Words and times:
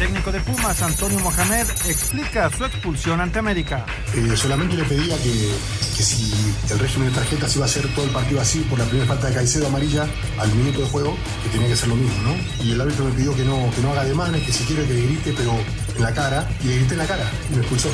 técnico 0.00 0.32
de 0.32 0.40
Pumas, 0.40 0.80
Antonio 0.80 1.20
Mohamed, 1.20 1.68
explica 1.86 2.50
su 2.56 2.64
expulsión 2.64 3.20
ante 3.20 3.38
América. 3.38 3.84
Eh, 4.14 4.34
solamente 4.34 4.74
le 4.74 4.84
pedía 4.84 5.14
que, 5.18 5.52
si 6.02 6.32
el 6.70 6.78
régimen 6.78 7.10
de 7.10 7.16
tarjetas 7.16 7.54
iba 7.54 7.66
a 7.66 7.68
ser 7.68 7.86
todo 7.94 8.06
el 8.06 8.10
partido 8.10 8.40
así 8.40 8.60
por 8.60 8.78
la 8.78 8.86
primera 8.86 9.06
falta 9.06 9.26
de 9.28 9.34
Caicedo 9.34 9.66
amarilla 9.66 10.06
al 10.38 10.50
minuto 10.54 10.80
de 10.80 10.86
juego, 10.86 11.14
que 11.42 11.50
tenía 11.50 11.68
que 11.68 11.76
ser 11.76 11.90
lo 11.90 11.96
mismo, 11.96 12.16
¿no? 12.22 12.64
Y 12.64 12.72
el 12.72 12.80
árbitro 12.80 13.04
me 13.04 13.12
pidió 13.12 13.36
que 13.36 13.44
no, 13.44 13.70
que 13.76 13.82
no 13.82 13.90
haga 13.90 14.04
demanes, 14.04 14.42
que 14.42 14.52
si 14.54 14.64
quiere 14.64 14.86
que 14.86 14.94
le 14.94 15.02
grite, 15.02 15.34
pero 15.36 15.52
en 15.94 16.02
la 16.02 16.14
cara, 16.14 16.48
y 16.64 16.68
le 16.68 16.76
grité 16.76 16.94
en 16.94 16.98
la 16.98 17.06
cara, 17.06 17.30
y 17.50 17.56
me 17.56 17.60
expulsó. 17.60 17.90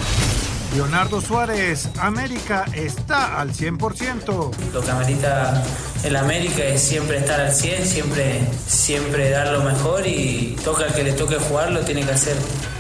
Leonardo 0.77 1.23
Suárez, 1.23 1.89
América 1.99 2.67
está 2.75 3.41
al 3.41 3.55
100%. 3.55 4.51
Lo 4.75 4.83
que 4.83 4.91
amerita 4.91 5.65
el 6.05 6.15
América 6.17 6.63
es 6.65 6.83
siempre 6.83 7.17
estar 7.17 7.41
al 7.41 7.51
100, 7.51 7.87
siempre, 7.87 8.47
siempre 8.67 9.31
dar 9.31 9.55
lo 9.55 9.65
mejor 9.65 10.07
y 10.07 10.55
toca 10.63 10.85
al 10.85 10.93
que 10.93 11.03
le 11.03 11.15
toque 11.15 11.37
jugar, 11.37 11.73
lo 11.73 11.81
tiene 11.81 12.05
que 12.05 12.11
hacer 12.11 12.37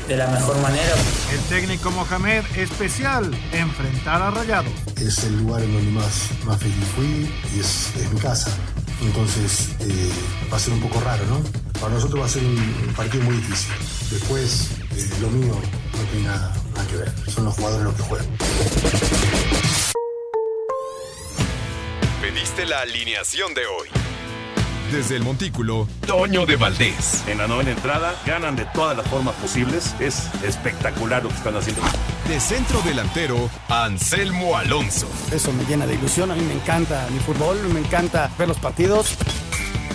de 0.09 0.15
la 0.15 0.27
mejor 0.27 0.61
manera. 0.61 0.93
El 1.33 1.41
técnico 1.48 1.91
Mohamed, 1.91 2.45
especial, 2.55 3.34
enfrentar 3.53 4.20
a 4.20 4.31
Rayados. 4.31 4.73
Es 5.01 5.25
el 5.25 5.39
lugar 5.39 5.62
en 5.62 5.73
donde 5.73 5.91
más, 5.92 6.28
más 6.45 6.61
feliz 6.61 6.84
fui 6.95 7.34
y 7.56 7.61
es, 7.61 7.97
es 7.97 8.12
mi 8.12 8.20
casa. 8.20 8.51
Entonces 9.01 9.70
eh, 9.81 10.11
va 10.53 10.59
a 10.59 10.61
ser 10.61 10.75
un 10.75 10.81
poco 10.81 11.01
raro, 11.01 11.25
¿no? 11.31 11.41
Para 11.81 11.95
nosotros 11.95 12.20
va 12.20 12.27
a 12.27 12.28
ser 12.28 12.45
un, 12.45 12.59
un 12.89 12.95
partido 12.95 13.25
muy 13.25 13.37
difícil. 13.37 13.73
Después, 14.11 14.69
lo 15.20 15.28
mío 15.30 15.55
no 15.92 16.02
tiene 16.10 16.27
nada, 16.27 16.55
nada 16.74 16.86
que 16.88 16.96
ver. 16.96 17.12
Son 17.28 17.45
los 17.45 17.55
jugadores 17.55 17.84
los 17.84 17.95
que 17.95 18.02
juegan. 18.02 18.27
Pediste 22.20 22.66
la 22.66 22.80
alineación 22.80 23.55
de 23.55 23.66
hoy. 23.66 23.88
Desde 24.91 25.16
el 25.16 25.24
Montículo, 25.24 25.88
Toño 26.06 26.46
de 26.46 26.56
Valdés. 26.56 27.24
En 27.27 27.38
la 27.38 27.48
novena 27.48 27.72
entrada 27.72 28.14
ganan 28.24 28.55
de 28.55 28.64
todas 28.66 28.96
las 28.96 29.06
formas 29.09 29.34
posibles. 29.36 29.95
Es 30.00 30.30
espectacular 30.45 31.24
lo 31.24 31.28
que 31.28 31.34
están 31.34 31.56
haciendo. 31.56 31.83
De 32.28 32.38
centro 32.41 32.81
delantero, 32.83 33.50
Anselmo 33.69 34.56
Alonso. 34.56 35.08
Eso 35.33 35.53
me 35.53 35.64
llena 35.64 35.86
de 35.86 35.94
ilusión. 35.94 36.31
A 36.31 36.34
mí 36.34 36.42
me 36.42 36.55
encanta 36.55 37.06
mi 37.10 37.19
fútbol, 37.19 37.58
me 37.72 37.81
encanta 37.81 38.31
ver 38.38 38.47
los 38.48 38.58
partidos. 38.58 39.16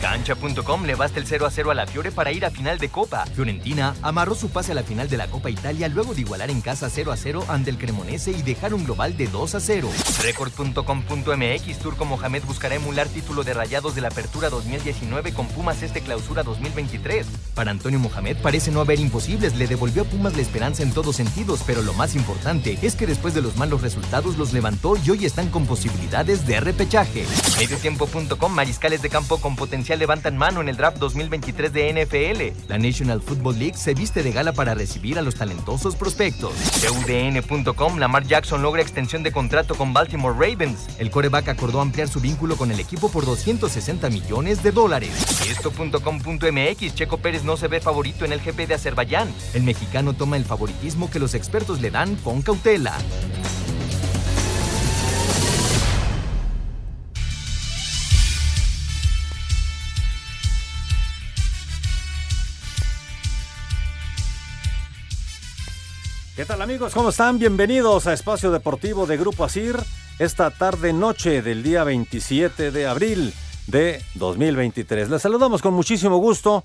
Cancha.com 0.00 0.84
le 0.84 0.94
basta 0.94 1.18
el 1.18 1.26
0 1.26 1.46
a 1.46 1.50
0 1.50 1.70
a 1.70 1.74
la 1.74 1.86
Fiore 1.86 2.12
para 2.12 2.32
ir 2.32 2.44
a 2.44 2.50
final 2.50 2.78
de 2.78 2.88
Copa. 2.88 3.26
Fiorentina 3.26 3.94
amarró 4.02 4.34
su 4.34 4.48
pase 4.50 4.72
a 4.72 4.74
la 4.74 4.82
final 4.82 5.08
de 5.08 5.16
la 5.16 5.26
Copa 5.26 5.50
Italia 5.50 5.88
luego 5.88 6.14
de 6.14 6.20
igualar 6.20 6.50
en 6.50 6.60
casa 6.60 6.88
0 6.88 7.12
a 7.12 7.16
0 7.16 7.44
ante 7.48 7.70
el 7.70 7.78
Cremonese 7.78 8.30
y 8.30 8.42
dejar 8.42 8.74
un 8.74 8.84
global 8.84 9.16
de 9.16 9.26
2 9.26 9.54
a 9.56 9.60
0. 9.60 9.88
Record.com.mx 10.22 11.78
Turco 11.78 12.04
Mohamed 12.04 12.44
buscará 12.44 12.76
emular 12.76 13.08
título 13.08 13.42
de 13.42 13.54
rayados 13.54 13.94
de 13.94 14.00
la 14.00 14.08
Apertura 14.08 14.50
2019 14.50 15.32
con 15.32 15.48
Pumas 15.48 15.82
este 15.82 16.00
clausura 16.00 16.42
2023. 16.42 17.26
Para 17.54 17.70
Antonio 17.70 17.98
Mohamed 17.98 18.36
parece 18.42 18.70
no 18.70 18.80
haber 18.80 19.00
imposibles, 19.00 19.56
le 19.56 19.66
devolvió 19.66 20.02
a 20.02 20.04
Pumas 20.04 20.36
la 20.36 20.42
esperanza 20.42 20.82
en 20.82 20.92
todos 20.92 21.16
sentidos, 21.16 21.62
pero 21.66 21.82
lo 21.82 21.92
más 21.94 22.14
importante 22.14 22.78
es 22.82 22.94
que 22.94 23.06
después 23.06 23.34
de 23.34 23.42
los 23.42 23.56
malos 23.56 23.82
resultados 23.82 24.36
los 24.36 24.52
levantó 24.52 24.96
y 24.96 25.10
hoy 25.10 25.24
están 25.24 25.48
con 25.48 25.66
posibilidades 25.66 26.46
de 26.46 26.60
repechaje. 26.60 27.26
Mediotiempo.com 27.58 28.52
Mariscales 28.52 29.02
de 29.02 29.08
campo 29.08 29.38
con 29.38 29.56
potencial 29.56 29.87
levantan 29.96 30.36
mano 30.36 30.60
en 30.60 30.68
el 30.68 30.76
draft 30.76 30.98
2023 30.98 31.72
de 31.72 31.92
NFL. 31.92 32.68
La 32.68 32.78
National 32.78 33.20
Football 33.20 33.58
League 33.58 33.76
se 33.76 33.94
viste 33.94 34.22
de 34.22 34.32
gala 34.32 34.52
para 34.52 34.74
recibir 34.74 35.18
a 35.18 35.22
los 35.22 35.36
talentosos 35.36 35.96
prospectos. 35.96 36.52
UDN.com 36.82 37.98
Lamar 37.98 38.24
Jackson 38.26 38.62
logra 38.62 38.82
extensión 38.82 39.22
de 39.22 39.32
contrato 39.32 39.74
con 39.74 39.92
Baltimore 39.92 40.34
Ravens. 40.34 40.88
El 40.98 41.10
coreback 41.10 41.48
acordó 41.48 41.80
ampliar 41.80 42.08
su 42.08 42.20
vínculo 42.20 42.56
con 42.56 42.70
el 42.70 42.80
equipo 42.80 43.10
por 43.10 43.24
260 43.24 44.10
millones 44.10 44.62
de 44.62 44.72
dólares. 44.72 45.10
Esto.com.mx 45.48 46.94
Checo 46.94 47.18
Pérez 47.18 47.44
no 47.44 47.56
se 47.56 47.68
ve 47.68 47.80
favorito 47.80 48.24
en 48.24 48.32
el 48.32 48.40
GP 48.40 48.66
de 48.66 48.74
Azerbaiyán. 48.74 49.32
El 49.54 49.62
mexicano 49.62 50.14
toma 50.14 50.36
el 50.36 50.44
favoritismo 50.44 51.10
que 51.10 51.18
los 51.18 51.34
expertos 51.34 51.80
le 51.80 51.90
dan 51.90 52.16
con 52.16 52.42
cautela. 52.42 52.96
¿Qué 66.38 66.44
tal 66.44 66.62
amigos? 66.62 66.94
¿Cómo 66.94 67.08
están? 67.08 67.40
Bienvenidos 67.40 68.06
a 68.06 68.12
Espacio 68.12 68.52
Deportivo 68.52 69.08
de 69.08 69.16
Grupo 69.16 69.42
Asir 69.42 69.74
esta 70.20 70.52
tarde 70.52 70.92
noche 70.92 71.42
del 71.42 71.64
día 71.64 71.82
27 71.82 72.70
de 72.70 72.86
abril 72.86 73.34
de 73.66 74.00
2023. 74.14 75.10
Les 75.10 75.20
saludamos 75.20 75.62
con 75.62 75.74
muchísimo 75.74 76.18
gusto, 76.18 76.62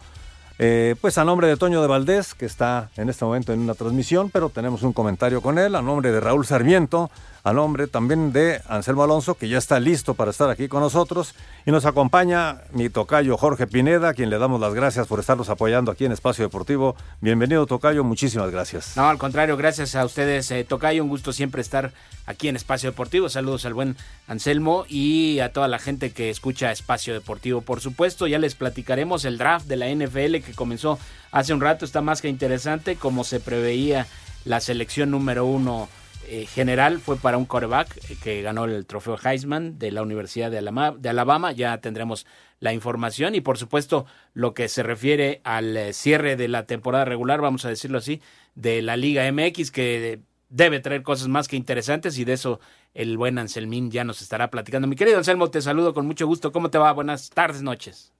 eh, 0.60 0.94
pues 1.02 1.18
a 1.18 1.26
nombre 1.26 1.48
de 1.48 1.58
Toño 1.58 1.82
de 1.82 1.88
Valdés, 1.88 2.36
que 2.36 2.46
está 2.46 2.92
en 2.98 3.10
este 3.10 3.26
momento 3.26 3.52
en 3.52 3.62
una 3.62 3.74
transmisión, 3.74 4.30
pero 4.30 4.50
tenemos 4.50 4.84
un 4.84 4.94
comentario 4.94 5.42
con 5.42 5.58
él, 5.58 5.74
a 5.74 5.82
nombre 5.82 6.12
de 6.12 6.20
Raúl 6.20 6.46
Sarmiento, 6.46 7.10
a 7.44 7.52
nombre 7.52 7.88
también 7.88 8.32
de 8.32 8.62
Anselmo 8.70 9.04
Alonso, 9.04 9.36
que 9.36 9.50
ya 9.50 9.58
está 9.58 9.80
listo 9.80 10.14
para 10.14 10.32
estar 10.32 10.50
aquí 10.50 10.70
con 10.70 10.80
nosotros. 10.80 11.36
Y 11.66 11.72
nos 11.72 11.86
acompaña 11.86 12.62
mi 12.72 12.90
tocayo 12.90 13.38
Jorge 13.38 13.68
Pineda, 13.68 14.10
a 14.10 14.14
quien 14.14 14.30
le 14.30 14.38
damos 14.38 14.62
las 14.62 14.74
gracias 14.74 15.08
por 15.08 15.20
estarnos 15.20 15.50
apoyando 15.50 15.92
aquí 15.92 16.06
en 16.06 16.14
Espacio 16.14 16.46
Deportivo. 16.46 16.96
Bienvenido, 17.20 17.66
tocayo, 17.66 18.06
muchísimas 18.06 18.50
gracias. 18.50 18.96
No, 18.96 19.10
al 19.10 19.18
contrario, 19.18 19.58
gracias 19.58 19.96
a 19.96 20.06
ustedes, 20.06 20.50
eh, 20.52 20.64
tocayo. 20.64 21.04
Un 21.04 21.10
gusto 21.10 21.34
siempre 21.34 21.62
estar 21.62 21.92
aquí 22.26 22.48
en 22.48 22.56
Espacio 22.56 22.92
Deportivo. 22.92 23.28
Saludos 23.28 23.66
al 23.66 23.74
buen 23.74 23.98
Anselmo 24.28 24.86
y 24.88 25.40
a 25.40 25.52
toda 25.52 25.68
la 25.68 25.80
gente 25.80 26.12
que 26.12 26.30
escucha 26.30 26.72
Espacio 26.72 27.14
Deportivo. 27.14 27.60
Por 27.60 27.82
supuesto, 27.82 28.26
ya 28.26 28.40
les 28.40 28.56
platicaremos 28.56 29.26
el 29.26 29.38
draft 29.38 29.68
de 29.68 29.76
la 29.76 29.90
NFL 29.90 30.40
que 30.46 30.54
comenzó 30.56 30.98
hace 31.32 31.54
un 31.54 31.60
rato. 31.60 31.84
Está 31.84 32.02
más 32.02 32.22
que 32.22 32.30
interesante, 32.30 32.96
como 32.96 33.26
se 33.26 33.42
preveía 33.42 34.08
la 34.46 34.62
selección 34.62 35.12
número 35.12 35.46
uno 35.46 35.90
eh, 36.34 36.48
general 36.48 37.00
fue 37.00 37.16
para 37.18 37.38
un 37.38 37.46
quarterback 37.46 37.96
eh, 38.10 38.18
que 38.20 38.42
ganó 38.42 38.66
el 38.66 38.88
trofeo 38.88 39.20
Heisman 39.24 39.78
de 39.78 39.92
la 39.92 40.02
Universidad 40.02 40.50
de 40.50 40.58
Alabama, 40.58 40.98
de 40.98 41.10
Alabama. 41.10 41.52
Ya 41.52 41.80
tendremos 41.80 42.26
la 42.60 42.74
información 42.74 43.36
y 43.36 43.42
por 43.42 43.60
supuesto 43.60 44.08
lo 44.34 44.56
que 44.56 44.68
se 44.68 44.82
refiere 44.82 45.42
al 45.44 45.78
eh, 45.78 45.94
cierre 45.94 46.36
de 46.36 46.48
la 46.48 46.66
temporada 46.66 47.06
regular, 47.06 47.40
vamos 47.40 47.66
a 47.66 47.70
decirlo 47.70 48.00
así, 48.00 48.20
de 48.56 48.82
la 48.82 48.98
Liga 48.98 49.32
MX 49.32 49.70
que 49.70 50.22
debe 50.50 50.80
traer 50.80 51.04
cosas 51.04 51.28
más 51.28 51.48
que 51.48 51.56
interesantes 51.56 52.18
y 52.18 52.26
de 52.26 52.34
eso 52.34 52.60
el 52.96 53.16
buen 53.16 53.38
Anselmín 53.38 53.92
ya 53.92 54.04
nos 54.04 54.24
estará 54.24 54.50
platicando. 54.50 54.88
Mi 54.88 54.96
querido 54.96 55.20
Anselmo, 55.20 55.52
te 55.52 55.62
saludo 55.62 55.94
con 55.94 56.08
mucho 56.08 56.26
gusto. 56.26 56.52
¿Cómo 56.52 56.72
te 56.72 56.80
va? 56.80 56.92
Buenas 56.94 57.30
tardes, 57.30 57.62
noches. 57.62 58.12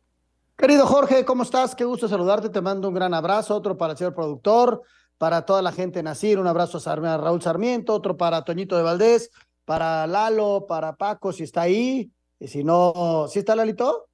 Querido 0.56 0.86
Jorge, 0.86 1.26
¿cómo 1.26 1.42
estás? 1.42 1.74
Qué 1.74 1.84
gusto 1.84 2.08
saludarte. 2.08 2.50
Te 2.50 2.62
mando 2.62 2.90
un 2.90 2.94
gran 2.94 3.16
abrazo, 3.16 3.56
otro 3.56 3.76
para 3.76 3.94
el 3.94 3.98
señor 3.98 4.14
productor 4.14 4.84
para 5.24 5.46
toda 5.46 5.62
la 5.62 5.72
gente 5.72 6.00
de 6.00 6.04
Nacir, 6.04 6.38
un 6.38 6.48
abrazo 6.48 6.82
a 6.86 7.18
Raúl 7.18 7.42
Sarmiento, 7.42 7.94
otro 7.94 8.18
para 8.18 8.44
Toñito 8.44 8.76
de 8.76 8.84
Valdés, 8.84 9.32
para 9.64 10.06
Lalo, 10.06 10.66
para 10.68 10.98
Paco, 10.98 11.32
si 11.32 11.44
está 11.44 11.62
ahí, 11.62 12.12
y 12.42 12.50
si 12.50 12.66
no, 12.66 13.26
¿sí 13.30 13.40
está 13.40 13.56
Lalito? 13.56 14.10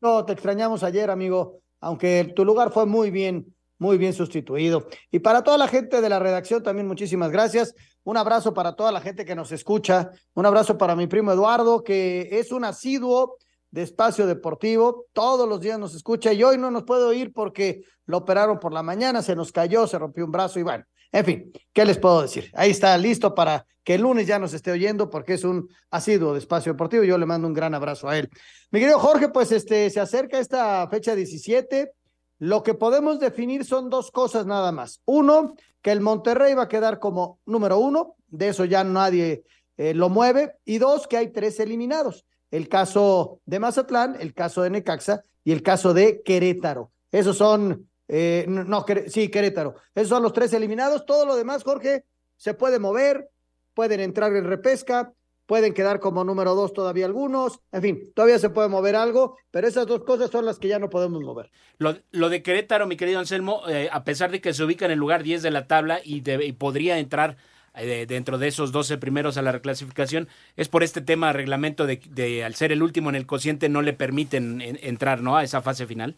No, 0.00 0.24
te 0.24 0.32
extrañamos 0.32 0.82
ayer, 0.82 1.12
amigo, 1.12 1.60
aunque 1.78 2.32
tu 2.34 2.44
lugar 2.44 2.72
fue 2.72 2.86
muy 2.86 3.12
bien, 3.12 3.54
muy 3.78 3.98
bien 3.98 4.14
sustituido. 4.14 4.88
Y 5.12 5.20
para 5.20 5.44
toda 5.44 5.58
la 5.58 5.68
gente 5.68 6.00
de 6.00 6.08
la 6.08 6.18
redacción 6.18 6.64
también 6.64 6.88
muchísimas 6.88 7.30
gracias. 7.30 7.72
Un 8.02 8.16
abrazo 8.16 8.52
para 8.52 8.74
toda 8.74 8.90
la 8.90 9.00
gente 9.00 9.24
que 9.24 9.36
nos 9.36 9.52
escucha. 9.52 10.10
Un 10.34 10.44
abrazo 10.44 10.76
para 10.76 10.96
mi 10.96 11.06
primo 11.06 11.30
Eduardo, 11.30 11.84
que 11.84 12.30
es 12.32 12.50
un 12.50 12.64
asiduo 12.64 13.36
de 13.76 13.82
Espacio 13.82 14.26
Deportivo. 14.26 15.04
Todos 15.12 15.46
los 15.46 15.60
días 15.60 15.78
nos 15.78 15.94
escucha 15.94 16.32
y 16.32 16.42
hoy 16.42 16.56
no 16.56 16.70
nos 16.70 16.84
puede 16.84 17.04
oír 17.04 17.34
porque 17.34 17.82
lo 18.06 18.16
operaron 18.16 18.58
por 18.58 18.72
la 18.72 18.82
mañana, 18.82 19.20
se 19.20 19.36
nos 19.36 19.52
cayó, 19.52 19.86
se 19.86 19.98
rompió 19.98 20.24
un 20.24 20.32
brazo 20.32 20.58
y 20.58 20.62
bueno, 20.62 20.84
en 21.12 21.24
fin, 21.26 21.52
¿qué 21.74 21.84
les 21.84 21.98
puedo 21.98 22.22
decir? 22.22 22.50
Ahí 22.54 22.70
está 22.70 22.96
listo 22.96 23.34
para 23.34 23.66
que 23.84 23.96
el 23.96 24.00
lunes 24.00 24.26
ya 24.26 24.38
nos 24.38 24.54
esté 24.54 24.70
oyendo 24.70 25.10
porque 25.10 25.34
es 25.34 25.44
un 25.44 25.68
asiduo 25.90 26.32
de 26.32 26.38
Espacio 26.38 26.72
Deportivo. 26.72 27.04
Yo 27.04 27.18
le 27.18 27.26
mando 27.26 27.46
un 27.46 27.52
gran 27.52 27.74
abrazo 27.74 28.08
a 28.08 28.16
él. 28.16 28.30
Mi 28.70 28.80
querido 28.80 28.98
Jorge, 28.98 29.28
pues 29.28 29.52
este 29.52 29.90
se 29.90 30.00
acerca 30.00 30.38
esta 30.38 30.88
fecha 30.88 31.14
17. 31.14 31.92
Lo 32.38 32.62
que 32.62 32.72
podemos 32.72 33.20
definir 33.20 33.66
son 33.66 33.90
dos 33.90 34.10
cosas 34.10 34.46
nada 34.46 34.72
más. 34.72 35.02
Uno, 35.04 35.54
que 35.82 35.92
el 35.92 36.00
Monterrey 36.00 36.54
va 36.54 36.62
a 36.62 36.68
quedar 36.68 36.98
como 36.98 37.40
número 37.44 37.78
uno, 37.78 38.16
de 38.28 38.48
eso 38.48 38.64
ya 38.64 38.84
nadie 38.84 39.44
eh, 39.76 39.92
lo 39.92 40.08
mueve. 40.08 40.54
Y 40.64 40.78
dos, 40.78 41.06
que 41.06 41.18
hay 41.18 41.30
tres 41.30 41.60
eliminados 41.60 42.24
el 42.56 42.68
caso 42.68 43.40
de 43.44 43.58
Mazatlán, 43.58 44.16
el 44.18 44.32
caso 44.32 44.62
de 44.62 44.70
Necaxa 44.70 45.22
y 45.44 45.52
el 45.52 45.62
caso 45.62 45.92
de 45.92 46.22
Querétaro. 46.22 46.90
Esos 47.12 47.36
son, 47.36 47.88
eh, 48.08 48.46
no, 48.48 48.84
sí, 49.08 49.28
Querétaro. 49.28 49.74
Esos 49.94 50.08
son 50.08 50.22
los 50.22 50.32
tres 50.32 50.52
eliminados. 50.54 51.04
Todo 51.04 51.26
lo 51.26 51.36
demás, 51.36 51.62
Jorge, 51.62 52.04
se 52.36 52.54
puede 52.54 52.78
mover, 52.78 53.28
pueden 53.74 54.00
entrar 54.00 54.34
en 54.34 54.44
repesca. 54.44 55.12
pueden 55.44 55.74
quedar 55.74 56.00
como 56.00 56.24
número 56.24 56.56
dos 56.56 56.72
todavía 56.72 57.06
algunos, 57.06 57.60
en 57.70 57.80
fin, 57.80 58.12
todavía 58.16 58.40
se 58.40 58.50
puede 58.50 58.68
mover 58.68 58.96
algo, 58.96 59.36
pero 59.52 59.68
esas 59.68 59.86
dos 59.86 60.02
cosas 60.02 60.28
son 60.28 60.44
las 60.44 60.58
que 60.58 60.66
ya 60.66 60.80
no 60.80 60.90
podemos 60.90 61.22
mover. 61.22 61.52
Lo, 61.78 62.28
de 62.28 62.42
Querétaro, 62.42 62.88
mi 62.88 62.96
querido 62.96 63.20
Anselmo, 63.20 63.62
eh, 63.68 63.88
a 63.92 64.02
pesar 64.02 64.32
de 64.32 64.40
que 64.40 64.52
se 64.52 64.64
ubica 64.64 64.86
en 64.86 64.90
el 64.90 64.98
lugar 64.98 65.22
10 65.22 65.42
de 65.42 65.52
la 65.52 65.68
tabla 65.68 66.00
y, 66.02 66.22
podría 66.54 66.98
entrar 66.98 67.36
eh, 67.76 68.06
dentro 68.06 68.38
de 68.38 68.48
esos 68.48 68.72
12 68.72 68.98
primeros 68.98 69.36
a 69.36 69.42
la 69.42 69.52
reclasificación, 69.52 70.28
es 70.56 70.68
por 70.68 70.82
este 70.82 71.00
tema 71.00 71.28
de 71.28 71.32
reglamento 71.34 71.86
de, 71.86 72.44
al 72.44 72.54
ser 72.54 72.72
el 72.72 72.82
último 72.82 73.10
en 73.10 73.16
el 73.16 73.26
cociente 73.26 73.68
no 73.68 73.82
le 73.82 73.92
permiten 73.92 74.60
entrar 74.82 75.22
¿no? 75.22 75.36
a 75.36 75.44
esa 75.44 75.62
fase 75.62 75.86
final. 75.86 76.16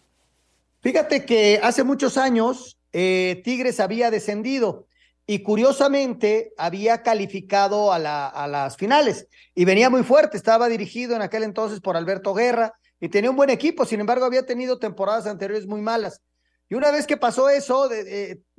Fíjate 0.80 1.24
que 1.24 1.60
hace 1.62 1.82
muchos 1.82 2.16
años 2.16 2.78
eh, 2.92 3.40
Tigres 3.44 3.80
había 3.80 4.10
descendido 4.10 4.86
y 5.26 5.40
curiosamente 5.40 6.52
había 6.56 7.02
calificado 7.02 7.92
a, 7.92 7.98
la, 7.98 8.28
a 8.28 8.46
las 8.46 8.76
finales 8.76 9.26
y 9.54 9.64
venía 9.64 9.90
muy 9.90 10.04
fuerte, 10.04 10.36
estaba 10.36 10.68
dirigido 10.68 11.16
en 11.16 11.22
aquel 11.22 11.42
entonces 11.42 11.80
por 11.80 11.96
Alberto 11.96 12.32
Guerra 12.34 12.72
y 13.00 13.08
tenía 13.08 13.30
un 13.30 13.36
buen 13.36 13.50
equipo, 13.50 13.84
sin 13.84 14.00
embargo 14.00 14.24
había 14.24 14.46
tenido 14.46 14.78
temporadas 14.78 15.26
anteriores 15.26 15.66
muy 15.66 15.80
malas. 15.80 16.22
Y 16.70 16.74
una 16.74 16.90
vez 16.90 17.06
que 17.06 17.16
pasó 17.16 17.48
eso, 17.48 17.88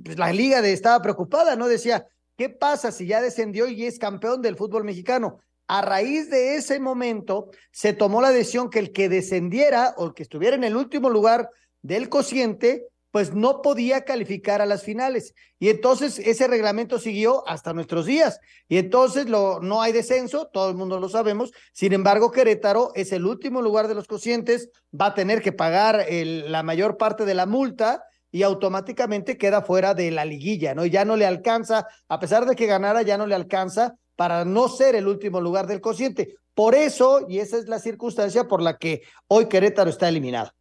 pues 0.03 0.17
la 0.17 0.33
liga 0.33 0.61
de, 0.61 0.73
estaba 0.73 1.01
preocupada, 1.01 1.55
¿no? 1.55 1.67
Decía, 1.67 2.07
¿qué 2.39 2.47
pasa 2.47 2.93
si 2.93 3.05
ya 3.05 3.21
descendió 3.21 3.67
y 3.67 3.85
es 3.85 3.99
campeón 3.99 4.41
del 4.41 4.55
fútbol 4.55 4.85
mexicano? 4.85 5.39
A 5.67 5.81
raíz 5.81 6.29
de 6.29 6.55
ese 6.55 6.79
momento 6.79 7.49
se 7.69 7.91
tomó 7.91 8.21
la 8.21 8.31
decisión 8.31 8.69
que 8.69 8.79
el 8.79 8.93
que 8.93 9.09
descendiera 9.09 9.93
o 9.97 10.05
el 10.05 10.13
que 10.13 10.23
estuviera 10.23 10.55
en 10.55 10.63
el 10.63 10.77
último 10.77 11.09
lugar 11.09 11.49
del 11.81 12.07
cociente 12.07 12.87
pues 13.11 13.33
no 13.33 13.61
podía 13.61 14.05
calificar 14.05 14.61
a 14.61 14.65
las 14.65 14.83
finales. 14.83 15.33
Y 15.59 15.67
entonces 15.67 16.17
ese 16.19 16.47
reglamento 16.47 16.97
siguió 16.97 17.45
hasta 17.45 17.73
nuestros 17.73 18.05
días. 18.05 18.39
Y 18.69 18.77
entonces 18.77 19.27
lo, 19.27 19.59
no 19.59 19.81
hay 19.81 19.91
descenso, 19.91 20.47
todo 20.47 20.69
el 20.69 20.77
mundo 20.77 20.97
lo 20.97 21.09
sabemos. 21.09 21.51
Sin 21.73 21.91
embargo, 21.91 22.31
Querétaro 22.31 22.91
es 22.95 23.11
el 23.11 23.25
último 23.25 23.61
lugar 23.61 23.89
de 23.89 23.95
los 23.95 24.07
cocientes, 24.07 24.69
va 24.93 25.07
a 25.07 25.13
tener 25.13 25.41
que 25.41 25.51
pagar 25.51 26.05
la 26.09 26.63
mayor 26.63 26.95
parte 26.95 27.25
de 27.25 27.33
la 27.33 27.45
multa 27.47 28.05
y 28.31 28.43
automáticamente 28.43 29.37
queda 29.37 29.61
fuera 29.61 29.93
de 29.93 30.11
la 30.11 30.25
liguilla, 30.25 30.73
¿no? 30.75 30.85
Y 30.85 30.89
ya 30.89 31.05
no 31.05 31.15
le 31.15 31.25
alcanza, 31.25 31.87
a 32.07 32.19
pesar 32.19 32.45
de 32.45 32.55
que 32.55 32.65
ganara, 32.65 33.01
ya 33.01 33.17
no 33.17 33.27
le 33.27 33.35
alcanza 33.35 33.95
para 34.15 34.45
no 34.45 34.67
ser 34.67 34.95
el 34.95 35.07
último 35.07 35.41
lugar 35.41 35.67
del 35.67 35.81
cociente. 35.81 36.35
Por 36.53 36.75
eso, 36.75 37.25
y 37.29 37.39
esa 37.39 37.57
es 37.57 37.67
la 37.67 37.79
circunstancia 37.79 38.47
por 38.47 38.61
la 38.61 38.77
que 38.77 39.01
hoy 39.27 39.47
Querétaro 39.47 39.89
está 39.89 40.09
eliminado. 40.09 40.51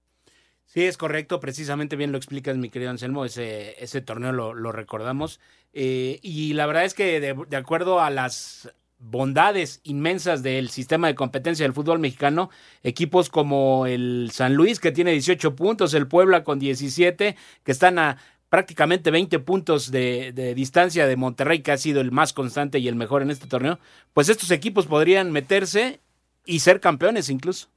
Sí, 0.64 0.84
es 0.84 0.98
correcto, 0.98 1.40
precisamente 1.40 1.96
bien 1.96 2.12
lo 2.12 2.18
explicas, 2.18 2.56
mi 2.56 2.68
querido 2.68 2.90
Anselmo, 2.90 3.24
ese, 3.24 3.82
ese 3.82 4.02
torneo 4.02 4.32
lo, 4.32 4.52
lo 4.52 4.70
recordamos. 4.70 5.40
Eh, 5.72 6.18
y 6.22 6.52
la 6.52 6.66
verdad 6.66 6.84
es 6.84 6.94
que 6.94 7.20
de, 7.20 7.56
acuerdo 7.56 8.00
a 8.00 8.10
las 8.10 8.72
bondades 8.98 9.80
inmensas 9.84 10.42
del 10.42 10.70
sistema 10.70 11.06
de 11.06 11.14
competencia 11.14 11.64
del 11.64 11.72
fútbol 11.72 11.98
mexicano, 11.98 12.50
equipos 12.82 13.30
como 13.30 13.86
el 13.86 14.30
San 14.32 14.54
Luis, 14.54 14.80
que 14.80 14.92
tiene 14.92 15.12
18 15.12 15.54
puntos, 15.54 15.94
el 15.94 16.08
Puebla 16.08 16.44
con 16.44 16.58
17, 16.58 17.36
que 17.62 17.72
están 17.72 17.98
a 17.98 18.18
prácticamente 18.48 19.10
20 19.10 19.38
puntos 19.40 19.90
de, 19.90 20.32
de, 20.32 20.54
distancia 20.54 21.06
de 21.06 21.16
Monterrey, 21.16 21.60
que 21.60 21.72
ha 21.72 21.78
sido 21.78 22.00
el 22.00 22.12
más 22.12 22.32
constante 22.32 22.78
y 22.78 22.88
el 22.88 22.96
mejor 22.96 23.22
en 23.22 23.30
este 23.30 23.46
torneo, 23.46 23.78
pues 24.14 24.28
estos 24.28 24.50
equipos 24.50 24.86
podrían 24.86 25.32
meterse 25.32 26.00
y 26.44 26.60
ser 26.60 26.80
campeones 26.80 27.28
incluso. 27.28 27.68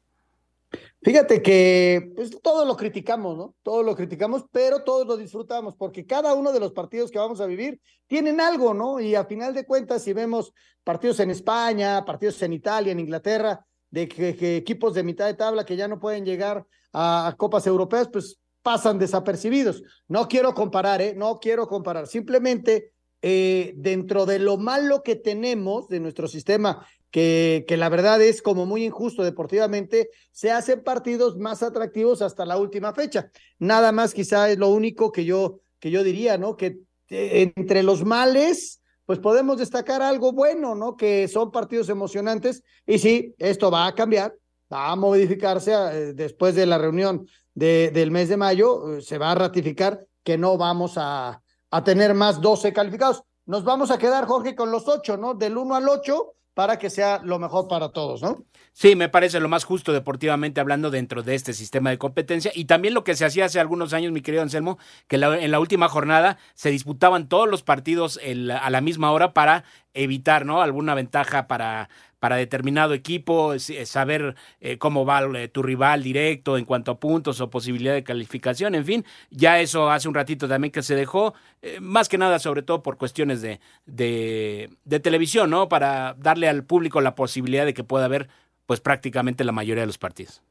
Fíjate 1.04 1.42
que 1.42 2.12
pues, 2.16 2.30
todo 2.44 2.64
lo 2.64 2.78
criticamos, 2.78 3.36
¿no? 3.36 3.56
Todo 3.64 3.82
lo 3.82 3.96
criticamos, 3.96 4.46
pero 4.52 4.84
todos 4.84 5.08
lo 5.08 5.18
disfrutamos, 5.18 5.76
porque 5.76 6.06
cada 6.06 6.36
uno 6.36 6.52
de 6.52 6.60
los 6.60 6.74
partidos 6.74 7.10
que 7.10 7.18
vamos 7.18 7.42
a 7.42 7.48
vivir 7.48 7.82
tienen 8.06 8.40
algo, 8.40 8.76
¿no? 8.76 9.00
Y 9.00 9.16
a 9.16 9.26
final 9.26 9.56
de 9.56 9.66
cuentas, 9.66 10.04
si 10.04 10.14
vemos 10.14 10.54
partidos 10.84 11.20
en 11.20 11.32
España, 11.32 12.06
partidos 12.06 12.40
en 12.44 12.54
Italia, 12.54 12.92
en 12.92 13.00
Inglaterra, 13.00 13.66
de 13.90 14.08
que, 14.08 14.56
equipos 14.56 14.94
de 14.94 15.04
mitad 15.04 15.26
de 15.26 15.34
tabla 15.34 15.66
que 15.66 15.76
ya 15.76 15.88
no 15.88 16.00
pueden 16.00 16.24
llegar 16.24 16.68
a, 16.94 17.34
copas 17.36 17.66
europeas, 17.66 18.08
pues 18.08 18.38
pasan 18.62 19.00
desapercibidos. 19.00 19.82
No 20.08 20.28
quiero 20.28 20.54
comparar, 20.54 21.02
¿eh? 21.02 21.16
No 21.16 21.40
quiero 21.40 21.68
comparar. 21.68 22.06
Simplemente 22.06 22.94
eh, 23.24 23.74
dentro 23.76 24.28
de 24.28 24.38
lo 24.38 24.58
malo 24.58 25.02
que 25.02 25.16
tenemos 25.16 25.88
de 25.88 26.00
nuestro 26.00 26.28
sistema 26.28 26.86
que, 27.12 27.66
la 27.78 27.90
verdad 27.90 28.22
es 28.22 28.42
como 28.42 28.66
muy 28.66 28.86
injusto 28.86 29.24
deportivamente, 29.24 30.10
se 30.32 30.50
hacen 30.50 30.82
partidos 30.84 31.38
más 31.38 31.62
atractivos 31.62 32.22
hasta 32.22 32.46
la 32.46 32.58
última 32.58 32.94
fecha. 32.94 33.30
Nada 33.60 33.92
más 33.92 34.14
quizá 34.14 34.50
es 34.50 34.58
lo 34.58 34.70
único 34.70 35.12
que 35.12 35.26
yo, 35.26 35.60
que 35.80 35.92
yo 35.92 36.04
diría, 36.04 36.38
¿no? 36.38 36.56
Que 36.56 36.80
eh, 37.10 37.52
entre 37.56 37.84
los 37.84 38.06
males, 38.06 38.82
pues 39.06 39.20
podemos 39.20 39.58
destacar 39.58 40.02
algo 40.02 40.32
bueno, 40.32 40.74
¿no? 40.74 40.96
Que 40.96 41.28
son 41.28 41.52
partidos 41.52 41.90
emocionantes 41.90 42.64
y 42.86 42.98
sí, 42.98 43.36
esto 43.38 43.70
va 43.70 43.88
a 43.88 43.94
cambiar, 43.94 44.34
va 44.72 44.92
a 44.92 44.96
modificarse 44.96 45.74
eh, 45.74 46.14
después 46.14 46.56
de 46.56 46.66
la 46.66 46.78
reunión 46.78 47.28
de, 47.54 47.92
del 47.94 48.12
mes 48.12 48.30
de 48.30 48.38
mayo, 48.38 48.96
eh, 48.96 49.02
se 49.02 49.18
va 49.18 49.32
a 49.32 49.36
ratificar 49.36 50.08
que 50.24 50.38
no 50.38 50.58
vamos 50.58 50.94
a, 50.96 51.42
a 51.72 51.84
tener 51.84 52.14
más 52.14 52.40
12 52.40 52.72
calificados. 52.72 53.24
Nos 53.46 53.66
vamos 53.66 53.92
a 53.92 53.98
quedar, 53.98 54.28
Jorge, 54.28 54.56
con 54.56 54.72
los 54.72 54.88
8, 54.88 55.18
¿no? 55.18 55.34
Del 55.34 55.58
1 55.58 55.76
al 55.76 55.90
8 55.90 56.36
para 56.54 56.78
que 56.78 56.90
sea 56.90 57.22
lo 57.24 57.40
mejor 57.40 57.68
para 57.68 57.90
todos, 57.90 58.22
¿no? 58.22 58.44
Sí, 58.74 58.96
me 58.96 59.10
parece 59.10 59.40
lo 59.40 59.50
más 59.50 59.64
justo 59.64 59.94
deportivamente 59.94 60.62
hablando 60.62 60.92
dentro 60.92 61.24
de 61.24 61.36
este 61.36 61.54
sistema 61.54 61.90
de 61.90 61.98
competencia 61.98 62.52
y 62.54 62.66
también 62.66 62.94
lo 62.94 63.04
que 63.04 63.16
se 63.16 63.26
hacía 63.26 63.46
hace 63.46 63.60
algunos 63.60 63.94
años, 63.94 64.12
mi 64.12 64.22
querido 64.22 64.44
Anselmo, 64.44 64.78
que 65.08 65.18
en 65.18 65.52
la 65.52 65.60
última 65.60 65.90
jornada 65.90 66.38
se 66.54 66.72
disputaban 66.72 67.28
todos 67.28 67.50
los 67.50 67.64
partidos 67.64 68.20
a 68.20 68.70
la 68.70 68.82
misma 68.82 69.12
hora 69.12 69.34
para 69.34 69.64
evitar, 69.94 70.46
¿no? 70.46 70.62
Alguna 70.62 70.96
ventaja 70.96 71.48
para 71.48 71.90
para 72.22 72.36
determinado 72.36 72.94
equipo, 72.94 73.58
saber 73.58 74.36
eh, 74.60 74.78
cómo 74.78 75.06
va 75.08 75.24
eh, 75.40 75.48
tu 75.48 75.64
rival 75.64 76.04
directo 76.04 76.56
en 76.56 76.66
cuanto 76.66 76.92
a 76.92 77.00
puntos 77.00 77.42
o 77.42 77.50
posibilidad 77.50 77.96
de 77.96 78.04
calificación, 78.04 78.76
en 78.76 78.86
fin, 78.86 79.06
ya 79.32 79.60
eso 79.60 79.90
hace 79.90 80.08
un 80.08 80.14
ratito 80.14 80.48
también 80.48 80.72
que 80.72 80.84
se 80.84 80.94
dejó, 80.94 81.34
eh, 81.64 81.80
más 81.82 82.10
que 82.10 82.20
nada 82.20 82.38
sobre 82.38 82.62
todo 82.62 82.84
por 82.84 82.98
cuestiones 82.98 83.42
de, 83.42 83.60
de, 83.88 84.70
de, 84.86 85.00
televisión, 85.00 85.50
¿no? 85.50 85.68
Para 85.68 86.16
darle 86.20 86.48
al 86.48 86.64
público 86.64 87.02
la 87.02 87.16
posibilidad 87.16 87.66
de 87.66 87.74
que 87.74 87.84
pueda 87.84 88.08
ver 88.08 88.30
pues 88.68 88.82
prácticamente 88.82 89.44
la 89.44 89.52
mayoría 89.52 89.82
de 89.82 89.88
los 89.88 89.98
partidos. 89.98 90.44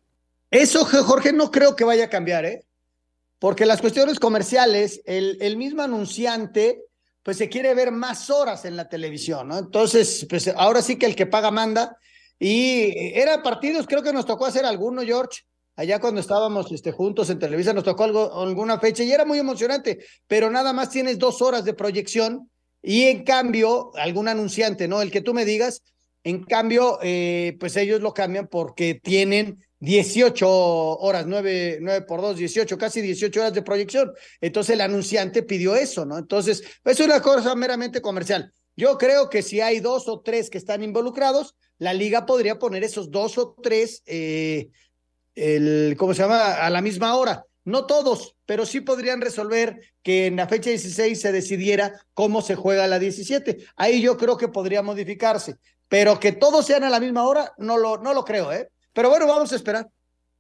Eso, 0.51 0.85
Jorge, 0.85 1.33
no 1.33 1.53
creo 1.53 1.77
que 1.77 1.85
vaya 1.85 2.07
a 2.07 2.11
cambiar, 2.11 2.47
¿eh? 2.47 2.65
Porque 3.39 3.65
las 3.65 3.81
cuestiones 3.81 4.19
comerciales, 4.19 5.03
el, 5.05 5.39
el 5.41 5.57
mismo 5.57 5.83
anunciante 5.83 6.83
pues 7.23 7.37
se 7.37 7.49
quiere 7.49 7.75
ver 7.75 7.91
más 7.91 8.31
horas 8.31 8.65
en 8.65 8.77
la 8.77 8.89
televisión, 8.89 9.49
¿no? 9.49 9.59
Entonces, 9.59 10.27
pues 10.29 10.49
ahora 10.49 10.83
sí 10.83 10.97
que 10.97 11.07
el 11.07 11.17
que 11.17 11.27
paga 11.27 11.51
manda. 11.51 11.97
Y 12.39 12.93
eran 13.19 13.43
partidos, 13.43 13.87
creo 13.87 14.03
que 14.03 14.13
nos 14.13 14.25
tocó 14.25 14.47
hacer 14.47 14.65
alguno, 14.65 15.03
George, 15.03 15.43
allá 15.77 16.01
cuando 16.01 16.21
estábamos 16.21 16.73
este, 16.73 16.91
juntos 16.91 17.29
en 17.29 17.39
Televisa, 17.39 17.75
nos 17.75 17.85
tocó 17.85 18.05
alguna 18.05 18.79
fecha 18.79 19.03
y 19.03 19.13
era 19.13 19.27
muy 19.27 19.39
emocionante, 19.39 19.99
pero 20.27 20.51
nada 20.51 20.73
más 20.73 20.89
tienes 20.89 21.19
dos 21.19 21.43
horas 21.43 21.65
de 21.65 21.75
proyección 21.75 22.51
y 22.83 23.05
en 23.05 23.25
cambio, 23.25 23.91
algún 23.97 24.29
anunciante, 24.29 24.89
¿no? 24.89 25.03
El 25.03 25.11
que 25.11 25.21
tú 25.21 25.35
me 25.35 25.45
digas, 25.45 25.83
en 26.25 26.45
cambio, 26.45 26.99
eh, 27.03 27.57
pues 27.61 27.77
ellos 27.77 28.01
lo 28.01 28.15
cambian 28.15 28.47
porque 28.47 28.95
tienen 28.95 29.59
18 29.81 30.47
horas, 30.47 31.27
9, 31.27 31.79
9 31.81 32.03
por 32.07 32.21
2, 32.21 32.37
18, 32.37 32.79
casi 32.79 33.01
18 33.01 33.41
horas 33.41 33.55
de 33.55 33.63
proyección. 33.63 34.13
Entonces 34.41 34.75
el 34.75 34.83
anunciante 34.83 35.43
pidió 35.43 35.75
eso, 35.75 36.05
¿no? 36.05 36.19
Entonces, 36.19 36.63
es 36.85 37.01
una 37.01 37.21
cosa 37.21 37.55
meramente 37.55 38.01
comercial. 38.01 38.53
Yo 38.77 38.99
creo 38.99 39.29
que 39.29 39.43
si 39.43 39.61
hay 39.61 39.81
dos 39.81 40.07
o 40.09 40.21
tres 40.21 40.51
que 40.51 40.59
están 40.59 40.83
involucrados, 40.83 41.55
la 41.79 41.95
liga 41.95 42.27
podría 42.27 42.59
poner 42.59 42.85
esos 42.85 43.11
dos 43.11 43.39
o 43.39 43.57
tres, 43.63 44.03
eh, 44.07 44.69
el, 45.35 45.97
¿cómo 45.99 46.15
se 46.15 46.23
llama? 46.23 46.55
A 46.55 46.71
la 46.71 46.83
misma 46.83 47.17
hora. 47.17 47.45
No 47.65 47.87
todos, 47.87 48.37
pero 48.47 48.67
sí 48.67 48.81
podrían 48.81 49.21
resolver 49.21 49.81
que 50.03 50.27
en 50.27 50.37
la 50.37 50.49
fecha 50.49 50.71
16 50.71 51.21
se 51.21 51.33
decidiera 51.33 52.01
cómo 52.15 52.43
se 52.43 52.55
juega 52.55 52.87
la 52.87 52.99
17. 52.99 53.59
Ahí 53.77 54.01
yo 54.01 54.17
creo 54.17 54.37
que 54.37 54.49
podría 54.49 54.83
modificarse, 54.83 55.57
pero 55.89 56.19
que 56.19 56.33
todos 56.33 56.67
sean 56.67 56.85
a 56.85 56.91
la 56.91 57.01
misma 57.01 57.27
hora, 57.27 57.53
no 57.59 57.77
lo, 57.77 57.99
no 57.99 58.15
lo 58.15 58.25
creo, 58.25 58.53
¿eh? 58.53 58.71
Pero 58.93 59.09
bueno, 59.11 59.27
vamos 59.27 59.53
a 59.53 59.57
esperar. 59.57 59.91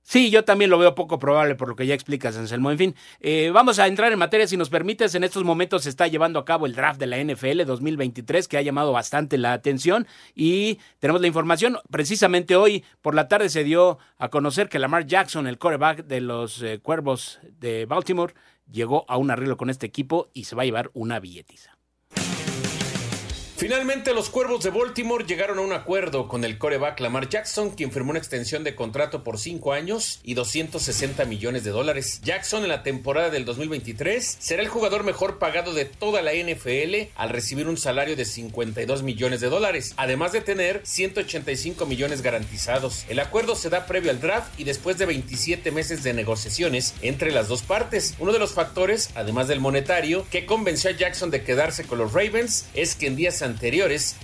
Sí, 0.02 0.30
yo 0.30 0.45
también 0.45 0.71
lo 0.71 0.78
veo 0.78 0.95
poco 0.95 1.19
probable 1.19 1.54
por 1.54 1.69
lo 1.69 1.76
que 1.76 1.87
ya 1.87 1.95
explicas, 1.95 2.37
Anselmo. 2.37 2.71
En 2.71 2.78
fin, 2.78 2.95
eh, 3.21 3.50
vamos 3.52 3.78
a 3.78 3.87
entrar 3.87 4.11
en 4.12 4.19
materia, 4.19 4.47
si 4.47 4.57
nos 4.57 4.71
permites. 4.71 5.14
En 5.14 5.25
estos 5.25 5.45
momentos 5.45 5.85
se 5.85 5.90
está 5.90 6.09
llevando 6.09 6.38
a 6.38 6.45
cabo 6.45 6.66
el 6.66 6.75
draft 6.75 6.99
de 6.99 7.07
la 7.07 7.19
NFL 7.23 7.64
2023, 7.64 8.49
que 8.49 8.57
ha 8.57 8.62
llamado 8.62 8.92
bastante 8.92 9.38
la 9.38 9.52
atención. 9.52 10.07
Y 10.35 10.78
tenemos 10.99 11.21
la 11.21 11.28
información. 11.28 11.78
Precisamente 11.90 12.57
hoy 12.57 12.85
por 13.02 13.14
la 13.14 13.28
tarde 13.28 13.50
se 13.50 13.62
dio 13.62 13.99
a 14.19 14.30
conocer 14.30 14.69
que 14.69 14.78
Lamar 14.78 15.07
Jackson, 15.07 15.47
el 15.47 15.59
quarterback 15.59 16.04
de 16.04 16.21
los 16.21 16.62
eh, 16.62 16.80
Cuervos 16.83 17.38
de 17.61 17.87
Baltimore, 17.87 18.35
llegó 18.71 19.04
a 19.07 19.16
un 19.16 19.30
arreglo 19.30 19.57
con 19.57 19.71
este 19.71 19.87
equipo 19.87 20.28
y 20.33 20.45
se 20.45 20.57
va 20.57 20.62
a 20.62 20.66
llevar 20.66 20.90
una 20.95 21.21
billetiza. 21.21 21.80
Finalmente, 23.61 24.14
los 24.14 24.31
Cuervos 24.31 24.64
de 24.64 24.71
Baltimore 24.71 25.26
llegaron 25.26 25.59
a 25.59 25.61
un 25.61 25.75
acuerdo 25.75 26.29
con 26.29 26.45
el 26.45 26.57
coreback 26.57 26.99
Lamar 26.99 27.29
Jackson, 27.29 27.69
quien 27.69 27.93
firmó 27.93 28.09
una 28.09 28.19
extensión 28.19 28.64
de 28.64 28.75
contrato 28.75 29.23
por 29.23 29.38
cinco 29.38 29.75
años 29.75 30.19
y 30.25 30.33
260 30.33 31.26
millones 31.26 31.62
de 31.62 31.71
dólares. 31.71 32.23
Jackson 32.25 32.62
en 32.62 32.71
la 32.71 32.83
temporada 32.83 33.29
del 33.29 33.45
2023 33.45 34.38
será 34.40 34.62
el 34.62 34.69
jugador 34.71 35.05
mejor 35.05 35.38
pagado 35.38 35.75
de 35.75 35.85
toda 35.85 36.23
la 36.23 36.33
NFL 36.33 37.11
al 37.17 37.29
recibir 37.29 37.69
un 37.69 37.76
salario 37.76 38.17
de 38.17 38.25
52 38.25 39.02
millones 39.02 39.43
de 39.43 39.50
dólares, 39.50 39.93
además 39.99 40.33
de 40.33 40.40
tener 40.40 40.81
185 40.83 41.85
millones 41.85 42.23
garantizados. 42.23 43.05
El 43.11 43.21
acuerdo 43.21 43.57
se 43.57 43.69
da 43.69 43.85
previo 43.85 44.11
al 44.11 44.23
draft 44.23 44.59
y 44.59 44.64
después 44.64 44.97
de 44.97 45.05
27 45.05 45.71
meses 45.71 46.02
de 46.02 46.14
negociaciones 46.14 46.95
entre 47.02 47.31
las 47.31 47.49
dos 47.49 47.61
partes. 47.61 48.14
Uno 48.21 48.33
de 48.33 48.38
los 48.38 48.55
factores, 48.55 49.11
además 49.14 49.49
del 49.49 49.61
monetario, 49.61 50.26
que 50.31 50.47
convenció 50.47 50.88
a 50.88 50.95
Jackson 50.95 51.31
de 51.31 51.45
quedarse 51.45 51.85
con 51.85 51.99
los 51.99 52.14
Ravens 52.14 52.64
es 52.73 52.95
que 52.95 53.07
en 53.07 53.17
días 53.17 53.43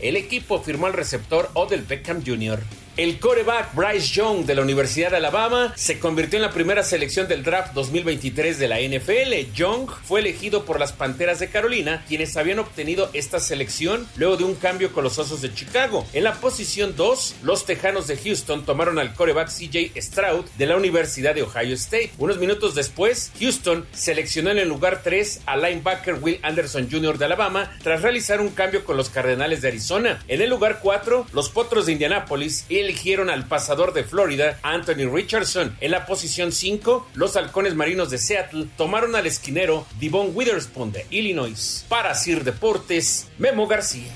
el 0.01 0.17
equipo 0.17 0.63
firmó 0.63 0.87
al 0.87 0.93
receptor 0.93 1.51
Odell 1.55 1.83
Beckham 1.83 2.23
Jr. 2.25 2.61
El 2.97 3.19
coreback 3.19 3.75
Bryce 3.75 4.15
Young 4.15 4.47
de 4.47 4.55
la 4.55 4.63
Universidad 4.63 5.11
de 5.11 5.19
Alabama 5.19 5.75
se 5.77 5.99
convirtió 5.99 6.39
en 6.39 6.43
la 6.43 6.53
primera 6.53 6.83
selección 6.83 7.29
del 7.29 7.43
draft 7.43 7.75
2023 7.75 8.59
de 8.59 8.69
la 8.69 8.81
NFL. 8.81 9.53
Young 9.55 9.91
fue 10.05 10.21
elegido 10.21 10.65
por 10.65 10.81
las 10.81 10.95
Panteras 10.95 11.39
de 11.39 11.51
Carolina, 11.51 12.03
quienes 12.09 12.39
habían 12.39 12.59
obtenido 12.59 13.11
esta 13.13 13.39
selección 13.39 14.09
luego 14.17 14.39
de 14.39 14.45
un 14.45 14.55
cambio 14.55 14.93
con 14.93 15.05
los 15.05 15.19
Osos 15.19 15.43
de 15.43 15.53
Chicago. 15.53 16.07
En 16.15 16.25
la 16.25 16.37
posición 16.37 16.97
2, 16.97 17.37
los 17.43 17.67
Tejanos 17.67 18.07
de 18.07 18.17
Houston 18.17 18.65
tomaron 18.65 18.99
al 18.99 19.13
coreback 19.13 19.51
CJ 19.51 19.93
Stroud 20.01 20.47
de 20.57 20.65
la 20.65 20.79
Universidad 20.79 21.35
de 21.35 21.43
Ohio 21.43 21.75
State. 21.75 22.13
Unos 22.17 22.39
minutos 22.39 22.75
después, 22.75 23.31
Houston 23.39 23.85
seleccionó 23.93 24.53
en 24.53 24.59
el 24.59 24.69
lugar 24.71 25.03
3 25.05 25.43
al 25.45 25.61
linebacker 25.61 26.15
Will 26.15 26.41
Anderson 26.41 26.89
Jr. 26.91 27.19
de 27.19 27.27
Alabama 27.27 27.77
tras 27.83 28.01
realizar 28.01 28.41
un 28.41 28.49
cambio 28.49 28.87
con 28.87 28.97
los 28.97 29.11
Cardenales 29.11 29.61
de 29.61 29.69
Arizona. 29.69 30.25
En 30.29 30.41
el 30.41 30.49
lugar 30.49 30.79
4, 30.83 31.27
los 31.35 31.51
Potros 31.51 31.85
de 31.85 31.93
Indianápolis 31.93 32.65
y 32.71 32.86
eligieron 32.87 33.31
al 33.31 33.47
pasador 33.47 33.93
de 33.93 34.05
Florida, 34.05 34.59
Anthony 34.63 35.11
Richardson. 35.13 35.77
En 35.81 35.91
la 35.91 36.07
posición 36.07 36.53
5, 36.53 37.09
los 37.15 37.37
halcones 37.37 37.75
marinos 37.75 38.11
de 38.11 38.19
Seattle 38.19 38.69
tomaron 38.77 39.15
al 39.17 39.27
esquinero 39.27 39.87
Devon 40.01 40.31
Witherspoon 40.35 40.93
de 40.93 41.07
Illinois. 41.11 41.85
Para 41.89 42.15
Sir 42.15 42.45
Deportes, 42.45 43.29
Memo 43.39 43.67
García. 43.67 44.11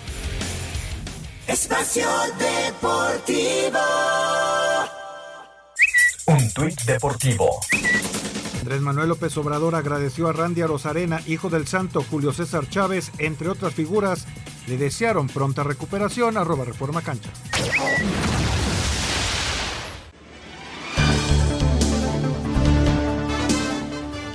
Espacio 1.46 2.08
Deportivo. 2.38 3.80
Un 6.26 6.52
tuit 6.52 6.80
deportivo. 6.82 7.60
Andrés 8.60 8.80
Manuel 8.82 9.08
López 9.08 9.36
Obrador 9.36 9.74
agradeció 9.74 10.28
a 10.28 10.32
Randy 10.32 10.62
Arozarena, 10.62 11.20
hijo 11.26 11.50
del 11.50 11.66
santo 11.66 12.04
Julio 12.08 12.32
César 12.32 12.68
Chávez, 12.68 13.10
entre 13.18 13.48
otras 13.48 13.74
figuras. 13.74 14.26
Le 14.68 14.76
desearon 14.76 15.26
pronta 15.26 15.64
recuperación, 15.64 16.36
arroba 16.36 16.64
Reforma 16.64 17.02
Cancha. 17.02 17.30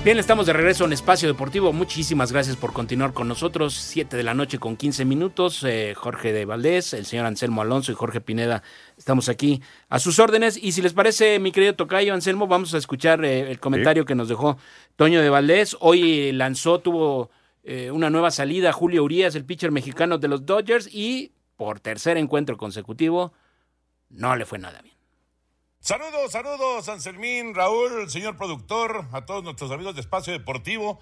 Bien, 0.06 0.20
estamos 0.20 0.46
de 0.46 0.54
regreso 0.54 0.86
en 0.86 0.94
Espacio 0.94 1.28
Deportivo. 1.28 1.74
Muchísimas 1.74 2.32
gracias 2.32 2.58
por 2.58 2.74
continuar 2.74 3.12
con 3.12 3.28
nosotros. 3.28 3.74
Siete 3.74 4.16
de 4.16 4.22
la 4.22 4.36
noche 4.36 4.60
con 4.60 4.78
15 4.78 5.04
minutos. 5.04 5.64
Eh, 5.64 5.96
Jorge 5.96 6.32
de 6.32 6.46
Valdés, 6.46 6.94
el 6.94 7.08
señor 7.08 7.26
Anselmo 7.26 7.64
Alonso 7.64 7.92
y 7.92 7.96
Jorge 7.96 8.22
Pineda 8.22 8.62
estamos 9.00 9.30
aquí 9.30 9.64
a 9.90 9.98
sus 9.98 10.20
órdenes. 10.20 10.62
Y 10.62 10.74
si 10.74 10.84
les 10.84 10.94
parece, 10.94 11.40
mi 11.40 11.52
querido 11.52 11.74
Tocayo 11.74 12.14
Anselmo, 12.14 12.46
vamos 12.46 12.76
a 12.76 12.78
escuchar 12.78 13.26
eh, 13.26 13.50
el 13.50 13.60
comentario 13.60 14.06
que 14.06 14.14
nos 14.14 14.30
dejó 14.30 14.60
Toño 14.96 15.24
de 15.24 15.30
Valdés. 15.32 15.76
Hoy 15.80 16.32
lanzó, 16.34 16.78
tuvo 16.78 17.32
eh, 17.64 17.90
una 17.90 18.12
nueva 18.12 18.30
salida 18.30 18.72
Julio 18.74 19.04
Urias, 19.04 19.34
el 19.34 19.44
pitcher 19.44 19.72
mexicano 19.72 20.20
de 20.20 20.28
los 20.28 20.46
Dodgers, 20.46 20.88
y 20.94 21.32
por 21.56 21.80
tercer 21.80 22.18
encuentro 22.18 22.58
consecutivo 22.58 23.34
no 24.12 24.36
le 24.36 24.46
fue 24.46 24.60
nada 24.60 24.84
bien. 24.84 24.95
Saludos, 25.86 26.32
saludos, 26.32 26.89
Anselmín, 26.89 27.54
Raúl, 27.54 28.10
señor 28.10 28.38
productor, 28.38 29.06
a 29.12 29.27
todos 29.27 29.44
nuestros 29.44 29.70
amigos 29.70 29.94
de 29.94 30.01
Espacio 30.01 30.34
Deportivo. 30.34 31.00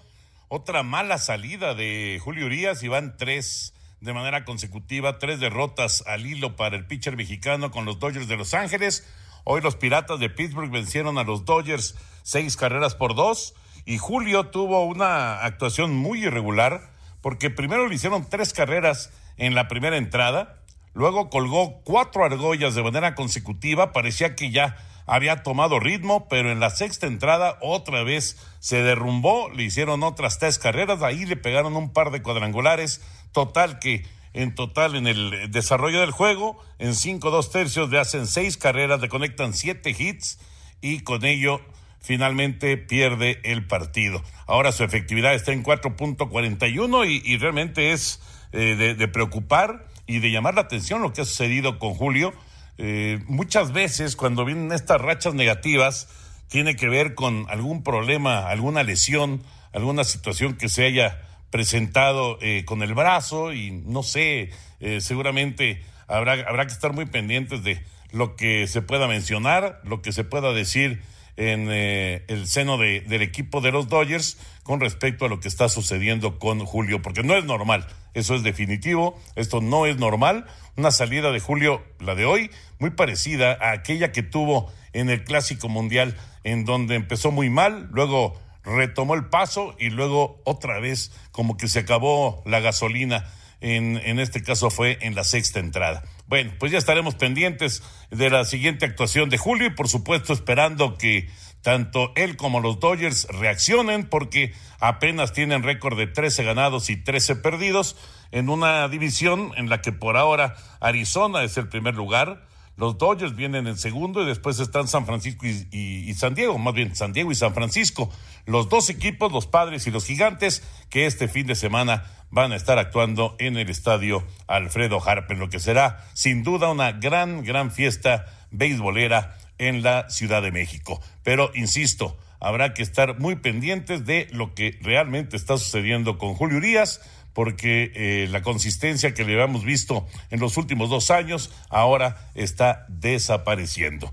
Otra 0.48 0.82
mala 0.82 1.16
salida 1.16 1.72
de 1.72 2.20
Julio 2.22 2.44
Urias 2.44 2.82
y 2.82 2.88
van 2.88 3.16
tres 3.16 3.72
de 4.02 4.12
manera 4.12 4.44
consecutiva, 4.44 5.18
tres 5.18 5.40
derrotas 5.40 6.04
al 6.06 6.26
hilo 6.26 6.54
para 6.54 6.76
el 6.76 6.86
pitcher 6.86 7.16
mexicano 7.16 7.70
con 7.70 7.86
los 7.86 7.98
Dodgers 7.98 8.28
de 8.28 8.36
Los 8.36 8.52
Ángeles. 8.52 9.08
Hoy 9.44 9.62
los 9.62 9.74
Piratas 9.74 10.20
de 10.20 10.28
Pittsburgh 10.28 10.70
vencieron 10.70 11.16
a 11.16 11.24
los 11.24 11.46
Dodgers 11.46 11.94
seis 12.22 12.58
carreras 12.58 12.94
por 12.94 13.14
dos 13.14 13.54
y 13.86 13.96
Julio 13.96 14.48
tuvo 14.50 14.84
una 14.84 15.46
actuación 15.46 15.94
muy 15.94 16.26
irregular 16.26 16.90
porque 17.22 17.48
primero 17.48 17.88
le 17.88 17.94
hicieron 17.94 18.28
tres 18.28 18.52
carreras 18.52 19.10
en 19.38 19.54
la 19.54 19.66
primera 19.66 19.96
entrada, 19.96 20.58
Luego 20.94 21.28
colgó 21.28 21.80
cuatro 21.82 22.24
argollas 22.24 22.74
de 22.74 22.82
manera 22.82 23.14
consecutiva. 23.14 23.92
Parecía 23.92 24.36
que 24.36 24.50
ya 24.50 24.76
había 25.06 25.42
tomado 25.42 25.80
ritmo, 25.80 26.28
pero 26.28 26.50
en 26.50 26.60
la 26.60 26.70
sexta 26.70 27.06
entrada 27.06 27.58
otra 27.60 28.04
vez 28.04 28.38
se 28.60 28.82
derrumbó. 28.82 29.50
Le 29.50 29.64
hicieron 29.64 30.02
otras 30.02 30.38
tres 30.38 30.58
carreras. 30.58 31.02
Ahí 31.02 31.26
le 31.26 31.36
pegaron 31.36 31.76
un 31.76 31.92
par 31.92 32.10
de 32.10 32.22
cuadrangulares. 32.22 33.02
Total 33.32 33.78
que 33.80 34.06
en 34.32 34.54
total 34.54 34.96
en 34.96 35.06
el 35.06 35.50
desarrollo 35.50 36.00
del 36.00 36.10
juego, 36.10 36.58
en 36.78 36.94
cinco 36.94 37.30
dos 37.30 37.50
tercios 37.50 37.90
le 37.90 38.00
hacen 38.00 38.26
seis 38.26 38.56
carreras, 38.56 39.00
le 39.00 39.08
conectan 39.08 39.54
siete 39.54 39.94
hits 39.96 40.38
y 40.80 41.00
con 41.00 41.24
ello 41.24 41.60
finalmente 42.00 42.76
pierde 42.76 43.40
el 43.44 43.66
partido. 43.66 44.22
Ahora 44.46 44.72
su 44.72 44.84
efectividad 44.84 45.34
está 45.34 45.52
en 45.52 45.64
4.41 45.64 47.08
y, 47.08 47.22
y 47.24 47.38
realmente 47.38 47.92
es 47.92 48.20
eh, 48.52 48.76
de, 48.76 48.94
de 48.94 49.08
preocupar 49.08 49.86
y 50.06 50.18
de 50.18 50.30
llamar 50.30 50.54
la 50.54 50.62
atención 50.62 51.02
lo 51.02 51.12
que 51.12 51.22
ha 51.22 51.24
sucedido 51.24 51.78
con 51.78 51.94
Julio. 51.94 52.32
Eh, 52.78 53.20
muchas 53.26 53.72
veces 53.72 54.16
cuando 54.16 54.44
vienen 54.44 54.72
estas 54.72 55.00
rachas 55.00 55.34
negativas 55.34 56.08
tiene 56.48 56.76
que 56.76 56.88
ver 56.88 57.14
con 57.14 57.46
algún 57.48 57.82
problema, 57.82 58.48
alguna 58.48 58.82
lesión, 58.82 59.42
alguna 59.72 60.04
situación 60.04 60.56
que 60.56 60.68
se 60.68 60.84
haya 60.84 61.20
presentado 61.50 62.38
eh, 62.40 62.64
con 62.64 62.82
el 62.82 62.94
brazo 62.94 63.52
y 63.52 63.70
no 63.70 64.02
sé, 64.02 64.50
eh, 64.80 65.00
seguramente 65.00 65.82
habrá, 66.08 66.32
habrá 66.32 66.66
que 66.66 66.72
estar 66.72 66.92
muy 66.92 67.06
pendientes 67.06 67.62
de 67.62 67.80
lo 68.12 68.36
que 68.36 68.66
se 68.66 68.82
pueda 68.82 69.08
mencionar, 69.08 69.80
lo 69.84 70.02
que 70.02 70.12
se 70.12 70.24
pueda 70.24 70.52
decir 70.52 71.02
en 71.36 71.68
eh, 71.70 72.24
el 72.28 72.46
seno 72.46 72.78
de, 72.78 73.00
del 73.00 73.22
equipo 73.22 73.60
de 73.60 73.72
los 73.72 73.88
Dodgers 73.88 74.38
con 74.64 74.80
respecto 74.80 75.26
a 75.26 75.28
lo 75.28 75.38
que 75.38 75.46
está 75.46 75.68
sucediendo 75.68 76.38
con 76.38 76.64
Julio, 76.64 77.00
porque 77.02 77.22
no 77.22 77.36
es 77.36 77.44
normal, 77.44 77.86
eso 78.14 78.34
es 78.34 78.42
definitivo, 78.42 79.20
esto 79.36 79.60
no 79.60 79.86
es 79.86 79.98
normal. 79.98 80.46
Una 80.76 80.90
salida 80.90 81.30
de 81.30 81.38
Julio, 81.38 81.84
la 82.00 82.16
de 82.16 82.24
hoy, 82.24 82.50
muy 82.80 82.90
parecida 82.90 83.56
a 83.60 83.72
aquella 83.72 84.10
que 84.10 84.22
tuvo 84.22 84.72
en 84.92 85.10
el 85.10 85.22
Clásico 85.22 85.68
Mundial, 85.68 86.16
en 86.42 86.64
donde 86.64 86.96
empezó 86.96 87.30
muy 87.30 87.50
mal, 87.50 87.88
luego 87.92 88.40
retomó 88.64 89.14
el 89.14 89.26
paso 89.26 89.76
y 89.78 89.90
luego 89.90 90.40
otra 90.44 90.80
vez 90.80 91.12
como 91.30 91.56
que 91.56 91.68
se 91.68 91.80
acabó 91.80 92.42
la 92.46 92.60
gasolina. 92.60 93.30
En, 93.60 93.96
en 94.04 94.18
este 94.18 94.42
caso 94.42 94.68
fue 94.68 94.98
en 95.00 95.14
la 95.14 95.24
sexta 95.24 95.58
entrada. 95.58 96.02
Bueno, 96.26 96.52
pues 96.58 96.70
ya 96.70 96.76
estaremos 96.76 97.14
pendientes 97.14 97.82
de 98.10 98.28
la 98.28 98.44
siguiente 98.44 98.84
actuación 98.84 99.30
de 99.30 99.38
Julio 99.38 99.66
y 99.66 99.70
por 99.70 99.88
supuesto 99.88 100.34
esperando 100.34 100.98
que 100.98 101.30
tanto 101.64 102.12
él 102.14 102.36
como 102.36 102.60
los 102.60 102.78
Dodgers 102.78 103.26
reaccionen 103.30 104.06
porque 104.06 104.52
apenas 104.80 105.32
tienen 105.32 105.62
récord 105.62 105.96
de 105.96 106.06
13 106.06 106.44
ganados 106.44 106.90
y 106.90 106.98
13 106.98 107.36
perdidos 107.36 107.96
en 108.32 108.50
una 108.50 108.86
división 108.88 109.50
en 109.56 109.70
la 109.70 109.80
que 109.80 109.90
por 109.90 110.18
ahora 110.18 110.56
Arizona 110.80 111.42
es 111.42 111.56
el 111.56 111.70
primer 111.70 111.94
lugar, 111.94 112.46
los 112.76 112.98
Dodgers 112.98 113.34
vienen 113.34 113.66
en 113.66 113.78
segundo 113.78 114.22
y 114.22 114.26
después 114.26 114.60
están 114.60 114.88
San 114.88 115.06
Francisco 115.06 115.46
y, 115.46 116.12
San 116.12 116.34
Diego, 116.34 116.58
más 116.58 116.74
bien 116.74 116.94
San 116.94 117.14
Diego 117.14 117.32
y 117.32 117.34
San 117.34 117.54
Francisco. 117.54 118.10
Los 118.44 118.68
dos 118.68 118.90
equipos, 118.90 119.32
los 119.32 119.46
padres 119.46 119.86
y 119.86 119.90
los 119.90 120.04
gigantes, 120.04 120.62
que 120.90 121.06
este 121.06 121.28
fin 121.28 121.46
de 121.46 121.54
semana 121.54 122.04
van 122.30 122.52
a 122.52 122.56
estar 122.56 122.78
actuando 122.78 123.36
en 123.38 123.56
el 123.56 123.70
estadio 123.70 124.22
Alfredo 124.48 125.00
Harper, 125.02 125.38
lo 125.38 125.48
que 125.48 125.60
será 125.60 126.04
sin 126.12 126.42
duda 126.42 126.68
una 126.68 126.92
gran, 126.92 127.42
gran 127.42 127.70
fiesta 127.70 128.26
beisbolera 128.50 129.38
en 129.58 129.82
la 129.82 130.08
Ciudad 130.10 130.42
de 130.42 130.50
México. 130.50 131.00
Pero, 131.22 131.50
insisto, 131.54 132.16
habrá 132.40 132.74
que 132.74 132.82
estar 132.82 133.18
muy 133.18 133.36
pendientes 133.36 134.04
de 134.04 134.28
lo 134.32 134.54
que 134.54 134.78
realmente 134.82 135.36
está 135.36 135.56
sucediendo 135.58 136.18
con 136.18 136.34
Julio 136.34 136.58
Urias 136.58 137.00
porque 137.32 137.90
eh, 137.94 138.28
la 138.30 138.42
consistencia 138.42 139.12
que 139.12 139.24
le 139.24 139.34
habíamos 139.34 139.64
visto 139.64 140.06
en 140.30 140.40
los 140.40 140.56
últimos 140.56 140.88
dos 140.88 141.10
años 141.10 141.50
ahora 141.68 142.30
está 142.34 142.86
desapareciendo. 142.88 144.10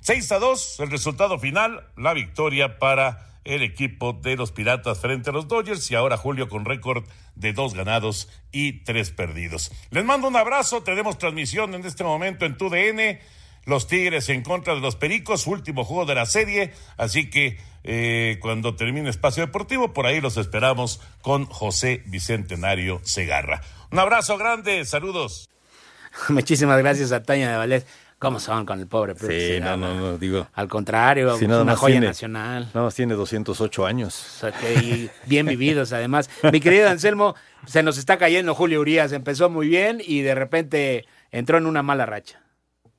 6 0.00 0.32
a 0.32 0.38
2, 0.38 0.80
el 0.80 0.90
resultado 0.90 1.38
final, 1.38 1.86
la 1.96 2.14
victoria 2.14 2.78
para 2.78 3.28
el 3.44 3.62
equipo 3.62 4.12
de 4.12 4.36
los 4.36 4.52
Piratas 4.52 5.00
frente 5.00 5.30
a 5.30 5.32
los 5.32 5.48
Dodgers 5.48 5.90
y 5.90 5.94
ahora 5.94 6.16
Julio 6.16 6.48
con 6.48 6.64
récord 6.64 7.04
de 7.34 7.52
dos 7.52 7.74
ganados 7.74 8.28
y 8.52 8.84
tres 8.84 9.10
perdidos. 9.10 9.72
Les 9.90 10.04
mando 10.04 10.28
un 10.28 10.36
abrazo, 10.36 10.82
tenemos 10.82 11.18
transmisión 11.18 11.74
en 11.74 11.84
este 11.84 12.04
momento 12.04 12.46
en 12.46 12.56
TUDN, 12.56 13.18
los 13.64 13.86
Tigres 13.86 14.28
en 14.28 14.42
contra 14.42 14.74
de 14.74 14.80
los 14.80 14.96
Pericos, 14.96 15.46
último 15.46 15.84
juego 15.84 16.04
de 16.06 16.14
la 16.14 16.26
serie, 16.26 16.72
así 16.96 17.30
que 17.30 17.58
eh, 17.84 18.38
cuando 18.40 18.74
termine 18.76 19.08
Espacio 19.10 19.44
Deportivo, 19.46 19.92
por 19.92 20.06
ahí 20.06 20.20
los 20.20 20.36
esperamos 20.36 21.00
con 21.20 21.46
José 21.46 22.02
Bicentenario 22.06 23.00
Segarra. 23.04 23.62
Un 23.90 23.98
abrazo 23.98 24.36
grande, 24.38 24.84
saludos. 24.84 25.48
Muchísimas 26.28 26.78
gracias 26.78 27.12
a 27.12 27.22
Tania 27.22 27.50
de 27.50 27.56
Valdés. 27.56 27.86
¿Cómo 28.18 28.38
son 28.38 28.64
con 28.64 28.78
el 28.78 28.86
pobre? 28.86 29.14
Sí, 29.18 29.58
no, 29.60 29.76
no, 29.76 29.94
no, 29.96 30.16
digo. 30.16 30.46
Al 30.54 30.68
contrario, 30.68 31.36
si 31.38 31.48
nada 31.48 31.62
una 31.62 31.72
más 31.72 31.80
joya 31.80 31.94
tiene- 31.94 32.06
nacional. 32.06 32.70
Nada 32.72 32.84
más 32.86 32.94
tiene 32.94 33.14
208 33.14 33.84
años. 33.84 34.14
O 34.36 34.38
sea, 34.40 34.52
que- 34.52 34.74
y 34.74 35.10
bien 35.26 35.44
vividos 35.46 35.92
además. 35.92 36.30
Mi 36.52 36.60
querido 36.60 36.88
Anselmo, 36.88 37.34
se 37.66 37.82
nos 37.82 37.98
está 37.98 38.18
cayendo 38.18 38.54
Julio 38.54 38.80
Urias. 38.80 39.10
Empezó 39.10 39.50
muy 39.50 39.66
bien 39.66 40.00
y 40.06 40.20
de 40.20 40.36
repente 40.36 41.04
entró 41.32 41.58
en 41.58 41.66
una 41.66 41.82
mala 41.82 42.06
racha. 42.06 42.40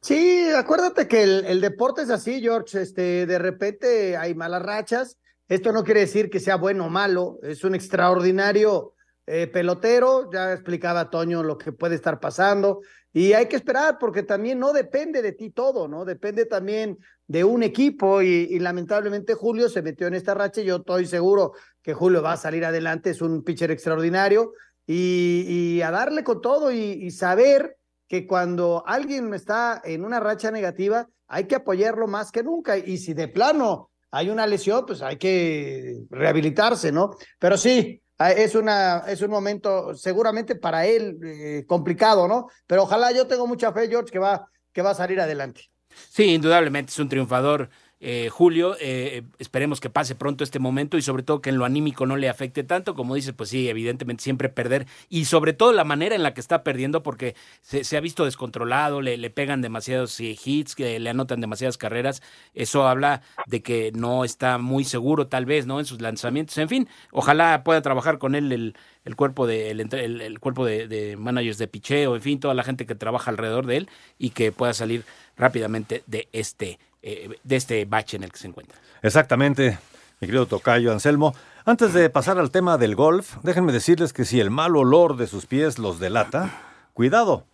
Sí, 0.03 0.50
acuérdate 0.50 1.07
que 1.07 1.24
el, 1.24 1.45
el 1.45 1.62
deporte 1.62 2.01
es 2.01 2.10
así, 2.10 2.41
George. 2.41 2.81
Este, 2.81 3.25
de 3.25 3.39
repente 3.39 4.17
hay 4.17 4.36
malas 4.36 4.62
rachas. 4.62 5.17
Esto 5.48 5.72
no 5.72 5.86
quiere 5.86 6.01
decir 6.01 6.29
que 6.29 6.41
sea 6.41 6.57
bueno 6.57 6.88
o 6.88 6.89
malo. 6.89 7.39
Es 7.41 7.63
un 7.63 7.74
extraordinario 7.74 8.95
eh, 9.25 9.48
pelotero. 9.48 10.29
Ya 10.29 10.51
explicaba 10.51 11.10
Toño 11.10 11.41
lo 11.41 11.57
que 11.57 11.72
puede 11.72 11.95
estar 11.95 12.19
pasando. 12.19 12.81
Y 13.13 13.31
hay 13.31 13.48
que 13.48 13.55
esperar 13.55 13.98
porque 13.98 14.24
también 14.24 14.60
no 14.60 14.74
depende 14.74 15.22
de 15.22 15.31
ti 15.31 15.51
todo, 15.51 15.88
¿no? 15.88 16.03
Depende 16.03 16.48
también 16.48 16.98
de 17.27 17.45
un 17.45 17.63
equipo 17.63 18.22
y, 18.22 18.60
lamentablemente 18.60 19.36
Julio 19.36 19.69
se 19.69 19.81
metió 19.81 20.07
en 20.07 20.15
esta 20.15 20.33
racha. 20.33 20.62
Yo 20.63 20.77
estoy 20.77 21.05
seguro 21.05 21.53
que 21.81 21.93
Julio 21.93 22.22
va 22.22 22.33
a 22.33 22.38
salir 22.38 22.65
adelante. 22.65 23.12
Es 23.12 23.22
un 23.22 23.41
pitcher 23.41 23.72
extraordinario 23.72 24.51
y, 24.86 25.79
a 25.79 25.91
darle 25.91 26.25
con 26.25 26.41
todo 26.41 26.74
y 26.74 27.10
saber 27.12 27.77
que 28.07 28.27
cuando 28.27 28.83
alguien 28.86 29.33
está 29.33 29.81
en 29.83 30.05
una 30.05 30.19
racha 30.19 30.51
negativa, 30.51 31.07
hay 31.27 31.45
que 31.45 31.55
apoyarlo 31.55 32.07
más 32.07 32.31
que 32.31 32.43
nunca. 32.43 32.77
Y 32.77 32.98
si 32.98 33.13
de 33.13 33.27
plano 33.27 33.89
hay 34.12 34.29
una 34.29 34.45
lesión, 34.45 34.86
pues 34.86 35.01
hay 35.01 35.17
que 35.17 36.03
rehabilitarse, 36.10 36.91
¿no? 36.91 37.15
Pero 37.39 37.57
sí, 37.57 38.01
ah, 38.19 38.31
es, 38.31 38.53
una, 38.55 39.00
es 39.07 39.22
un 39.22 39.31
momento 39.31 39.95
seguramente 39.95 40.55
para 40.55 40.86
él 40.86 41.17
eh, 41.24 41.65
complicado, 41.65 42.27
¿no? 42.27 42.48
Pero 42.67 42.83
ojalá 42.83 43.12
yo 43.12 43.25
tengo 43.25 43.48
mucha 43.48 43.74
fe, 43.74 43.88
George, 43.88 44.12
que 44.12 44.19
va, 44.19 44.48
que 44.72 44.81
va 44.81 44.91
a 44.91 44.95
salir 44.95 45.19
adelante. 45.19 45.72
Sí, 45.89 46.36
indudablemente 46.36 46.91
es 46.91 47.00
un 47.00 47.10
triunfador. 47.10 47.69
Eh, 48.05 48.27
Julio, 48.29 48.75
eh, 48.81 49.24
esperemos 49.39 49.79
que 49.79 49.89
pase 49.89 50.13
pronto 50.13 50.43
este 50.43 50.60
momento 50.60 50.98
y 50.98 51.01
sobre 51.01 51.24
todo 51.24 51.41
que 51.41 51.50
en 51.51 51.57
lo 51.57 51.63
anímico 51.63 52.05
no 52.05 52.17
le 52.17 52.27
afecte 52.27 52.65
tanto, 52.65 52.95
como 52.95 53.15
dices, 53.15 53.31
pues 53.31 53.50
sí, 53.50 53.69
evidentemente 53.69 54.22
siempre 54.22 54.50
perder 54.50 54.88
y 55.07 55.24
sobre 55.24 55.53
todo 55.53 55.72
la 55.72 55.86
manera 55.86 56.13
en 56.13 56.22
la 56.22 56.33
que 56.33 56.41
está 56.41 56.63
perdiendo 56.63 57.01
porque 57.01 57.33
se, 57.62 57.95
ha 57.95 58.01
visto 58.01 58.25
descontrolado, 58.25 59.00
le, 59.00 59.15
le 59.15 59.29
pegan 59.29 59.62
demasiados 59.62 60.19
eh, 60.19 60.38
hits, 60.43 60.75
que 60.75 61.00
le 61.00 61.10
anotan 61.10 61.39
demasiadas 61.39 61.77
carreras, 61.77 62.22
eso 62.53 62.89
habla 62.89 63.22
de 63.48 63.62
que 63.63 63.93
no 63.95 64.25
está 64.25 64.57
muy 64.57 64.83
seguro 64.83 65.27
tal 65.27 65.45
vez, 65.45 65.65
¿no? 65.65 65.79
En 65.79 65.86
sus 65.86 66.01
lanzamientos, 66.01 66.57
en 66.57 66.67
fin, 66.67 66.89
ojalá 67.12 67.63
pueda 67.63 67.81
trabajar 67.81 68.17
con 68.17 68.36
él 68.36 68.51
el, 68.51 68.75
el 69.05 69.15
cuerpo 69.15 69.48
de 69.48 69.72
el 69.72 70.39
cuerpo 70.41 70.65
de, 70.65 70.89
de 70.89 71.15
managers 71.15 71.57
de 71.57 71.69
picheo, 71.69 72.15
en 72.17 72.22
fin, 72.22 72.41
toda 72.41 72.53
la 72.53 72.65
gente 72.65 72.86
que 72.86 72.95
trabaja 72.95 73.31
alrededor 73.31 73.65
de 73.65 73.77
él 73.77 73.89
y 74.19 74.31
que 74.31 74.51
pueda 74.51 74.74
salir 74.74 75.05
rápidamente 75.38 76.03
de 76.05 76.27
este 76.33 76.79
eh, 77.05 77.38
de 77.43 77.55
este 77.57 77.83
bache 77.83 78.15
en 78.15 78.24
el 78.24 78.31
que 78.31 78.39
se 78.39 78.48
encuentra. 78.48 78.79
Exactamente, 79.01 79.77
mi 80.22 80.27
querido 80.27 80.45
Tocayo 80.45 80.91
Anselmo. 80.93 81.36
Antes 81.65 81.93
de 81.93 82.10
pasar 82.10 82.39
al 82.39 82.50
tema 82.50 82.77
del 82.77 82.95
golf, 82.95 83.36
déjenme 83.43 83.74
decirles 83.74 84.13
que 84.13 84.24
si 84.24 84.39
el 84.39 84.50
mal 84.50 84.75
olor 84.77 85.17
de 85.17 85.27
sus 85.27 85.45
pies 85.45 85.79
los 85.79 86.00
delata, 86.00 86.50
cuidado, 86.93 87.45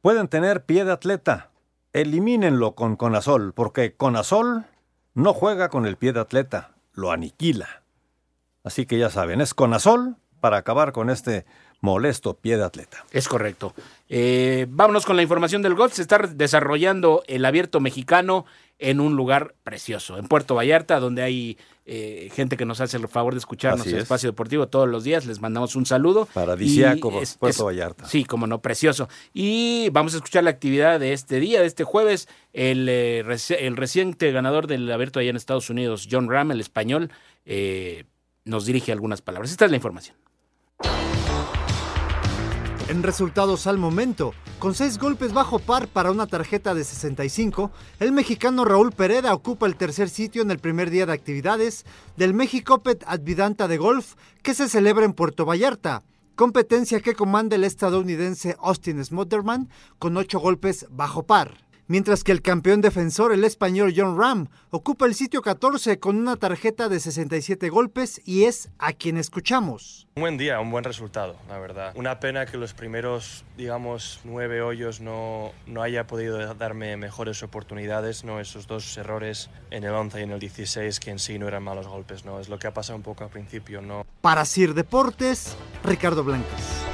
pueden 0.00 0.28
tener 0.28 0.64
pie 0.64 0.86
de 0.86 0.92
atleta. 0.92 1.50
Elimínenlo 1.92 2.74
con 2.74 2.96
Conazol, 2.96 3.52
porque 3.52 3.94
Conazol 3.94 4.64
no 5.12 5.34
juega 5.34 5.68
con 5.68 5.84
el 5.84 5.96
pie 5.96 6.14
de 6.14 6.20
atleta, 6.20 6.74
lo 6.94 7.10
aniquila. 7.10 7.82
Así 8.64 8.86
que 8.86 8.98
ya 8.98 9.10
saben, 9.10 9.42
es 9.42 9.52
Conazol 9.52 10.16
para 10.40 10.56
acabar 10.56 10.92
con 10.92 11.10
este 11.10 11.44
molesto 11.84 12.34
pie 12.34 12.56
de 12.56 12.64
atleta. 12.64 13.04
Es 13.12 13.28
correcto. 13.28 13.74
Eh, 14.08 14.66
vámonos 14.70 15.04
con 15.04 15.16
la 15.16 15.22
información 15.22 15.62
del 15.62 15.74
golf. 15.74 15.92
Se 15.92 16.02
está 16.02 16.18
desarrollando 16.18 17.22
el 17.26 17.44
abierto 17.44 17.78
mexicano 17.78 18.46
en 18.78 19.00
un 19.00 19.14
lugar 19.16 19.54
precioso, 19.62 20.18
en 20.18 20.26
Puerto 20.26 20.54
Vallarta, 20.54 20.98
donde 21.00 21.22
hay 21.22 21.56
eh, 21.86 22.30
gente 22.34 22.56
que 22.56 22.64
nos 22.64 22.80
hace 22.80 22.96
el 22.96 23.06
favor 23.08 23.34
de 23.34 23.38
escucharnos 23.38 23.86
en 23.86 23.96
es. 23.98 24.02
Espacio 24.04 24.30
Deportivo 24.30 24.68
todos 24.68 24.88
los 24.88 25.04
días. 25.04 25.26
Les 25.26 25.40
mandamos 25.40 25.76
un 25.76 25.84
saludo. 25.86 26.26
Es- 27.20 27.36
Puerto 27.36 27.62
es- 27.62 27.64
Vallarta. 27.66 28.06
Sí, 28.08 28.24
como 28.24 28.46
no, 28.46 28.60
precioso. 28.60 29.08
Y 29.32 29.88
vamos 29.90 30.14
a 30.14 30.16
escuchar 30.16 30.44
la 30.44 30.50
actividad 30.50 30.98
de 30.98 31.12
este 31.12 31.40
día, 31.40 31.60
de 31.60 31.66
este 31.66 31.84
jueves. 31.84 32.26
El, 32.52 32.88
eh, 32.88 33.22
reci- 33.24 33.56
el 33.58 33.76
reciente 33.76 34.32
ganador 34.32 34.66
del 34.66 34.90
abierto 34.90 35.20
allá 35.20 35.30
en 35.30 35.36
Estados 35.36 35.70
Unidos, 35.70 36.08
John 36.10 36.28
Ram, 36.30 36.50
el 36.50 36.60
español, 36.60 37.10
eh, 37.44 38.04
nos 38.44 38.66
dirige 38.66 38.90
algunas 38.92 39.20
palabras. 39.22 39.50
Esta 39.50 39.66
es 39.66 39.70
la 39.70 39.76
información. 39.76 40.16
En 42.86 43.02
resultados 43.02 43.66
al 43.66 43.78
momento, 43.78 44.34
con 44.58 44.74
seis 44.74 44.98
golpes 44.98 45.32
bajo 45.32 45.58
par 45.58 45.88
para 45.88 46.10
una 46.10 46.26
tarjeta 46.26 46.74
de 46.74 46.84
65, 46.84 47.70
el 47.98 48.12
mexicano 48.12 48.66
Raúl 48.66 48.92
Pereda 48.92 49.32
ocupa 49.32 49.66
el 49.66 49.76
tercer 49.76 50.10
sitio 50.10 50.42
en 50.42 50.50
el 50.50 50.58
primer 50.58 50.90
día 50.90 51.06
de 51.06 51.14
actividades 51.14 51.86
del 52.18 52.34
México 52.34 52.82
Pet 52.82 53.02
Advidanta 53.06 53.68
de 53.68 53.78
Golf 53.78 54.16
que 54.42 54.52
se 54.52 54.68
celebra 54.68 55.06
en 55.06 55.14
Puerto 55.14 55.46
Vallarta, 55.46 56.02
competencia 56.34 57.00
que 57.00 57.14
comanda 57.14 57.56
el 57.56 57.64
estadounidense 57.64 58.54
Austin 58.60 59.02
Smotherman 59.02 59.70
con 59.98 60.18
ocho 60.18 60.38
golpes 60.38 60.86
bajo 60.90 61.22
par. 61.22 61.63
Mientras 61.86 62.24
que 62.24 62.32
el 62.32 62.40
campeón 62.40 62.80
defensor, 62.80 63.30
el 63.30 63.44
español 63.44 63.92
John 63.94 64.18
Ram, 64.18 64.48
ocupa 64.70 65.04
el 65.04 65.14
sitio 65.14 65.42
14 65.42 65.98
con 65.98 66.16
una 66.16 66.36
tarjeta 66.36 66.88
de 66.88 66.98
67 66.98 67.68
golpes 67.68 68.22
y 68.24 68.44
es 68.44 68.70
a 68.78 68.94
quien 68.94 69.18
escuchamos. 69.18 70.08
Un 70.14 70.22
buen 70.22 70.38
día, 70.38 70.60
un 70.60 70.70
buen 70.70 70.82
resultado, 70.82 71.36
la 71.46 71.58
verdad. 71.58 71.92
Una 71.94 72.20
pena 72.20 72.46
que 72.46 72.56
los 72.56 72.72
primeros, 72.72 73.44
digamos, 73.58 74.20
nueve 74.24 74.62
hoyos 74.62 75.02
no, 75.02 75.52
no 75.66 75.82
haya 75.82 76.06
podido 76.06 76.54
darme 76.54 76.96
mejores 76.96 77.42
oportunidades, 77.42 78.24
¿no? 78.24 78.40
Esos 78.40 78.66
dos 78.66 78.96
errores 78.96 79.50
en 79.70 79.84
el 79.84 79.92
11 79.92 80.20
y 80.20 80.22
en 80.22 80.30
el 80.30 80.40
16 80.40 81.00
que 81.00 81.10
en 81.10 81.18
sí 81.18 81.38
no 81.38 81.48
eran 81.48 81.64
malos 81.64 81.86
golpes, 81.86 82.24
¿no? 82.24 82.40
Es 82.40 82.48
lo 82.48 82.58
que 82.58 82.66
ha 82.66 82.72
pasado 82.72 82.96
un 82.96 83.02
poco 83.02 83.24
al 83.24 83.30
principio, 83.30 83.82
¿no? 83.82 84.06
Para 84.22 84.46
Sir 84.46 84.72
Deportes, 84.72 85.54
Ricardo 85.82 86.24
Blancas. 86.24 86.93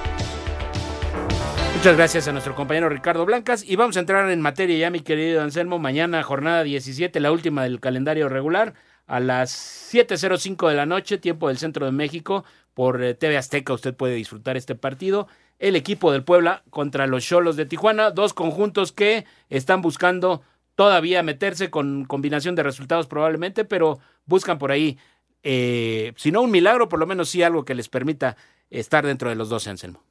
Muchas 1.80 1.96
gracias 1.96 2.28
a 2.28 2.32
nuestro 2.32 2.54
compañero 2.54 2.90
Ricardo 2.90 3.24
Blancas 3.24 3.64
y 3.66 3.74
vamos 3.74 3.96
a 3.96 4.00
entrar 4.00 4.30
en 4.30 4.42
materia 4.42 4.76
ya, 4.76 4.90
mi 4.90 5.00
querido 5.00 5.40
Anselmo. 5.40 5.78
Mañana, 5.78 6.22
jornada 6.22 6.62
17, 6.62 7.20
la 7.20 7.32
última 7.32 7.62
del 7.62 7.80
calendario 7.80 8.28
regular, 8.28 8.74
a 9.06 9.18
las 9.18 9.88
7.05 9.90 10.68
de 10.68 10.74
la 10.74 10.84
noche, 10.84 11.16
tiempo 11.16 11.48
del 11.48 11.56
centro 11.56 11.86
de 11.86 11.92
México, 11.92 12.44
por 12.74 13.02
eh, 13.02 13.14
TV 13.14 13.38
Azteca 13.38 13.72
usted 13.72 13.94
puede 13.94 14.14
disfrutar 14.14 14.58
este 14.58 14.74
partido. 14.74 15.26
El 15.58 15.74
equipo 15.74 16.12
del 16.12 16.22
Puebla 16.22 16.64
contra 16.68 17.06
los 17.06 17.24
Cholos 17.24 17.56
de 17.56 17.64
Tijuana, 17.64 18.10
dos 18.10 18.34
conjuntos 18.34 18.92
que 18.92 19.24
están 19.48 19.80
buscando 19.80 20.42
todavía 20.74 21.22
meterse 21.22 21.70
con 21.70 22.04
combinación 22.04 22.56
de 22.56 22.62
resultados 22.62 23.06
probablemente, 23.06 23.64
pero 23.64 24.00
buscan 24.26 24.58
por 24.58 24.70
ahí, 24.70 24.98
eh, 25.42 26.12
si 26.16 26.30
no 26.30 26.42
un 26.42 26.50
milagro, 26.50 26.90
por 26.90 26.98
lo 26.98 27.06
menos 27.06 27.30
sí 27.30 27.42
algo 27.42 27.64
que 27.64 27.74
les 27.74 27.88
permita 27.88 28.36
estar 28.68 29.06
dentro 29.06 29.30
de 29.30 29.34
los 29.36 29.48
dos, 29.48 29.66
Anselmo. 29.66 30.09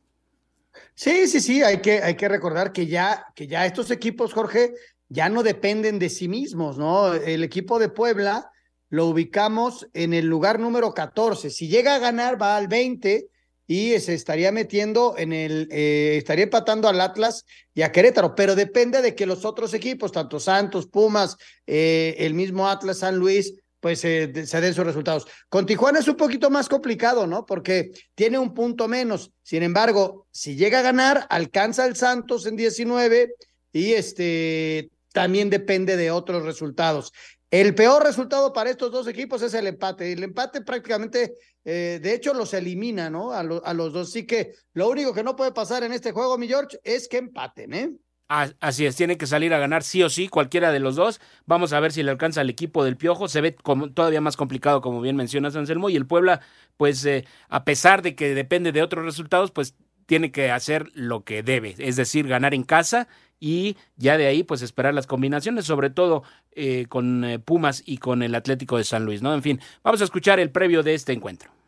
Sí, 0.99 1.27
sí, 1.27 1.39
sí, 1.39 1.63
hay 1.63 1.77
que, 1.77 2.03
hay 2.03 2.15
que 2.15 2.27
recordar 2.27 2.73
que 2.73 2.85
ya, 2.85 3.25
que 3.33 3.47
ya 3.47 3.65
estos 3.65 3.89
equipos, 3.89 4.33
Jorge, 4.33 4.73
ya 5.07 5.29
no 5.29 5.43
dependen 5.43 5.97
de 5.97 6.09
sí 6.09 6.27
mismos, 6.27 6.77
¿no? 6.77 7.13
El 7.13 7.41
equipo 7.41 7.79
de 7.79 7.87
Puebla 7.87 8.51
lo 8.89 9.05
ubicamos 9.05 9.87
en 9.93 10.13
el 10.13 10.25
lugar 10.25 10.59
número 10.59 10.93
14. 10.93 11.51
Si 11.51 11.69
llega 11.69 11.95
a 11.95 11.99
ganar, 11.99 12.41
va 12.41 12.57
al 12.57 12.67
20 12.67 13.29
y 13.65 13.97
se 13.99 14.13
estaría 14.13 14.51
metiendo 14.51 15.15
en 15.17 15.31
el, 15.31 15.69
eh, 15.71 16.15
estaría 16.17 16.43
empatando 16.43 16.89
al 16.89 16.99
Atlas 16.99 17.45
y 17.73 17.83
a 17.83 17.93
Querétaro, 17.93 18.35
pero 18.35 18.53
depende 18.53 19.01
de 19.01 19.15
que 19.15 19.25
los 19.25 19.45
otros 19.45 19.73
equipos, 19.73 20.11
tanto 20.11 20.37
Santos, 20.37 20.87
Pumas, 20.87 21.37
eh, 21.65 22.15
el 22.17 22.33
mismo 22.33 22.67
Atlas, 22.67 22.97
San 22.99 23.15
Luis, 23.15 23.53
pues 23.79 24.03
eh, 24.05 24.45
se 24.45 24.61
den 24.61 24.73
sus 24.73 24.85
resultados. 24.85 25.27
Con 25.47 25.65
Tijuana 25.65 25.99
es 25.99 26.07
un 26.07 26.15
poquito 26.15 26.49
más 26.49 26.67
complicado, 26.67 27.27
¿no? 27.27 27.45
Porque 27.45 27.91
tiene 28.15 28.37
un 28.37 28.53
punto 28.53 28.87
menos. 28.87 29.31
Sin 29.43 29.63
embargo, 29.63 30.27
si 30.31 30.55
llega 30.55 30.79
a 30.79 30.83
ganar, 30.83 31.25
alcanza 31.29 31.85
el 31.85 31.95
Santos 31.95 32.45
en 32.45 32.55
19 32.55 33.33
y 33.71 33.93
este 33.93 34.89
también 35.13 35.49
depende 35.49 35.97
de 35.97 36.11
otros 36.11 36.43
resultados. 36.43 37.11
El 37.51 37.73
peor 37.73 38.03
resultado 38.03 38.53
para 38.53 38.69
estos 38.69 38.91
dos 38.91 39.07
equipos 39.07 39.41
es 39.41 39.53
el 39.55 39.65
empate. 39.65 40.11
El 40.11 40.23
empate 40.23 40.61
prácticamente, 40.61 41.35
eh, 41.65 41.99
de 42.01 42.13
hecho, 42.13 42.33
los 42.33 42.53
elimina, 42.53 43.09
¿no? 43.09 43.31
A, 43.31 43.39
a 43.39 43.73
los 43.73 43.91
dos. 43.91 44.09
Así 44.09 44.27
que 44.27 44.53
lo 44.73 44.87
único 44.87 45.13
que 45.13 45.23
no 45.23 45.35
puede 45.35 45.51
pasar 45.51 45.83
en 45.83 45.93
este 45.93 46.11
juego, 46.11 46.37
mi 46.37 46.47
George, 46.47 46.79
es 46.83 47.07
que 47.07 47.17
empaten, 47.17 47.73
¿eh? 47.73 47.91
Así 48.29 48.85
es, 48.85 48.95
tiene 48.95 49.17
que 49.17 49.25
salir 49.25 49.55
a 49.55 49.57
ganar 49.57 49.81
sí 49.81 50.03
o 50.03 50.09
sí, 50.09 50.27
cualquiera 50.27 50.71
de 50.71 50.79
los 50.79 50.95
dos. 50.95 51.19
Vamos 51.47 51.73
a 51.73 51.79
ver 51.79 51.91
si 51.91 52.03
le 52.03 52.11
alcanza 52.11 52.41
al 52.41 52.49
equipo 52.51 52.83
del 52.83 52.95
Piojo. 52.95 53.27
Se 53.27 53.41
ve 53.41 53.55
como, 53.55 53.89
todavía 53.91 54.21
más 54.21 54.37
complicado, 54.37 54.81
como 54.81 55.01
bien 55.01 55.15
mencionas, 55.15 55.55
Anselmo. 55.55 55.89
Y 55.89 55.95
el 55.95 56.05
Puebla, 56.05 56.39
pues, 56.77 57.03
eh, 57.05 57.25
a 57.49 57.63
pesar 57.65 58.03
de 58.03 58.13
que 58.13 58.35
depende 58.35 58.71
de 58.71 58.83
otros 58.83 59.03
resultados, 59.03 59.49
pues 59.49 59.73
tiene 60.05 60.31
que 60.31 60.51
hacer 60.51 60.91
lo 60.93 61.23
que 61.23 61.41
debe, 61.41 61.73
es 61.79 61.95
decir, 61.95 62.27
ganar 62.27 62.53
en 62.53 62.63
casa 62.63 63.07
y 63.39 63.77
ya 63.95 64.15
de 64.17 64.27
ahí, 64.27 64.43
pues, 64.43 64.61
esperar 64.61 64.93
las 64.93 65.07
combinaciones, 65.07 65.65
sobre 65.65 65.89
todo 65.89 66.21
eh, 66.51 66.85
con 66.87 67.23
eh, 67.23 67.39
Pumas 67.39 67.81
y 67.83 67.97
con 67.97 68.21
el 68.21 68.35
Atlético 68.35 68.77
de 68.77 68.83
San 68.83 69.05
Luis, 69.05 69.23
¿no? 69.23 69.33
En 69.33 69.41
fin, 69.41 69.59
vamos 69.83 70.01
a 70.01 70.03
escuchar 70.03 70.39
el 70.39 70.51
previo 70.51 70.83
de 70.83 70.93
este 70.93 71.13
encuentro. 71.13 71.58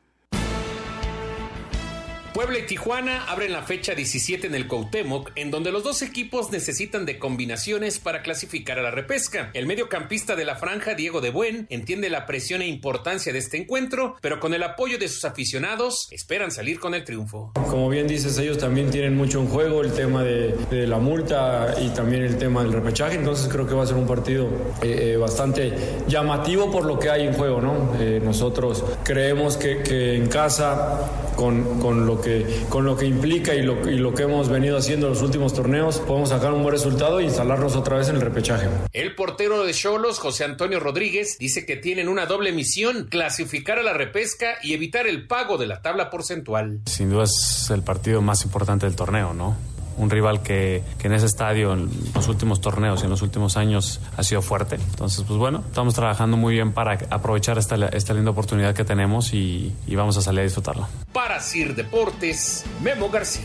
Puebla 2.34 2.60
y 2.60 2.66
Tijuana 2.66 3.26
abren 3.26 3.52
la 3.52 3.62
fecha 3.62 3.94
17 3.94 4.48
en 4.48 4.56
el 4.56 4.66
Coutemoc, 4.66 5.32
en 5.36 5.52
donde 5.52 5.70
los 5.70 5.84
dos 5.84 6.02
equipos 6.02 6.50
necesitan 6.50 7.06
de 7.06 7.20
combinaciones 7.20 8.00
para 8.00 8.22
clasificar 8.22 8.80
a 8.80 8.82
la 8.82 8.92
repesca. 8.92 9.50
El 9.54 9.68
mediocampista 9.68 10.38
de 10.38 10.46
la 10.46 10.56
franja, 10.56 10.96
Diego 10.96 11.20
de 11.20 11.30
Buen, 11.30 11.68
entiende 11.70 12.10
la 12.10 12.26
presión 12.26 12.62
e 12.62 12.68
importancia 12.68 13.34
de 13.34 13.40
este 13.40 13.58
encuentro, 13.58 14.16
pero 14.22 14.40
con 14.40 14.54
el 14.54 14.64
apoyo 14.64 14.98
de 14.98 15.10
sus 15.10 15.26
aficionados, 15.26 16.08
esperan 16.12 16.52
salir 16.52 16.80
con 16.80 16.94
el 16.96 17.04
triunfo. 17.04 17.52
Como 17.54 17.90
bien 17.90 18.08
dices, 18.08 18.38
ellos 18.38 18.58
también 18.58 18.90
tienen 18.92 19.18
mucho 19.18 19.42
en 19.42 19.48
juego, 19.48 19.82
el 19.82 19.92
tema 19.92 20.24
de, 20.24 20.56
la 20.72 21.00
multa 21.00 21.76
y 21.82 21.90
también 21.90 22.24
el 22.24 22.38
tema 22.38 22.64
del 22.64 22.72
repechaje, 22.72 23.16
entonces 23.16 23.50
creo 23.52 23.68
que 23.68 23.74
va 23.74 23.84
a 23.84 23.88
ser 23.88 23.98
un 23.98 24.08
partido 24.08 24.48
eh, 24.82 25.14
eh, 25.14 25.18
bastante 25.18 25.74
llamativo 26.08 26.72
por 26.72 26.86
lo 26.86 26.98
que 26.98 27.10
hay 27.10 27.28
en 27.28 27.34
juego. 27.34 27.62
Eh, 28.00 28.22
nosotros 28.24 28.86
creemos 29.04 29.58
que, 29.58 30.16
en 30.16 30.28
casa, 30.28 31.10
con 31.36 32.06
lo 32.06 32.22
que, 32.22 32.31
con 32.70 32.86
lo 32.86 32.98
que 32.98 33.06
implica 33.06 33.56
y 33.56 33.62
lo, 33.62 33.90
y 33.90 33.98
lo 33.98 34.14
que 34.14 34.24
hemos 34.24 34.50
venido 34.50 34.78
haciendo 34.78 35.08
en 35.08 35.14
los 35.14 35.22
últimos 35.22 35.54
torneos, 35.54 36.00
podemos 36.00 36.30
sacar 36.30 36.54
un 36.54 36.64
buen 36.64 36.74
resultado 36.74 37.22
y 37.22 37.26
instalarnos 37.26 37.76
otra 37.76 37.98
vez 37.98 38.10
en 38.10 38.16
el 38.16 38.22
repechaje. 38.22 38.68
El 38.94 39.16
portero 39.16 39.64
de 39.64 39.74
Cholos, 39.74 40.20
José 40.20 40.44
Antonio 40.44 40.80
Rodríguez, 40.80 41.38
dice 41.40 41.66
que 41.66 41.78
tienen 41.78 42.08
una 42.08 42.26
doble 42.26 42.52
misión, 42.52 43.08
clasificar 43.10 43.80
a 43.80 43.84
la 43.84 43.94
repesca 43.94 44.56
y 44.62 44.74
evitar 44.74 45.08
el 45.08 45.28
pago 45.28 45.58
de 45.58 45.68
la 45.68 45.82
tabla 45.82 46.10
porcentual. 46.10 46.82
Sin 46.86 47.10
duda 47.10 47.24
es 47.24 47.70
el 47.72 47.82
partido 47.82 48.22
más 48.22 48.44
importante 48.44 48.86
del 48.86 48.96
torneo, 48.96 49.34
¿no? 49.34 49.58
Un 49.98 50.10
rival 50.10 50.42
que, 50.42 50.84
que, 50.98 51.08
en 51.08 51.14
ese 51.14 51.26
estadio, 51.26 51.74
en 51.74 51.90
los 52.14 52.28
últimos 52.28 52.62
torneos 52.62 53.02
y 53.02 53.06
en 53.06 53.10
los 53.10 53.22
últimos 53.22 53.58
años 53.58 54.00
ha 54.18 54.24
sido 54.24 54.42
fuerte. 54.42 54.76
Entonces, 54.76 55.24
pues 55.28 55.38
bueno, 55.40 55.64
estamos 55.68 55.94
trabajando 55.94 56.38
muy 56.38 56.54
bien 56.54 56.74
para 56.74 56.98
aprovechar 57.10 57.58
esta, 57.58 57.76
esta 57.88 58.14
linda 58.14 58.32
oportunidad 58.32 58.74
que 58.74 58.84
tenemos 58.84 59.34
y, 59.34 59.74
vamos 59.96 60.18
a 60.18 60.22
salir 60.22 60.42
a 60.42 60.44
disfrutarlo. 60.44 60.88
Para 61.14 61.40
Sir 61.40 61.76
Deportes, 61.76 62.66
Memo 62.82 63.10
García. 63.10 63.44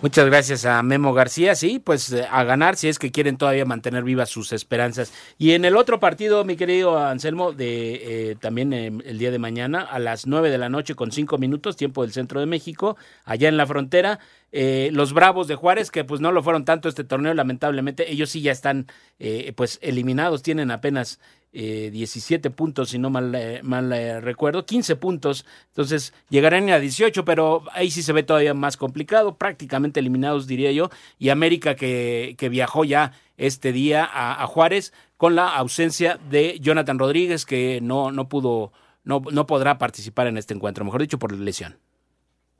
Muchas 0.00 0.26
gracias 0.26 0.64
a 0.64 0.80
Memo 0.84 1.12
García. 1.12 1.56
Sí, 1.56 1.80
pues 1.80 2.12
eh, 2.12 2.24
a 2.30 2.44
ganar 2.44 2.76
si 2.76 2.86
es 2.86 3.00
que 3.00 3.10
quieren 3.10 3.36
todavía 3.36 3.64
mantener 3.64 4.04
vivas 4.04 4.30
sus 4.30 4.52
esperanzas. 4.52 5.12
Y 5.38 5.52
en 5.52 5.64
el 5.64 5.76
otro 5.76 5.98
partido, 5.98 6.44
mi 6.44 6.54
querido 6.54 6.96
Anselmo, 6.96 7.50
de 7.50 8.30
eh, 8.30 8.36
también 8.36 8.72
eh, 8.72 8.92
el 9.04 9.18
día 9.18 9.32
de 9.32 9.40
mañana 9.40 9.80
a 9.80 9.98
las 9.98 10.28
nueve 10.28 10.50
de 10.50 10.58
la 10.58 10.68
noche 10.68 10.94
con 10.94 11.10
cinco 11.10 11.36
minutos, 11.36 11.76
tiempo 11.76 12.02
del 12.02 12.12
centro 12.12 12.38
de 12.38 12.46
México, 12.46 12.96
allá 13.24 13.48
en 13.48 13.56
la 13.56 13.66
frontera, 13.66 14.20
los 14.52 15.12
Bravos 15.12 15.48
de 15.48 15.56
Juárez, 15.56 15.90
que 15.90 16.04
pues 16.04 16.20
no 16.20 16.30
lo 16.32 16.44
fueron 16.44 16.64
tanto 16.64 16.88
este 16.88 17.04
torneo, 17.04 17.34
lamentablemente, 17.34 18.10
ellos 18.10 18.30
sí 18.30 18.40
ya 18.40 18.50
están 18.50 18.86
pues 19.56 19.78
eliminados, 19.82 20.42
tienen 20.42 20.70
apenas 20.70 21.20
eh, 21.52 21.90
17 21.92 22.50
puntos, 22.50 22.90
si 22.90 22.98
no 22.98 23.08
mal, 23.08 23.34
eh, 23.34 23.60
mal 23.62 23.92
eh, 23.92 24.20
recuerdo, 24.20 24.66
15 24.66 24.96
puntos, 24.96 25.46
entonces 25.68 26.12
llegarán 26.28 26.68
a 26.68 26.78
18, 26.78 27.24
pero 27.24 27.62
ahí 27.72 27.90
sí 27.90 28.02
se 28.02 28.12
ve 28.12 28.22
todavía 28.22 28.52
más 28.52 28.76
complicado, 28.76 29.36
prácticamente 29.36 30.00
eliminados 30.00 30.46
diría 30.46 30.72
yo, 30.72 30.90
y 31.18 31.30
América 31.30 31.74
que, 31.74 32.34
que 32.36 32.48
viajó 32.48 32.84
ya 32.84 33.12
este 33.38 33.72
día 33.72 34.08
a, 34.12 34.46
Juárez 34.46 34.92
con 35.16 35.36
la 35.36 35.48
ausencia 35.48 36.18
de 36.28 36.58
Jonathan 36.60 36.98
Rodríguez 36.98 37.46
que 37.46 37.80
no, 37.80 38.12
no 38.12 38.28
pudo, 38.28 38.72
no, 39.04 39.22
no 39.30 39.46
podrá 39.46 39.78
participar 39.78 40.26
en 40.26 40.36
este 40.36 40.54
encuentro, 40.54 40.84
mejor 40.84 41.00
dicho, 41.00 41.18
por 41.18 41.32
lesión. 41.32 41.78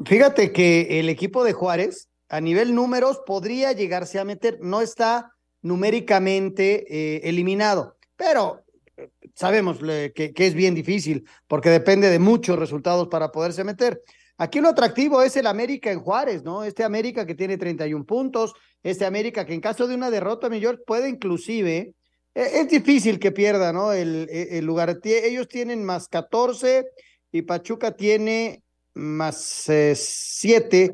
Fíjate 0.05 0.53
que 0.53 1.01
el 1.01 1.09
equipo 1.09 1.44
de 1.44 1.53
Juárez, 1.53 2.09
a 2.29 2.40
nivel 2.40 2.74
números, 2.74 3.20
podría 3.27 3.72
llegarse 3.72 4.18
a 4.20 4.24
meter, 4.24 4.59
no 4.62 4.81
está 4.81 5.35
numéricamente 5.61 6.87
eh, 6.88 7.29
eliminado, 7.29 7.96
pero 8.16 8.62
sabemos 9.35 9.79
que, 9.79 10.33
que, 10.35 10.47
es 10.47 10.55
bien 10.55 10.75
difícil 10.75 11.27
porque 11.47 11.71
depende 11.71 12.11
de 12.11 12.19
muchos 12.19 12.59
resultados 12.59 13.09
para 13.09 13.31
poderse 13.31 13.65
meter. 13.65 14.03
Aquí 14.37 14.61
lo 14.61 14.69
atractivo 14.69 15.21
es 15.23 15.37
el 15.37 15.47
América 15.47 15.91
en 15.91 16.01
Juárez, 16.01 16.45
¿no? 16.45 16.63
Este 16.63 16.85
América 16.85 17.27
que 17.27 17.35
tiene 17.35 17.59
31 17.59 18.05
puntos, 18.05 18.55
este 18.83 19.05
América 19.05 19.45
que 19.45 19.55
en 19.55 19.61
caso 19.61 19.89
de 19.89 19.95
una 19.95 20.11
derrota 20.11 20.49
mayor 20.49 20.85
puede 20.87 21.09
inclusive, 21.09 21.95
e, 22.35 22.61
es 22.61 22.69
difícil 22.69 23.19
que 23.19 23.33
pierda, 23.33 23.73
¿no? 23.73 23.93
El, 23.93 24.29
e, 24.31 24.63
lugar, 24.63 25.01
ellos 25.03 25.49
tienen 25.49 25.85
más 25.85 26.09
14 26.09 26.87
y 27.33 27.43
Pachuca 27.43 27.97
tiene 27.97 28.63
más 28.95 29.65
7. 29.67 30.85
Eh, 30.85 30.93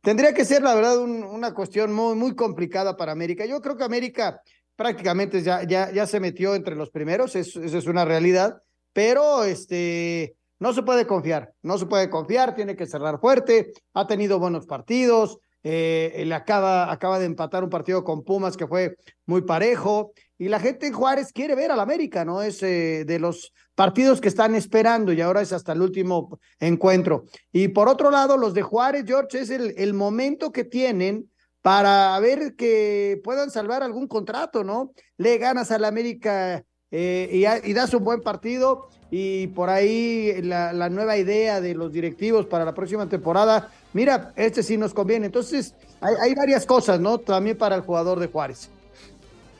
Tendría 0.00 0.32
que 0.32 0.46
ser, 0.46 0.62
la 0.62 0.74
verdad, 0.74 0.98
un, 0.98 1.24
una 1.24 1.52
cuestión 1.52 1.92
muy, 1.92 2.16
muy 2.16 2.34
complicada 2.34 2.96
para 2.96 3.12
América. 3.12 3.44
Yo 3.44 3.60
creo 3.60 3.76
que 3.76 3.84
América 3.84 4.40
prácticamente 4.78 5.42
ya, 5.42 5.64
ya, 5.64 5.90
ya 5.90 6.06
se 6.06 6.20
metió 6.20 6.54
entre 6.54 6.76
los 6.76 6.90
primeros, 6.90 7.34
eso, 7.34 7.60
es 7.60 7.86
una 7.88 8.04
realidad, 8.04 8.62
pero 8.92 9.42
este, 9.42 10.36
no 10.60 10.72
se 10.72 10.84
puede 10.84 11.04
confiar, 11.04 11.52
no 11.62 11.78
se 11.78 11.86
puede 11.86 12.08
confiar, 12.08 12.54
tiene 12.54 12.76
que 12.76 12.86
cerrar 12.86 13.18
fuerte, 13.18 13.72
ha 13.94 14.06
tenido 14.06 14.38
buenos 14.38 14.66
partidos, 14.66 15.40
eh, 15.64 16.22
le 16.24 16.32
acaba, 16.32 16.92
acaba 16.92 17.18
de 17.18 17.26
empatar 17.26 17.64
un 17.64 17.70
partido 17.70 18.04
con 18.04 18.22
Pumas 18.22 18.56
que 18.56 18.68
fue 18.68 18.94
muy 19.26 19.42
parejo, 19.42 20.12
y 20.38 20.46
la 20.46 20.60
gente 20.60 20.86
en 20.86 20.92
Juárez 20.92 21.32
quiere 21.32 21.56
ver 21.56 21.72
al 21.72 21.80
América, 21.80 22.24
¿no? 22.24 22.40
Es 22.40 22.62
eh, 22.62 23.04
de 23.04 23.18
los 23.18 23.52
partidos 23.74 24.20
que 24.20 24.28
están 24.28 24.54
esperando 24.54 25.12
y 25.12 25.20
ahora 25.20 25.40
es 25.40 25.52
hasta 25.52 25.72
el 25.72 25.82
último 25.82 26.38
encuentro. 26.60 27.24
Y 27.50 27.66
por 27.66 27.88
otro 27.88 28.12
lado, 28.12 28.36
los 28.36 28.54
de 28.54 28.62
Juárez, 28.62 29.02
George, 29.04 29.40
es 29.40 29.50
el, 29.50 29.74
el 29.76 29.94
momento 29.94 30.52
que 30.52 30.62
tienen 30.62 31.28
para 31.62 32.18
ver 32.20 32.54
que 32.56 33.20
puedan 33.24 33.50
salvar 33.50 33.82
algún 33.82 34.06
contrato, 34.06 34.64
¿no? 34.64 34.92
Le 35.16 35.38
ganas 35.38 35.70
al 35.70 35.84
América 35.84 36.64
eh, 36.90 37.60
y, 37.64 37.72
das 37.72 37.92
un 37.94 38.04
buen 38.04 38.22
partido 38.22 38.88
y 39.10 39.48
por 39.48 39.68
ahí 39.68 40.40
la, 40.42 40.72
la, 40.72 40.88
nueva 40.88 41.16
idea 41.16 41.60
de 41.60 41.74
los 41.74 41.92
directivos 41.92 42.46
para 42.46 42.64
la 42.64 42.74
próxima 42.74 43.08
temporada, 43.08 43.70
mira, 43.92 44.32
este 44.36 44.62
sí 44.62 44.76
nos 44.76 44.94
conviene. 44.94 45.26
Entonces, 45.26 45.74
hay, 46.00 46.14
hay 46.20 46.34
varias 46.34 46.64
cosas, 46.64 47.00
¿no? 47.00 47.18
También 47.18 47.56
para 47.58 47.76
el 47.76 47.82
jugador 47.82 48.20
de 48.20 48.28
Juárez. 48.28 48.70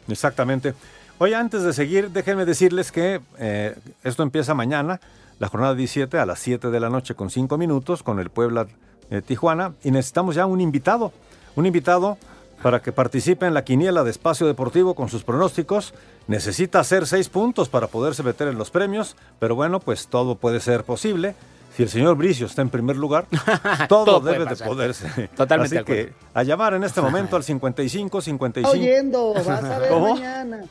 Exactamente. 0.08 0.74
Oye, 1.18 1.34
antes 1.34 1.62
de 1.62 1.72
seguir, 1.72 2.10
déjenme 2.10 2.44
decirles 2.44 2.92
que 2.92 3.20
eh, 3.38 3.74
esto 4.04 4.22
empieza 4.22 4.54
mañana, 4.54 5.00
la 5.40 5.48
jornada 5.48 5.74
17 5.74 6.16
a 6.16 6.24
las 6.24 6.38
7 6.38 6.70
de 6.70 6.80
la 6.80 6.90
noche 6.90 7.14
con 7.14 7.30
5 7.30 7.58
minutos 7.58 8.02
con 8.02 8.20
el 8.20 8.30
Puebla 8.30 8.68
eh, 9.10 9.20
Tijuana 9.20 9.74
y 9.82 9.90
necesitamos 9.90 10.36
ya 10.36 10.46
un 10.46 10.60
invitado 10.60 11.12
un 11.56 11.66
invitado 11.66 12.18
para 12.62 12.80
que 12.80 12.92
participe 12.92 13.46
en 13.46 13.54
la 13.54 13.64
quiniela 13.64 14.04
de 14.04 14.10
Espacio 14.10 14.46
Deportivo 14.46 14.94
con 14.94 15.08
sus 15.08 15.22
pronósticos. 15.22 15.94
Necesita 16.26 16.80
hacer 16.80 17.06
seis 17.06 17.28
puntos 17.28 17.68
para 17.68 17.86
poderse 17.86 18.22
meter 18.22 18.48
en 18.48 18.58
los 18.58 18.70
premios, 18.70 19.16
pero 19.38 19.54
bueno, 19.54 19.80
pues 19.80 20.08
todo 20.08 20.34
puede 20.34 20.60
ser 20.60 20.84
posible. 20.84 21.34
Si 21.76 21.84
el 21.84 21.88
señor 21.88 22.16
Bricio 22.16 22.46
está 22.46 22.62
en 22.62 22.70
primer 22.70 22.96
lugar, 22.96 23.26
todo, 23.88 24.04
todo 24.04 24.20
debe 24.20 24.46
de 24.46 24.56
poderse. 24.56 25.28
Totalmente 25.36 25.78
Así 25.78 25.84
que 25.84 26.12
a 26.34 26.42
llamar 26.42 26.74
en 26.74 26.82
este 26.82 27.00
momento 27.00 27.36
al 27.36 27.44
55 27.44 28.20
55. 28.20 28.72
Oyendo, 28.72 29.34
vas 29.34 29.48
a 29.48 29.78
ver 29.78 29.92
mañana. 29.92 30.64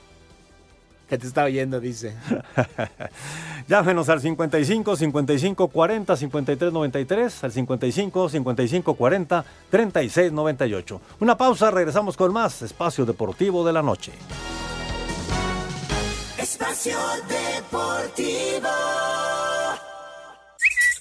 Que 1.10 1.18
te 1.18 1.26
está 1.26 1.46
oyendo, 1.46 1.80
dice. 1.80 2.16
Llámenos 3.68 4.10
al 4.10 4.20
55 4.20 4.96
55 4.96 5.68
40 5.70 6.18
53 6.18 6.74
93, 6.74 7.44
al 7.44 7.52
55 7.52 8.30
55 8.30 8.94
40 8.94 9.46
36 9.70 10.32
98. 10.32 11.02
Una 11.22 11.38
pausa, 11.38 11.72
regresamos 11.72 12.18
con 12.18 12.34
más 12.34 12.62
Espacio 12.62 13.06
Deportivo 13.06 13.66
de 13.66 13.74
la 13.74 13.82
Noche. 13.82 14.12
Espacio 16.38 16.98
Deportivo. 17.28 18.70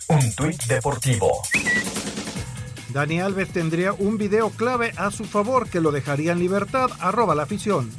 Un 0.09 0.33
tuit 0.37 0.63
deportivo. 0.67 1.43
Dani 2.91 3.21
Alves 3.21 3.49
tendría 3.53 3.93
un 3.93 4.19
video 4.19 4.51
clave 4.51 4.93
a 4.97 5.11
su 5.11 5.25
favor 5.25 5.69
que 5.69 5.81
lo 5.81 5.91
dejaría 5.91 6.31
en 6.31 6.39
libertad. 6.39 6.91
Arroba 7.01 7.35
la 7.35 7.43
afición. 7.43 7.91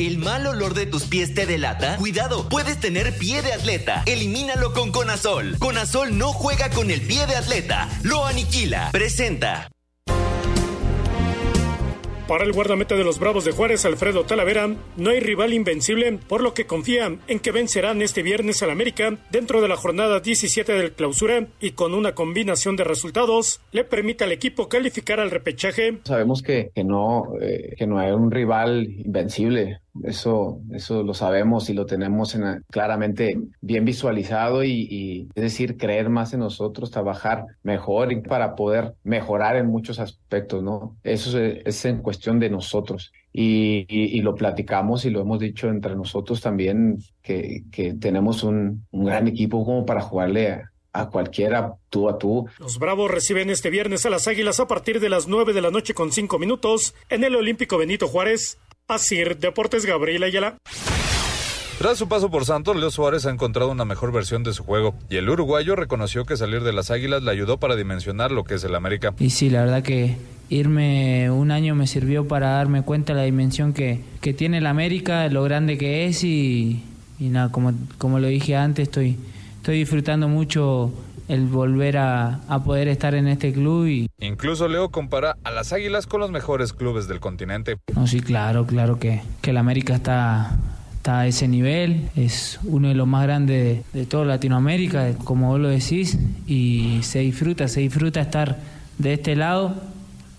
¿El 0.00 0.16
mal 0.16 0.46
olor 0.46 0.72
de 0.72 0.86
tus 0.86 1.04
pies 1.04 1.34
te 1.34 1.44
delata? 1.44 1.98
Cuidado, 1.98 2.48
puedes 2.48 2.80
tener 2.80 3.18
pie 3.18 3.42
de 3.42 3.52
atleta. 3.52 4.02
Elimínalo 4.06 4.72
con 4.72 4.92
Conazol. 4.92 5.58
Conazol 5.58 6.16
no 6.16 6.28
juega 6.32 6.70
con 6.70 6.90
el 6.90 7.02
pie 7.02 7.26
de 7.26 7.36
atleta, 7.36 7.86
lo 8.02 8.24
aniquila. 8.24 8.88
Presenta. 8.92 9.68
Para 12.30 12.44
el 12.44 12.52
guardameta 12.52 12.94
de 12.94 13.02
los 13.02 13.18
Bravos 13.18 13.44
de 13.44 13.50
Juárez, 13.50 13.84
Alfredo 13.84 14.24
Talavera, 14.24 14.68
no 14.96 15.10
hay 15.10 15.18
rival 15.18 15.52
invencible, 15.52 16.18
por 16.28 16.42
lo 16.42 16.54
que 16.54 16.64
confía 16.64 17.18
en 17.26 17.40
que 17.40 17.50
vencerán 17.50 18.02
este 18.02 18.22
viernes 18.22 18.62
al 18.62 18.70
América 18.70 19.18
dentro 19.32 19.60
de 19.60 19.66
la 19.66 19.76
jornada 19.76 20.20
17 20.20 20.72
del 20.72 20.92
clausura 20.92 21.48
y 21.60 21.72
con 21.72 21.92
una 21.92 22.14
combinación 22.14 22.76
de 22.76 22.84
resultados 22.84 23.60
le 23.72 23.82
permite 23.82 24.22
al 24.22 24.30
equipo 24.30 24.68
calificar 24.68 25.18
al 25.18 25.32
repechaje. 25.32 25.98
Sabemos 26.04 26.40
que, 26.40 26.70
que 26.72 26.84
no, 26.84 27.24
eh, 27.40 27.74
que 27.76 27.88
no 27.88 27.98
hay 27.98 28.12
un 28.12 28.30
rival 28.30 28.86
invencible. 28.86 29.80
Eso, 30.04 30.60
eso 30.72 31.02
lo 31.02 31.14
sabemos 31.14 31.68
y 31.70 31.74
lo 31.74 31.86
tenemos 31.86 32.34
en, 32.34 32.64
claramente 32.70 33.38
bien 33.60 33.84
visualizado 33.84 34.64
y, 34.64 35.28
es 35.34 35.42
decir, 35.42 35.76
creer 35.76 36.08
más 36.08 36.32
en 36.32 36.40
nosotros, 36.40 36.90
trabajar 36.90 37.46
mejor 37.62 38.12
y 38.12 38.20
para 38.20 38.54
poder 38.54 38.94
mejorar 39.02 39.56
en 39.56 39.66
muchos 39.66 39.98
aspectos, 39.98 40.62
¿no? 40.62 40.96
Eso 41.02 41.38
es, 41.38 41.84
en 41.84 42.02
cuestión 42.02 42.38
de 42.38 42.50
nosotros. 42.50 43.12
Y, 43.32 44.20
lo 44.20 44.34
platicamos 44.34 45.04
y 45.04 45.10
lo 45.10 45.20
hemos 45.20 45.38
dicho 45.38 45.68
entre 45.68 45.96
nosotros 45.96 46.40
también, 46.40 46.98
que, 47.22 47.64
que 47.70 47.94
tenemos 47.94 48.42
un, 48.42 48.86
un 48.90 49.04
gran 49.04 49.28
equipo 49.28 49.64
como 49.64 49.86
para 49.86 50.02
jugarle 50.02 50.50
a, 50.50 50.70
a 50.92 51.08
cualquiera 51.08 51.76
tú 51.88 52.08
a 52.08 52.18
tú. 52.18 52.48
Los 52.58 52.78
Bravos 52.78 53.10
reciben 53.10 53.50
este 53.50 53.70
viernes 53.70 54.06
a 54.06 54.10
las 54.10 54.26
Águilas 54.26 54.60
a 54.60 54.66
partir 54.66 55.00
de 55.00 55.08
las 55.08 55.28
9 55.28 55.52
de 55.52 55.60
la 55.60 55.70
noche 55.70 55.94
con 55.94 56.12
5 56.12 56.38
minutos 56.38 56.94
en 57.08 57.24
el 57.24 57.36
Olímpico 57.36 57.78
Benito 57.78 58.08
Juárez. 58.08 58.58
Asir 58.90 59.38
Deportes 59.38 59.86
Gabriela 59.86 60.26
Ayala. 60.26 60.56
Tras 61.78 61.96
su 61.96 62.08
paso 62.08 62.30
por 62.30 62.44
Santos, 62.44 62.76
Leo 62.76 62.90
Suárez 62.90 63.24
ha 63.24 63.30
encontrado 63.30 63.70
una 63.70 63.86
mejor 63.86 64.12
versión 64.12 64.42
de 64.42 64.52
su 64.52 64.64
juego 64.64 64.94
y 65.08 65.16
el 65.16 65.30
uruguayo 65.30 65.76
reconoció 65.76 66.26
que 66.26 66.36
salir 66.36 66.62
de 66.62 66.74
las 66.74 66.90
Águilas 66.90 67.22
le 67.22 67.30
ayudó 67.30 67.56
para 67.56 67.74
dimensionar 67.74 68.32
lo 68.32 68.44
que 68.44 68.56
es 68.56 68.64
el 68.64 68.74
América. 68.74 69.14
Y 69.18 69.30
sí, 69.30 69.48
la 69.48 69.62
verdad 69.62 69.82
que 69.82 70.16
irme 70.50 71.30
un 71.30 71.50
año 71.50 71.74
me 71.74 71.86
sirvió 71.86 72.28
para 72.28 72.50
darme 72.50 72.82
cuenta 72.82 73.14
de 73.14 73.20
la 73.20 73.24
dimensión 73.24 73.72
que, 73.72 74.00
que 74.20 74.34
tiene 74.34 74.58
el 74.58 74.66
América, 74.66 75.26
lo 75.28 75.42
grande 75.42 75.78
que 75.78 76.06
es 76.06 76.22
y, 76.22 76.82
y 77.18 77.28
nada, 77.28 77.50
como, 77.50 77.72
como 77.96 78.18
lo 78.18 78.26
dije 78.28 78.56
antes, 78.56 78.88
estoy, 78.88 79.16
estoy 79.56 79.78
disfrutando 79.78 80.28
mucho 80.28 80.92
el 81.30 81.46
volver 81.46 81.96
a, 81.96 82.40
a, 82.48 82.64
poder 82.64 82.88
estar 82.88 83.14
en 83.14 83.28
este 83.28 83.52
club. 83.52 83.86
Y... 83.86 84.08
Incluso 84.18 84.68
Leo 84.68 84.90
compara 84.90 85.36
a 85.44 85.50
las 85.50 85.72
Águilas 85.72 86.06
con 86.06 86.20
los 86.20 86.30
mejores 86.30 86.72
clubes 86.72 87.06
del 87.06 87.20
continente. 87.20 87.76
No, 87.94 88.06
sí, 88.06 88.20
claro, 88.20 88.66
claro 88.66 88.98
que, 88.98 89.22
que 89.40 89.50
el 89.50 89.56
América 89.56 89.94
está 89.94 90.58
está 90.96 91.20
a 91.20 91.26
ese 91.26 91.48
nivel, 91.48 92.10
es 92.14 92.60
uno 92.62 92.88
de 92.88 92.94
los 92.94 93.06
más 93.06 93.22
grandes 93.22 93.82
de, 93.92 94.00
de 94.00 94.04
toda 94.04 94.26
Latinoamérica, 94.26 95.14
como 95.24 95.48
vos 95.48 95.58
lo 95.58 95.68
decís, 95.68 96.18
y 96.46 97.00
se 97.02 97.20
disfruta, 97.20 97.68
se 97.68 97.80
disfruta 97.80 98.20
estar 98.20 98.58
de 98.98 99.14
este 99.14 99.34
lado, 99.34 99.76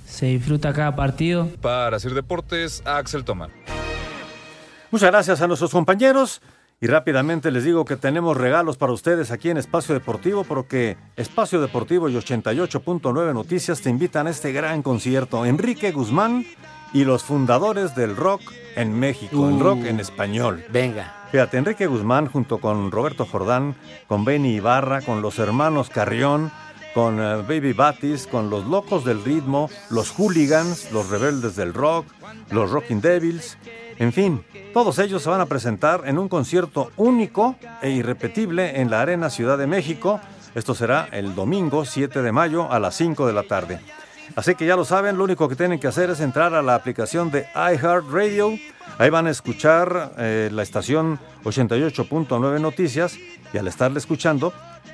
se 0.06 0.28
disfruta 0.28 0.72
cada 0.72 0.96
partido. 0.96 1.48
Para 1.62 1.98
hacer 1.98 2.14
deportes, 2.14 2.84
Axel 2.86 3.24
Tomán. 3.24 3.50
Muchas 4.92 5.10
gracias 5.10 5.42
a 5.42 5.48
nuestros 5.48 5.72
compañeros. 5.72 6.42
Y 6.84 6.88
rápidamente 6.88 7.52
les 7.52 7.64
digo 7.64 7.86
que 7.86 7.96
tenemos 7.96 8.36
regalos 8.36 8.76
para 8.76 8.92
ustedes 8.92 9.30
aquí 9.30 9.52
en 9.52 9.58
Espacio 9.58 9.94
Deportivo, 9.94 10.44
porque 10.44 10.98
Espacio 11.16 11.62
Deportivo 11.62 12.10
y 12.10 12.16
88.9 12.16 13.34
Noticias 13.36 13.82
te 13.82 13.92
invitan 13.92 14.26
a 14.26 14.32
este 14.32 14.52
gran 14.52 14.82
concierto. 14.82 15.46
Enrique 15.46 15.92
Guzmán 15.92 16.44
y 16.92 17.04
los 17.04 17.22
fundadores 17.22 17.94
del 17.94 18.16
rock 18.16 18.42
en 18.76 19.00
México, 19.00 19.48
el 19.48 19.60
rock 19.60 19.86
en 19.86 20.00
español. 20.00 20.66
Venga. 20.72 21.28
Fíjate, 21.32 21.60
Enrique 21.60 21.86
Guzmán 21.86 22.26
junto 22.26 22.58
con 22.58 22.90
Roberto 22.90 23.28
Jordán, 23.28 23.76
con 24.08 24.26
Benny 24.26 24.56
Ibarra, 24.56 25.02
con 25.02 25.22
los 25.22 25.38
hermanos 25.38 25.92
Carrión, 25.92 26.52
con 26.96 27.20
uh, 27.20 27.44
Baby 27.44 27.74
Batis, 27.74 28.26
con 28.26 28.50
los 28.50 28.66
locos 28.66 29.06
del 29.06 29.24
ritmo, 29.24 29.70
los 29.92 30.10
hooligans, 30.10 30.92
los 30.92 31.12
rebeldes 31.12 31.56
del 31.56 31.76
rock, 31.76 32.08
los 32.50 32.72
Rocking 32.72 33.02
Devils, 33.02 33.58
en 34.02 34.12
fin, 34.14 34.44
todos 34.74 34.98
ellos 34.98 35.22
se 35.22 35.30
van 35.30 35.42
a 35.42 35.46
presentar 35.46 36.02
en 36.08 36.18
un 36.18 36.28
concierto 36.28 36.92
único 36.98 37.56
e 37.84 37.92
irrepetible 37.92 38.82
en 38.82 38.90
la 38.90 39.00
Arena 39.00 39.30
Ciudad 39.30 39.60
de 39.60 39.68
México. 39.68 40.20
Esto 40.56 40.74
será 40.74 41.08
el 41.12 41.36
domingo 41.36 41.86
7 41.86 42.24
de 42.24 42.32
mayo 42.32 42.72
a 42.72 42.80
las 42.80 42.96
5 42.96 43.28
de 43.28 43.34
la 43.34 43.44
tarde. 43.44 43.80
Así 44.36 44.56
que 44.56 44.66
ya 44.66 44.76
lo 44.76 44.86
saben, 44.86 45.20
lo 45.20 45.24
único 45.24 45.48
que 45.48 45.56
tienen 45.56 45.80
que 45.80 45.86
hacer 45.86 46.10
es 46.10 46.20
entrar 46.20 46.56
a 46.56 46.64
la 46.64 46.74
aplicación 46.74 47.30
de 47.30 47.46
iHeartRadio. 47.54 48.58
Ahí 48.98 49.12
van 49.12 49.28
a 49.28 49.30
escuchar 49.30 50.14
eh, 50.18 50.50
la 50.52 50.64
estación 50.64 51.20
88.9 51.44 52.60
Noticias 52.60 53.20
y 53.54 53.58
al 53.60 53.68
estarle 53.68 54.00
escuchando 54.00 54.52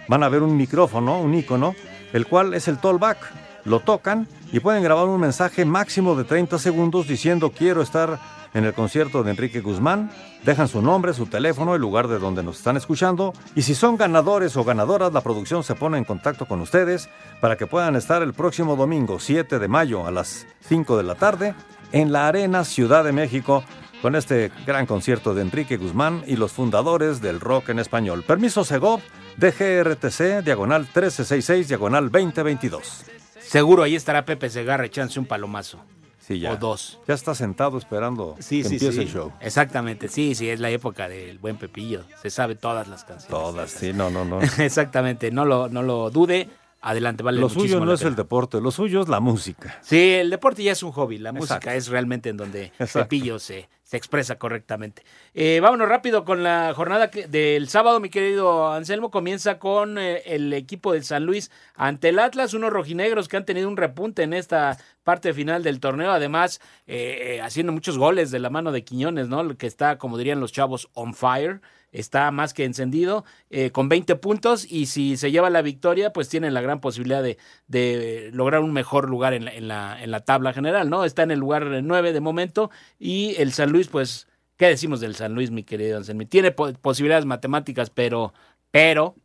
van 0.10 0.24
a 0.24 0.28
ver 0.28 0.44
un 0.44 0.58
micrófono, 0.58 1.22
un 1.22 1.34
icono, 1.34 1.76
el 2.12 2.28
cual 2.28 2.54
es 2.54 2.68
el 2.68 2.78
tollback. 2.78 3.20
Lo 3.64 3.80
tocan 3.80 4.28
y 4.52 4.60
pueden 4.60 4.84
grabar 4.84 5.08
un 5.08 5.20
mensaje 5.20 5.66
máximo 5.66 6.16
de 6.16 6.24
30 6.24 6.58
segundos 6.60 7.08
diciendo 7.08 7.52
quiero 7.52 7.82
estar 7.82 8.20
en 8.54 8.66
el 8.66 8.74
concierto 8.74 9.24
de 9.24 9.32
Enrique 9.32 9.62
Guzmán, 9.62 10.10
dejan 10.44 10.68
su 10.68 10.82
nombre, 10.82 11.14
su 11.14 11.26
teléfono, 11.26 11.76
el 11.76 11.82
lugar 11.82 12.08
de 12.08 12.18
donde 12.18 12.44
nos 12.44 12.58
están 12.58 12.78
escuchando 12.78 13.34
y 13.56 13.62
si 13.64 13.76
son 13.76 13.98
ganadores 13.98 14.56
o 14.58 14.64
ganadoras, 14.64 15.14
la 15.14 15.22
producción 15.22 15.64
se 15.64 15.76
pone 15.76 15.98
en 15.98 16.06
contacto 16.06 16.46
con 16.46 16.62
ustedes 16.62 17.10
para 17.42 17.58
que 17.58 17.68
puedan 17.68 17.96
estar 17.96 18.22
el 18.22 18.34
próximo 18.34 18.76
domingo 18.76 19.20
7 19.20 19.60
de 19.60 19.68
mayo 19.68 20.08
a 20.08 20.12
las 20.12 20.48
5 20.62 20.98
de 20.98 21.04
la 21.04 21.16
tarde 21.16 21.54
en 21.92 22.12
la 22.12 22.28
Arena 22.28 22.64
Ciudad 22.64 23.04
de 23.04 23.12
México 23.12 23.64
con 24.02 24.16
este 24.16 24.52
gran 24.66 24.86
concierto 24.86 25.34
de 25.34 25.42
Enrique 25.42 25.78
Guzmán 25.78 26.24
y 26.28 26.36
los 26.36 26.52
fundadores 26.52 27.22
del 27.22 27.40
rock 27.40 27.70
en 27.70 27.80
español. 27.80 28.24
Permiso 28.24 28.64
Segov, 28.64 29.02
DGRTC, 29.38 30.44
diagonal 30.44 30.82
1366, 30.82 31.68
diagonal 31.68 32.12
2022. 32.12 33.17
Seguro 33.48 33.84
ahí 33.84 33.96
estará 33.96 34.26
Pepe 34.26 34.50
Segarra 34.50 34.86
echándose 34.86 35.20
un 35.20 35.26
palomazo. 35.26 35.80
Sí, 36.20 36.40
ya. 36.40 36.52
O 36.52 36.58
dos. 36.58 37.00
Ya 37.08 37.14
está 37.14 37.34
sentado 37.34 37.78
esperando 37.78 38.36
sí, 38.40 38.62
que 38.62 38.68
sí, 38.68 38.76
empiece 38.76 39.02
el 39.04 39.08
show. 39.10 39.32
Exactamente, 39.40 40.10
sí, 40.10 40.36
sí, 40.36 40.50
es 40.50 40.60
la 40.60 40.70
época 40.70 41.08
del 41.08 41.40
buen 41.40 41.56
Pepillo. 41.56 42.04
Se 42.22 42.30
sabe 42.30 42.56
todas 42.56 42.90
las 42.90 43.06
canciones. 43.06 43.30
Todas, 43.30 43.72
sí, 43.72 43.94
no, 43.94 44.10
no, 44.10 44.26
no. 44.26 44.42
Exactamente, 44.58 45.32
no 45.32 45.46
lo, 45.46 45.70
no 45.70 45.82
lo 45.82 46.10
dude. 46.10 46.50
Adelante, 46.82 47.24
vale. 47.24 47.40
Lo 47.42 47.50
suyo 47.50 47.80
no 47.84 47.92
es 47.94 48.04
el 48.04 48.16
deporte, 48.16 48.62
lo 48.62 48.72
suyo 48.72 49.02
es 49.02 49.10
la 49.10 49.20
música. 49.20 49.80
Sí, 49.82 50.14
el 50.14 50.30
deporte 50.30 50.64
ya 50.64 50.72
es 50.74 50.84
un 50.84 50.92
hobby. 50.92 51.18
La 51.18 51.32
música 51.34 51.74
es 51.76 51.88
realmente 51.88 52.30
en 52.30 52.38
donde 52.38 52.66
Exacto. 52.80 53.00
Pepillo 53.10 53.40
se, 53.40 53.68
se 53.84 53.98
expresa 53.98 54.38
correctamente. 54.38 55.04
Eh, 55.34 55.60
vámonos 55.60 55.90
rápido 55.90 56.24
con 56.24 56.44
la 56.44 56.72
jornada 56.76 57.10
que- 57.10 57.28
del 57.28 57.68
sábado, 57.68 58.00
mi 58.00 58.10
querido 58.10 58.72
Anselmo. 58.72 59.10
Comienza 59.10 59.58
con 59.58 59.98
eh, 59.98 60.22
el 60.28 60.54
equipo 60.54 60.94
del 60.94 61.04
San 61.04 61.26
Luis 61.26 61.50
ante 61.76 62.10
el 62.10 62.20
Atlas, 62.20 62.54
unos 62.54 62.72
rojinegros 62.72 63.28
que 63.28 63.38
han 63.38 63.46
tenido 63.46 63.68
un 63.68 63.76
repunte 63.78 64.22
en 64.24 64.34
esta 64.34 64.78
parte 65.04 65.34
final 65.34 65.64
del 65.64 65.80
torneo. 65.80 66.12
Además, 66.12 66.62
eh, 66.86 67.38
eh, 67.38 67.42
haciendo 67.42 67.72
muchos 67.74 67.98
goles 67.98 68.30
de 68.30 68.40
la 68.40 68.52
mano 68.52 68.72
de 68.72 68.84
Quiñones, 68.84 69.30
¿no? 69.30 69.58
Que 69.58 69.66
está, 69.68 69.98
como 69.98 70.18
dirían 70.18 70.40
los 70.40 70.52
chavos, 70.52 70.90
on 70.94 71.16
fire. 71.16 71.60
Está 72.00 72.32
más 72.32 72.54
que 72.54 72.64
encendido, 72.66 73.26
eh, 73.50 73.72
con 73.72 73.90
20 73.90 74.16
puntos. 74.16 74.66
Y 74.70 74.86
si 74.88 75.18
se 75.18 75.32
lleva 75.32 75.50
la 75.50 75.62
victoria, 75.62 76.14
pues 76.14 76.30
tienen 76.30 76.54
la 76.54 76.62
gran 76.62 76.80
posibilidad 76.82 77.24
de, 77.24 77.38
de 77.68 78.30
lograr 78.34 78.62
un 78.62 78.74
mejor 78.74 79.10
lugar 79.10 79.34
en 79.34 79.46
la, 79.46 80.02
en, 80.02 80.12
la, 80.12 80.20
tabla 80.22 80.54
general, 80.54 80.90
¿no? 80.90 81.06
Está 81.06 81.24
en 81.24 81.32
el 81.32 81.40
lugar 81.40 81.66
9 81.84 82.14
de 82.14 82.20
momento. 82.22 82.70
Y 83.00 83.36
el 83.38 83.52
San 83.54 83.72
Luis, 83.72 83.88
pues, 83.88 84.28
¿qué 84.58 84.68
decimos 84.68 85.00
del 85.00 85.16
San 85.16 85.34
Luis, 85.34 85.52
mi 85.52 85.64
querido 85.64 85.98
Anselmi? 85.98 86.26
Tiene 86.26 86.52
po- 86.52 86.74
posibilidades 86.74 87.26
matemáticas, 87.26 87.90
pero, 87.90 88.34
pero, 88.72 89.16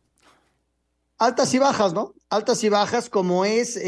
Altas 1.19 1.53
y 1.53 1.59
bajas, 1.59 1.93
¿no? 1.93 2.15
Altas 2.29 2.63
y 2.63 2.69
bajas, 2.69 3.09
como 3.09 3.45
es 3.45 3.79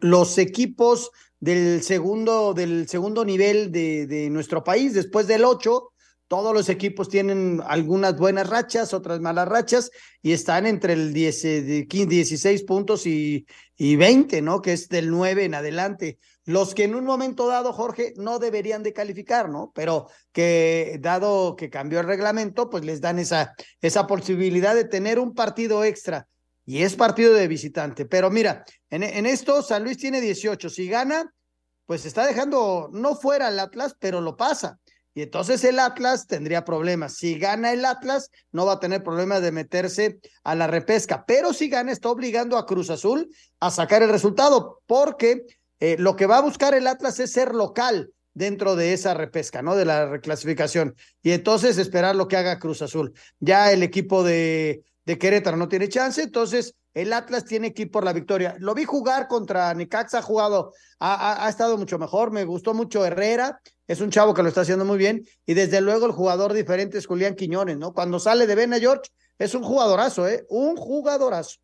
los 0.00 0.38
equipos 0.38 1.10
del 1.40 1.82
segundo, 1.82 2.54
del 2.54 2.88
segundo 2.88 3.24
nivel 3.24 3.70
de, 3.70 4.06
de 4.06 4.30
nuestro 4.30 4.64
país, 4.64 4.94
después 4.94 5.26
del 5.26 5.44
8, 5.44 5.92
todos 6.28 6.52
los 6.52 6.68
equipos 6.68 7.08
tienen 7.08 7.62
algunas 7.66 8.16
buenas 8.16 8.48
rachas, 8.48 8.92
otras 8.94 9.20
malas 9.20 9.48
rachas, 9.48 9.90
y 10.22 10.32
están 10.32 10.66
entre 10.66 10.94
el 10.94 11.12
10, 11.12 11.44
eh, 11.44 11.62
de 11.62 11.86
15, 11.86 12.08
16 12.08 12.62
puntos 12.64 13.06
y, 13.06 13.46
y 13.76 13.96
20, 13.96 14.42
¿no? 14.42 14.60
Que 14.60 14.72
es 14.72 14.88
del 14.88 15.10
9 15.10 15.44
en 15.44 15.54
adelante. 15.54 16.18
Los 16.44 16.74
que 16.74 16.84
en 16.84 16.94
un 16.94 17.04
momento 17.04 17.46
dado, 17.46 17.72
Jorge, 17.72 18.12
no 18.16 18.38
deberían 18.38 18.82
de 18.82 18.92
calificar, 18.92 19.48
¿no? 19.48 19.72
Pero 19.74 20.08
que 20.32 20.98
dado 21.00 21.56
que 21.56 21.70
cambió 21.70 22.00
el 22.00 22.06
reglamento, 22.06 22.70
pues 22.70 22.84
les 22.84 23.00
dan 23.00 23.18
esa, 23.18 23.54
esa 23.80 24.06
posibilidad 24.06 24.74
de 24.74 24.84
tener 24.84 25.18
un 25.18 25.34
partido 25.34 25.84
extra. 25.84 26.28
Y 26.64 26.82
es 26.82 26.96
partido 26.96 27.34
de 27.34 27.46
visitante. 27.46 28.06
Pero 28.06 28.30
mira, 28.30 28.64
en, 28.90 29.04
en 29.04 29.26
esto 29.26 29.62
San 29.62 29.84
Luis 29.84 29.98
tiene 29.98 30.20
18. 30.20 30.68
Si 30.68 30.88
gana, 30.88 31.32
pues 31.86 32.04
está 32.04 32.26
dejando 32.26 32.90
no 32.92 33.14
fuera 33.14 33.48
el 33.48 33.58
Atlas, 33.60 33.96
pero 33.98 34.20
lo 34.20 34.36
pasa. 34.36 34.80
Y 35.16 35.22
entonces 35.22 35.64
el 35.64 35.78
Atlas 35.78 36.26
tendría 36.26 36.66
problemas. 36.66 37.14
Si 37.14 37.38
gana 37.38 37.72
el 37.72 37.86
Atlas, 37.86 38.30
no 38.52 38.66
va 38.66 38.74
a 38.74 38.80
tener 38.80 39.02
problemas 39.02 39.40
de 39.40 39.50
meterse 39.50 40.18
a 40.44 40.54
la 40.54 40.66
repesca. 40.66 41.24
Pero 41.26 41.54
si 41.54 41.70
gana, 41.70 41.90
está 41.90 42.10
obligando 42.10 42.58
a 42.58 42.66
Cruz 42.66 42.90
Azul 42.90 43.30
a 43.58 43.70
sacar 43.70 44.02
el 44.02 44.10
resultado, 44.10 44.82
porque 44.84 45.46
eh, 45.80 45.96
lo 45.98 46.16
que 46.16 46.26
va 46.26 46.36
a 46.36 46.42
buscar 46.42 46.74
el 46.74 46.86
Atlas 46.86 47.18
es 47.18 47.32
ser 47.32 47.54
local 47.54 48.10
dentro 48.34 48.76
de 48.76 48.92
esa 48.92 49.14
repesca, 49.14 49.62
¿no? 49.62 49.74
De 49.74 49.86
la 49.86 50.04
reclasificación. 50.04 50.94
Y 51.22 51.30
entonces 51.30 51.78
esperar 51.78 52.14
lo 52.14 52.28
que 52.28 52.36
haga 52.36 52.58
Cruz 52.58 52.82
Azul. 52.82 53.14
Ya 53.40 53.72
el 53.72 53.82
equipo 53.82 54.22
de, 54.22 54.84
de 55.06 55.16
Querétaro 55.16 55.56
no 55.56 55.68
tiene 55.68 55.88
chance, 55.88 56.20
entonces 56.20 56.74
el 56.96 57.12
Atlas 57.12 57.44
tiene 57.44 57.74
que 57.74 57.82
ir 57.82 57.90
por 57.90 58.04
la 58.04 58.14
victoria. 58.14 58.56
Lo 58.58 58.74
vi 58.74 58.84
jugar 58.86 59.28
contra 59.28 59.74
Necaxa, 59.74 60.20
ha 60.20 60.22
jugado, 60.22 60.72
ha, 60.98 61.46
estado 61.46 61.76
mucho 61.76 61.98
mejor, 61.98 62.30
me 62.30 62.44
gustó 62.44 62.72
mucho 62.72 63.04
Herrera, 63.04 63.60
es 63.86 64.00
un 64.00 64.08
chavo 64.08 64.32
que 64.32 64.42
lo 64.42 64.48
está 64.48 64.62
haciendo 64.62 64.86
muy 64.86 64.96
bien, 64.96 65.22
y 65.44 65.52
desde 65.52 65.82
luego 65.82 66.06
el 66.06 66.12
jugador 66.12 66.54
diferente 66.54 66.96
es 66.96 67.06
Julián 67.06 67.34
Quiñones, 67.34 67.76
¿no? 67.76 67.92
Cuando 67.92 68.18
sale 68.18 68.46
de 68.46 68.54
Vena 68.54 68.78
George, 68.78 69.10
es 69.38 69.54
un 69.54 69.62
jugadorazo, 69.62 70.26
¿eh? 70.26 70.46
Un 70.48 70.74
jugadorazo. 70.76 71.58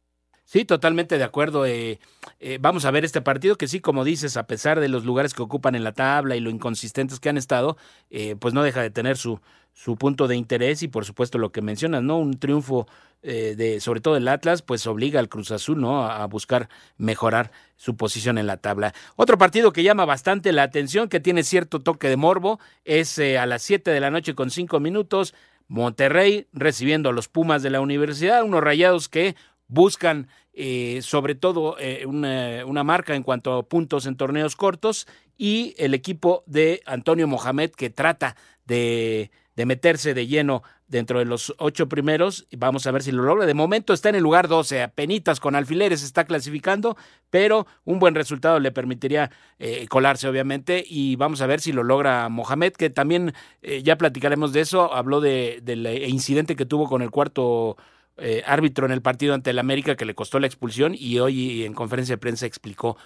Sí, 0.45 0.67
totalmente 0.67 1.17
de 1.17 1.25
acuerdo. 1.25 1.65
eh, 1.65 1.99
eh, 2.39 2.59
vamos 2.61 2.85
a 2.85 2.91
ver 2.91 3.07
este 3.07 3.23
partido 3.23 3.57
que 3.57 3.69
sí, 3.69 3.81
como 3.81 4.05
dices, 4.05 4.37
a 4.37 4.47
pesar 4.47 4.81
de 4.81 4.89
los 4.91 5.07
lugares 5.07 5.33
que 5.33 5.41
ocupan 5.41 5.75
en 5.75 5.83
la 5.83 5.93
tabla 5.93 6.37
y 6.37 6.41
lo 6.41 6.51
inconsistentes 6.51 7.21
que 7.21 7.31
han 7.31 7.39
estado, 7.39 7.79
eh, 8.11 8.37
pues 8.39 8.53
no 8.53 8.63
deja 8.63 8.83
de 8.83 8.91
tener 8.91 9.17
su, 9.17 9.41
su 9.73 9.97
punto 9.97 10.29
de 10.29 10.37
interés 10.37 10.83
y 10.83 10.89
por 10.89 11.07
supuesto 11.07 11.39
lo 11.39 11.53
que 11.53 11.63
mencionas, 11.63 12.03
¿no? 12.03 12.19
Un 12.19 12.39
triunfo 12.39 12.87
eh, 13.25 13.55
de, 13.57 13.79
sobre 13.81 14.01
todo 14.01 14.17
el 14.17 14.27
Atlas, 14.27 14.63
pues 14.63 14.85
obliga 14.89 15.21
al 15.21 15.29
Cruz 15.29 15.53
Azul, 15.53 15.81
¿no? 15.81 16.05
A, 16.05 16.27
buscar 16.27 16.69
mejorar 16.97 17.53
su 17.77 17.97
posición 17.97 18.37
en 18.37 18.49
la 18.49 18.57
tabla. 18.57 18.95
Otro 19.15 19.39
partido 19.39 19.73
que 19.73 19.85
llama 19.85 20.05
bastante 20.05 20.51
la 20.51 20.65
atención, 20.65 21.09
que 21.09 21.21
tiene 21.21 21.45
cierto 21.45 21.81
toque 21.81 22.09
de 22.09 22.17
morbo, 22.17 22.59
es 22.85 23.19
eh, 23.19 23.39
a 23.39 23.47
las 23.47 23.63
7 23.63 23.93
de 23.93 24.01
la 24.01 24.11
noche 24.11 24.35
con 24.35 24.51
5 24.51 24.81
minutos. 24.81 25.35
Monterrey 25.69 26.49
recibiendo 26.53 27.11
a 27.11 27.13
los 27.13 27.29
Pumas 27.29 27.63
de 27.63 27.71
la 27.71 27.81
universidad, 27.81 28.43
unos 28.43 28.61
rayados 28.61 29.09
que 29.09 29.37
buscan 29.69 30.29
eh, 30.53 30.99
sobre 31.03 31.37
todo 31.37 31.77
una, 32.07 32.67
una, 32.67 32.85
marca 32.85 33.15
en 33.15 33.23
cuanto 33.23 33.55
a 33.55 33.63
puntos 33.63 34.05
en 34.05 34.17
torneos 34.17 34.55
cortos 34.55 35.07
y 35.39 35.75
el 35.79 35.95
equipo 35.95 36.43
de 36.47 36.83
Antonio 36.85 37.27
Mohamed 37.27 37.71
que 37.71 37.89
trata 37.89 38.37
de, 38.67 39.31
de 39.57 39.67
meterse 39.67 40.15
de 40.15 40.27
lleno 40.27 40.63
dentro 40.93 41.19
de 41.19 41.25
los 41.25 41.53
ocho 41.59 41.89
primeros. 41.89 42.47
Vamos 42.57 42.87
a 42.87 42.93
ver 42.93 43.03
si 43.03 43.11
lo 43.11 43.25
logra. 43.25 43.47
De 43.47 43.55
momento 43.55 43.93
está 43.93 44.09
en 44.11 44.15
el 44.15 44.23
lugar 44.23 44.47
12, 44.47 44.89
penitas 44.95 45.41
con 45.41 45.57
alfileres 45.57 46.05
está 46.05 46.25
clasificando, 46.25 46.97
pero 47.31 47.67
un 47.85 47.99
buen 47.99 48.15
resultado 48.15 48.61
le 48.61 48.71
permitiría 48.71 49.31
eh, 49.59 49.89
colarse, 49.89 50.29
obviamente. 50.29 50.85
Y 50.87 51.17
vamos 51.17 51.41
a 51.43 51.47
ver 51.47 51.61
si 51.61 51.73
lo 51.73 51.83
logra 51.83 52.29
Mohamed, 52.29 52.75
que 52.75 52.91
también 52.91 53.35
ya 53.83 53.97
platicaremos 53.97 54.53
de 54.53 54.61
eso. 54.61 54.95
Habló 54.95 55.21
de, 55.21 55.61
del 55.63 55.87
incidente 56.09 56.55
que 56.55 56.67
tuvo 56.67 56.89
con 56.89 57.03
el 57.03 57.11
cuarto 57.11 57.77
eh, 58.19 58.43
árbitro 58.47 58.85
en 58.85 58.93
el 58.93 59.01
partido 59.01 59.33
ante 59.33 59.51
el 59.51 59.59
América 59.59 59.97
que 59.97 60.05
le 60.05 60.15
costó 60.15 60.39
la 60.39 60.47
expulsión 60.47 60.95
y 60.97 61.19
hoy 61.19 61.65
en 61.65 61.73
conferencia 61.73 62.15
de 62.15 62.19
prensa 62.19 62.45
explicó 62.45 62.99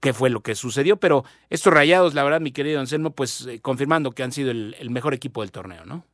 qué 0.00 0.12
fue 0.12 0.30
lo 0.30 0.42
que 0.42 0.54
sucedió, 0.54 0.96
pero 0.98 1.24
estos 1.50 1.72
rayados, 1.72 2.14
la 2.14 2.22
verdad, 2.22 2.40
mi 2.40 2.52
querido 2.52 2.78
Anselmo, 2.78 3.10
pues 3.10 3.46
eh, 3.46 3.60
confirmando 3.60 4.12
que 4.12 4.22
han 4.22 4.32
sido 4.32 4.52
el, 4.52 4.76
el, 4.78 4.90
mejor 4.90 5.12
equipo 5.12 5.40
del 5.40 5.50
torneo, 5.50 5.84
¿no? 5.84 6.06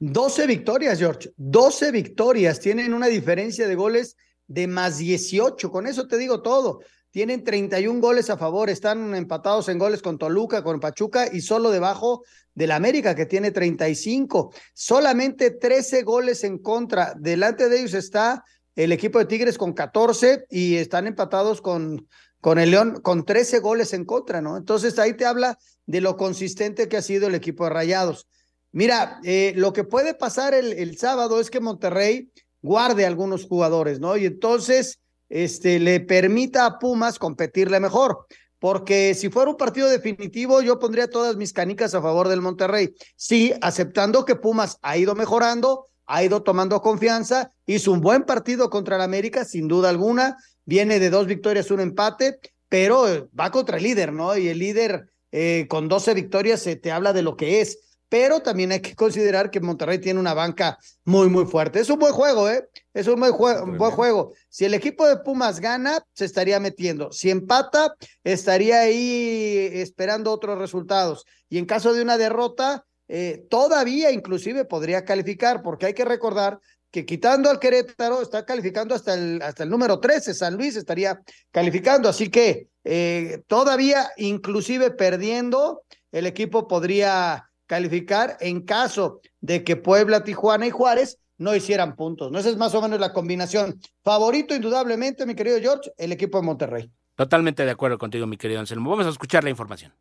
12 0.00 0.46
victorias, 0.46 0.98
George, 0.98 1.30
12 1.36 1.92
victorias, 1.92 2.58
tienen 2.58 2.94
una 2.94 3.06
diferencia 3.06 3.68
de 3.68 3.74
goles 3.74 4.16
de 4.46 4.66
más 4.66 4.96
18, 4.96 5.70
con 5.70 5.86
eso 5.86 6.08
te 6.08 6.16
digo 6.16 6.40
todo. 6.40 6.80
Tienen 7.10 7.44
31 7.44 8.00
goles 8.00 8.30
a 8.30 8.38
favor, 8.38 8.70
están 8.70 9.14
empatados 9.14 9.68
en 9.68 9.78
goles 9.78 10.00
con 10.00 10.16
Toluca, 10.16 10.62
con 10.62 10.80
Pachuca 10.80 11.28
y 11.30 11.42
solo 11.42 11.70
debajo 11.70 12.22
del 12.54 12.70
América, 12.70 13.14
que 13.14 13.26
tiene 13.26 13.50
35. 13.50 14.54
Solamente 14.72 15.50
13 15.50 16.02
goles 16.02 16.44
en 16.44 16.58
contra. 16.58 17.14
Delante 17.18 17.68
de 17.68 17.80
ellos 17.80 17.94
está 17.94 18.42
el 18.76 18.92
equipo 18.92 19.18
de 19.18 19.26
Tigres 19.26 19.58
con 19.58 19.74
14 19.74 20.46
y 20.48 20.76
están 20.76 21.08
empatados 21.08 21.60
con, 21.60 22.08
con 22.40 22.58
el 22.58 22.70
León 22.70 23.00
con 23.02 23.26
13 23.26 23.58
goles 23.58 23.92
en 23.92 24.06
contra, 24.06 24.40
¿no? 24.40 24.56
Entonces 24.56 24.98
ahí 24.98 25.14
te 25.14 25.26
habla 25.26 25.58
de 25.84 26.00
lo 26.00 26.16
consistente 26.16 26.88
que 26.88 26.96
ha 26.96 27.02
sido 27.02 27.26
el 27.26 27.34
equipo 27.34 27.64
de 27.64 27.70
Rayados. 27.70 28.28
Mira, 28.72 29.20
eh, 29.24 29.52
lo 29.56 29.72
que 29.72 29.84
puede 29.84 30.14
pasar 30.14 30.54
el, 30.54 30.96
sábado 30.96 31.40
es 31.40 31.50
que 31.50 31.60
Monterrey 31.60 32.30
guarde 32.62 33.04
algunos 33.04 33.46
jugadores, 33.46 33.98
¿no? 33.98 34.16
Y 34.16 34.26
entonces 34.26 35.00
este, 35.28 35.80
le 35.80 36.00
permita 36.00 36.66
a 36.66 36.78
Pumas 36.78 37.18
competirle 37.18 37.80
mejor. 37.80 38.26
Porque 38.60 39.14
si 39.14 39.30
fuera 39.30 39.50
un 39.50 39.56
partido 39.56 39.88
definitivo, 39.88 40.60
yo 40.60 40.78
pondría 40.78 41.08
todas 41.08 41.36
mis 41.36 41.52
canicas 41.52 41.94
a 41.94 42.02
favor 42.02 42.28
del 42.28 42.42
Monterrey. 42.42 42.94
Sí, 43.16 43.54
aceptando 43.62 44.26
que 44.26 44.36
Pumas 44.36 44.76
ha 44.82 44.98
ido 44.98 45.14
mejorando, 45.14 45.86
ha 46.06 46.22
ido 46.22 46.42
tomando 46.42 46.82
confianza, 46.82 47.50
hizo 47.66 47.90
un 47.90 48.02
buen 48.02 48.24
partido 48.24 48.68
contra 48.68 48.96
el 48.96 49.02
América, 49.02 49.46
sin 49.46 49.66
duda 49.66 49.88
alguna. 49.88 50.36
Viene 50.66 51.00
de 51.00 51.08
dos 51.08 51.26
victorias, 51.26 51.70
un 51.70 51.80
empate, 51.80 52.38
pero 52.68 53.30
va 53.38 53.50
contra 53.50 53.78
el 53.78 53.82
líder, 53.82 54.12
¿no? 54.12 54.36
Y 54.36 54.48
el 54.48 54.58
líder 54.58 55.10
eh, 55.32 55.66
con 55.68 55.88
12 55.88 56.12
victorias 56.12 56.60
se 56.60 56.76
te 56.76 56.92
habla 56.92 57.14
de 57.14 57.22
lo 57.22 57.36
que 57.36 57.62
es 57.62 57.78
pero 58.10 58.40
también 58.40 58.72
hay 58.72 58.80
que 58.80 58.96
considerar 58.96 59.50
que 59.50 59.60
Monterrey 59.60 59.98
tiene 59.98 60.18
una 60.18 60.34
banca 60.34 60.78
muy, 61.04 61.28
muy 61.28 61.46
fuerte. 61.46 61.78
Es 61.78 61.88
un 61.88 62.00
buen 62.00 62.12
juego, 62.12 62.50
¿eh? 62.50 62.68
Es 62.92 63.06
un 63.06 63.20
buen, 63.20 63.78
buen 63.78 63.90
juego. 63.92 64.34
Si 64.48 64.64
el 64.64 64.74
equipo 64.74 65.06
de 65.06 65.18
Pumas 65.18 65.60
gana, 65.60 66.04
se 66.12 66.24
estaría 66.24 66.58
metiendo. 66.58 67.12
Si 67.12 67.30
empata, 67.30 67.94
estaría 68.24 68.80
ahí 68.80 69.70
esperando 69.74 70.32
otros 70.32 70.58
resultados. 70.58 71.24
Y 71.48 71.58
en 71.58 71.66
caso 71.66 71.94
de 71.94 72.02
una 72.02 72.18
derrota, 72.18 72.84
eh, 73.06 73.46
todavía 73.48 74.10
inclusive 74.10 74.64
podría 74.64 75.04
calificar, 75.04 75.62
porque 75.62 75.86
hay 75.86 75.94
que 75.94 76.04
recordar 76.04 76.58
que 76.90 77.06
quitando 77.06 77.48
al 77.48 77.60
Querétaro 77.60 78.22
está 78.22 78.44
calificando 78.44 78.96
hasta 78.96 79.14
el, 79.14 79.40
hasta 79.40 79.62
el 79.62 79.70
número 79.70 80.00
13, 80.00 80.34
San 80.34 80.56
Luis 80.56 80.74
estaría 80.74 81.22
calificando, 81.52 82.08
así 82.08 82.28
que 82.28 82.68
eh, 82.82 83.42
todavía 83.46 84.10
inclusive 84.16 84.90
perdiendo, 84.90 85.84
el 86.10 86.26
equipo 86.26 86.66
podría 86.66 87.49
calificar 87.70 88.36
en 88.40 88.62
caso 88.62 89.20
de 89.40 89.62
que 89.62 89.76
Puebla, 89.76 90.24
Tijuana 90.24 90.66
y 90.66 90.70
Juárez 90.70 91.20
no 91.38 91.54
hicieran 91.54 91.94
puntos. 91.94 92.32
¿no? 92.32 92.40
Esa 92.40 92.48
es 92.48 92.56
más 92.56 92.74
o 92.74 92.82
menos 92.82 92.98
la 92.98 93.12
combinación. 93.12 93.80
Favorito, 94.02 94.56
indudablemente, 94.56 95.24
mi 95.24 95.36
querido 95.36 95.60
George, 95.60 95.92
el 95.96 96.10
equipo 96.10 96.38
de 96.38 96.46
Monterrey. 96.46 96.90
Totalmente 97.14 97.64
de 97.64 97.70
acuerdo 97.70 97.96
contigo, 97.96 98.26
mi 98.26 98.36
querido 98.36 98.58
Anselmo. 98.58 98.90
Vamos 98.90 99.06
a 99.06 99.10
escuchar 99.10 99.44
la 99.44 99.50
información. 99.50 99.92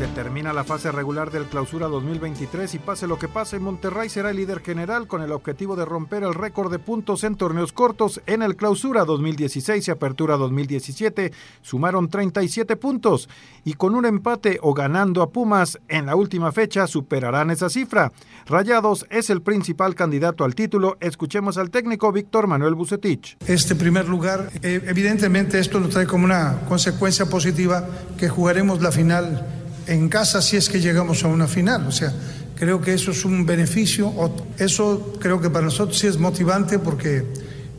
Se 0.00 0.08
termina 0.08 0.54
la 0.54 0.64
fase 0.64 0.90
regular 0.90 1.30
del 1.30 1.44
clausura 1.44 1.86
2023 1.86 2.74
y 2.74 2.78
pase 2.78 3.06
lo 3.06 3.18
que 3.18 3.28
pase, 3.28 3.58
Monterrey 3.58 4.08
será 4.08 4.30
el 4.30 4.38
líder 4.38 4.60
general 4.60 5.06
con 5.06 5.20
el 5.20 5.30
objetivo 5.30 5.76
de 5.76 5.84
romper 5.84 6.22
el 6.22 6.32
récord 6.32 6.72
de 6.72 6.78
puntos 6.78 7.22
en 7.22 7.36
torneos 7.36 7.74
cortos 7.74 8.22
en 8.24 8.40
el 8.40 8.56
clausura 8.56 9.04
2016 9.04 9.86
y 9.86 9.90
apertura 9.90 10.38
2017. 10.38 11.32
Sumaron 11.60 12.08
37 12.08 12.76
puntos 12.76 13.28
y 13.62 13.74
con 13.74 13.94
un 13.94 14.06
empate 14.06 14.58
o 14.62 14.72
ganando 14.72 15.20
a 15.20 15.32
Pumas 15.32 15.78
en 15.88 16.06
la 16.06 16.16
última 16.16 16.50
fecha 16.50 16.86
superarán 16.86 17.50
esa 17.50 17.68
cifra. 17.68 18.10
Rayados 18.46 19.04
es 19.10 19.28
el 19.28 19.42
principal 19.42 19.94
candidato 19.94 20.44
al 20.44 20.54
título. 20.54 20.96
Escuchemos 21.00 21.58
al 21.58 21.68
técnico 21.68 22.10
Víctor 22.10 22.46
Manuel 22.46 22.74
Bucetich. 22.74 23.36
Este 23.46 23.74
primer 23.74 24.08
lugar, 24.08 24.50
eh, 24.62 24.80
evidentemente 24.86 25.58
esto 25.58 25.78
nos 25.78 25.90
trae 25.90 26.06
como 26.06 26.24
una 26.24 26.60
consecuencia 26.66 27.26
positiva 27.26 27.86
que 28.16 28.30
jugaremos 28.30 28.80
la 28.80 28.92
final 28.92 29.59
en 29.90 30.08
casa 30.08 30.40
si 30.40 30.56
es 30.56 30.68
que 30.68 30.80
llegamos 30.80 31.24
a 31.24 31.28
una 31.28 31.46
final. 31.46 31.86
O 31.86 31.92
sea, 31.92 32.12
creo 32.54 32.80
que 32.80 32.94
eso 32.94 33.10
es 33.10 33.24
un 33.24 33.44
beneficio. 33.44 34.12
Eso 34.56 35.14
creo 35.18 35.40
que 35.40 35.50
para 35.50 35.64
nosotros 35.64 35.98
sí 35.98 36.06
es 36.06 36.18
motivante 36.18 36.78
porque 36.78 37.24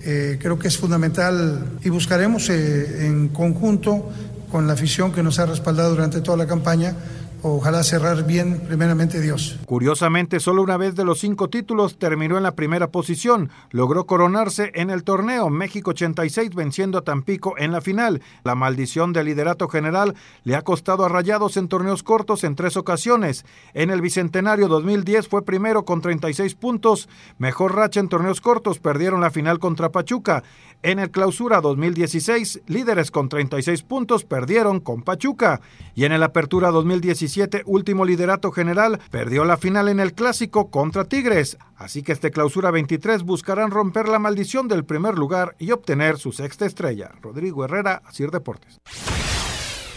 eh, 0.04 0.38
creo 0.40 0.60
que 0.60 0.68
es 0.68 0.78
fundamental 0.78 1.78
y 1.84 1.90
buscaremos 1.90 2.50
eh, 2.50 3.08
en 3.08 3.30
conjunto 3.30 4.10
con 4.52 4.68
la 4.68 4.74
afición 4.74 5.14
que 5.14 5.24
nos 5.24 5.40
ha 5.40 5.46
respaldado 5.46 5.92
durante 5.92 6.20
toda 6.20 6.38
la 6.38 6.48
campaña 6.48 6.96
Ojalá 7.44 7.84
cerrar 7.84 8.24
bien, 8.28 8.60
primeramente 8.68 9.20
Dios. 9.20 9.58
Curiosamente, 9.66 10.40
solo 10.40 10.62
una 10.62 10.78
vez 10.78 10.94
de 10.94 11.04
los 11.04 11.20
cinco 11.20 11.50
títulos 11.50 11.98
terminó 11.98 12.38
en 12.38 12.44
la 12.44 12.56
primera 12.56 12.92
posición. 12.92 13.50
Logró 13.72 14.06
coronarse 14.06 14.72
en 14.76 14.92
el 14.92 15.04
torneo 15.04 15.50
México 15.50 15.90
86 15.90 16.54
venciendo 16.54 17.00
a 17.00 17.02
Tampico 17.02 17.56
en 17.58 17.72
la 17.72 17.82
final. 17.82 18.22
La 18.44 18.54
maldición 18.54 19.12
del 19.12 19.26
liderato 19.26 19.68
general 19.68 20.14
le 20.44 20.56
ha 20.56 20.62
costado 20.62 21.04
a 21.04 21.10
Rayados 21.10 21.58
en 21.58 21.68
torneos 21.68 22.04
cortos 22.04 22.44
en 22.44 22.56
tres 22.56 22.78
ocasiones. 22.78 23.44
En 23.74 23.90
el 23.90 24.02
Bicentenario 24.02 24.68
2010 24.68 25.28
fue 25.28 25.44
primero 25.44 25.84
con 25.84 26.02
36 26.02 26.54
puntos. 26.54 27.10
Mejor 27.40 27.76
racha 27.76 28.00
en 28.00 28.10
torneos 28.10 28.40
cortos, 28.40 28.78
perdieron 28.78 29.20
la 29.20 29.32
final 29.32 29.58
contra 29.58 29.90
Pachuca. 29.90 30.44
En 30.84 30.98
el 30.98 31.12
Clausura 31.12 31.62
2016, 31.62 32.62
líderes 32.66 33.12
con 33.12 33.30
36 33.30 33.84
puntos 33.84 34.26
perdieron 34.26 34.80
con 34.80 35.04
Pachuca. 35.04 35.62
Y 35.94 36.06
en 36.06 36.12
el 36.12 36.24
Apertura 36.24 36.72
2017, 36.72 37.62
último 37.66 38.04
liderato 38.04 38.52
general, 38.52 39.00
perdió 39.12 39.46
la 39.46 39.58
final 39.58 39.90
en 39.90 40.00
el 40.00 40.14
Clásico 40.14 40.72
contra 40.72 41.06
Tigres. 41.06 41.60
Así 41.76 42.02
que 42.02 42.14
este 42.14 42.32
Clausura 42.32 42.72
23 42.72 43.22
buscarán 43.24 43.70
romper 43.70 44.08
la 44.08 44.18
maldición 44.18 44.68
del 44.68 44.84
primer 44.84 45.20
lugar 45.20 45.56
y 45.60 45.72
obtener 45.72 46.18
su 46.18 46.32
sexta 46.32 46.66
estrella. 46.66 47.12
Rodrigo 47.22 47.64
Herrera, 47.64 48.02
Asir 48.06 48.32
Deportes. 48.32 48.80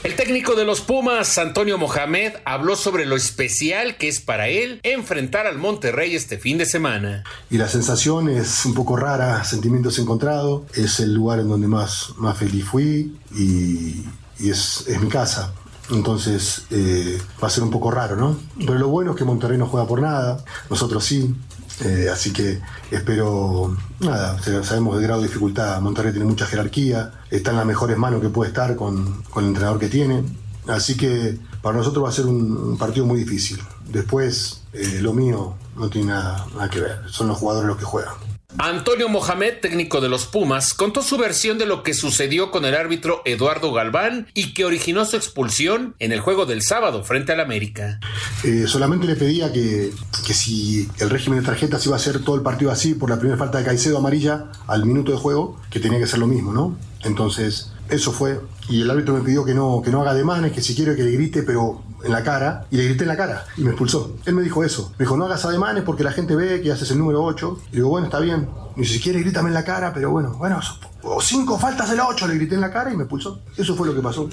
El 0.05 0.17
técnico 0.17 0.55
de 0.55 0.67
los 0.67 0.83
Pumas, 0.83 1.39
Antonio 1.39 1.79
Mohamed, 1.79 2.35
habló 2.45 2.77
sobre 2.77 3.07
lo 3.07 3.17
especial 3.17 3.97
que 3.97 4.07
es 4.07 4.21
para 4.21 4.49
él 4.49 4.79
enfrentar 4.83 5.47
al 5.47 5.57
Monterrey 5.57 6.15
este 6.15 6.37
fin 6.37 6.59
de 6.59 6.67
semana. 6.67 7.25
Y 7.49 7.57
la 7.57 7.69
sensación 7.69 8.29
es 8.29 8.67
un 8.67 8.75
poco 8.75 8.97
rara, 8.97 9.43
sentimientos 9.45 9.99
encontrados. 9.99 10.65
Es 10.75 11.01
el 11.01 11.15
lugar 11.15 11.39
en 11.39 11.49
donde 11.49 11.69
más, 11.69 12.11
más 12.19 12.37
feliz 12.37 12.67
fui 12.67 13.17
y, 13.35 14.05
es, 14.39 14.85
es, 14.87 15.01
mi 15.01 15.09
casa. 15.09 15.55
Entonces 15.91 16.65
eh, 16.71 17.19
va 17.43 17.49
a 17.49 17.51
ser 17.51 17.65
un 17.65 17.71
poco 17.71 17.91
raro, 17.91 18.15
¿no? 18.15 18.39
Pero 18.59 18.75
lo 18.75 18.89
bueno 18.89 19.13
es 19.13 19.17
que 19.17 19.25
Monterrey 19.25 19.57
no 19.57 19.69
juega 19.69 19.87
por 19.87 20.03
nada, 20.03 20.45
nosotros 20.69 21.03
sí. 21.03 21.35
Eh, 21.81 22.09
así 22.13 22.33
que 22.33 22.61
espero, 22.91 23.77
nada, 24.01 24.39
sabemos 24.63 24.97
el 24.97 25.03
grado 25.03 25.21
de 25.21 25.29
dificultad. 25.29 25.81
Monterrey 25.81 26.13
tiene 26.13 26.27
mucha 26.27 26.47
jerarquía, 26.47 27.13
está 27.31 27.51
en 27.51 27.57
las 27.57 27.67
mejores 27.67 27.97
manos 27.97 28.21
que 28.21 28.29
puede 28.29 28.51
estar 28.51 28.77
con, 28.77 29.23
con 29.25 29.45
el 29.45 29.51
entrenador 29.51 29.79
que 29.79 29.89
tiene. 29.89 30.23
Así 30.69 30.97
que 30.97 31.39
para 31.63 31.77
nosotros 31.77 32.05
va 32.05 32.09
a 32.09 32.13
ser 32.13 32.27
un, 32.27 32.77
partido 32.79 33.07
muy 33.07 33.19
difícil. 33.19 33.59
Después, 33.91 34.63
eh, 34.73 34.99
lo 35.01 35.13
mío 35.13 35.55
no 35.77 35.89
tiene 35.89 36.09
nada, 36.09 36.47
nada 36.55 36.71
que 36.71 36.81
ver, 36.81 37.01
son 37.09 37.29
los 37.29 37.39
jugadores 37.39 37.69
los 37.69 37.79
que 37.79 37.85
juegan. 37.85 38.34
Antonio 38.59 39.09
Mohamed, 39.09 39.55
técnico 39.61 40.01
de 40.01 40.09
los 40.09 40.27
Pumas, 40.27 40.75
contó 40.75 41.03
su 41.03 41.19
versión 41.19 41.59
de 41.59 41.67
lo 41.67 41.83
que 41.83 41.93
sucedió 41.93 42.53
con 42.53 42.65
el 42.65 42.75
árbitro 42.75 43.21
Eduardo 43.25 43.73
Galván 43.73 44.29
y 44.33 44.55
que 44.55 44.65
originó 44.65 45.05
su 45.05 45.17
expulsión 45.17 45.97
en 45.99 46.13
el 46.13 46.21
juego 46.21 46.47
del 46.47 46.63
sábado 46.63 47.03
frente 47.03 47.33
al 47.33 47.41
América. 47.41 47.99
Eh, 48.45 48.67
solamente 48.69 49.07
le 49.07 49.17
pedía 49.17 49.53
que, 49.53 49.93
que, 50.25 50.35
si 50.35 50.89
el 50.99 51.11
régimen 51.11 51.41
de 51.41 51.47
tarjetas 51.47 51.85
iba 51.87 51.97
a 51.97 51.99
ser 51.99 52.21
todo 52.21 52.37
el 52.37 52.43
partido 52.43 52.71
así 52.71 52.95
por 52.95 53.11
la 53.11 53.19
primera 53.19 53.37
falta 53.37 53.59
de 53.59 53.65
Caicedo 53.65 53.99
amarilla 53.99 54.53
al 54.69 54.87
minuto 54.87 55.11
de 55.11 55.19
juego, 55.19 55.61
que 55.71 55.81
tenía 55.81 55.99
que 55.99 56.07
ser 56.07 56.21
lo 56.21 56.27
mismo, 56.27 56.53
¿no? 56.53 56.77
Entonces, 57.03 57.71
Eso 57.91 58.13
fue. 58.13 58.41
Y 58.71 58.81
el 58.81 58.91
árbitro 58.91 59.13
me 59.13 59.21
pidió 59.21 59.45
que 59.45 59.53
no, 59.53 59.83
que 59.85 59.91
no 59.91 60.01
haga 60.01 60.13
ademanes, 60.13 60.53
que 60.53 60.63
si 60.63 60.75
quiero 60.75 60.97
que 60.97 61.03
le 61.03 61.11
grite, 61.11 61.43
pero 61.43 61.83
en 62.05 62.13
la 62.13 62.23
cara. 62.23 62.67
Y 62.71 62.77
le 62.77 62.85
grité 62.85 63.05
en 63.05 63.09
la 63.09 63.17
cara 63.17 63.47
y 63.57 63.63
me 63.63 63.71
expulsó. 63.71 64.17
Él 64.25 64.35
me 64.35 64.43
dijo 64.43 64.63
eso. 64.65 64.93
Me 64.99 65.05
dijo, 65.05 65.17
no 65.17 65.27
hagas 65.27 65.45
ademanes 65.45 65.85
porque 65.85 66.05
la 66.05 66.13
gente 66.13 66.37
ve 66.37 66.61
que 66.61 66.73
haces 66.73 66.91
el 66.91 66.99
número 66.99 67.23
8. 67.23 67.61
Y 67.73 67.77
digo, 67.77 67.89
bueno, 67.89 68.07
está 68.07 68.21
bien. 68.21 68.49
Y 68.77 68.85
si 68.85 69.01
quiere, 69.01 69.21
grítame 69.21 69.49
en 69.49 69.55
la 69.55 69.65
cara, 69.65 69.93
pero 69.95 70.11
bueno, 70.11 70.35
bueno, 70.37 70.61
o 71.03 71.21
cinco 71.21 71.59
faltas 71.59 71.91
el 71.91 72.01
8, 72.01 72.27
le 72.27 72.35
grité 72.35 72.55
en 72.55 72.63
la 72.63 72.73
cara 72.73 72.93
y 72.93 72.97
me 72.97 73.05
expulsó. 73.05 73.41
Eso 73.57 73.77
fue 73.77 73.87
lo 73.87 73.95
que 73.95 74.01
pasó. 74.01 74.29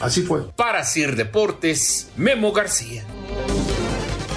Así 0.00 0.22
fue. 0.22 0.42
Para 0.54 0.84
Sir 0.84 1.16
Deportes, 1.16 2.10
Memo 2.16 2.52
García. 2.52 3.04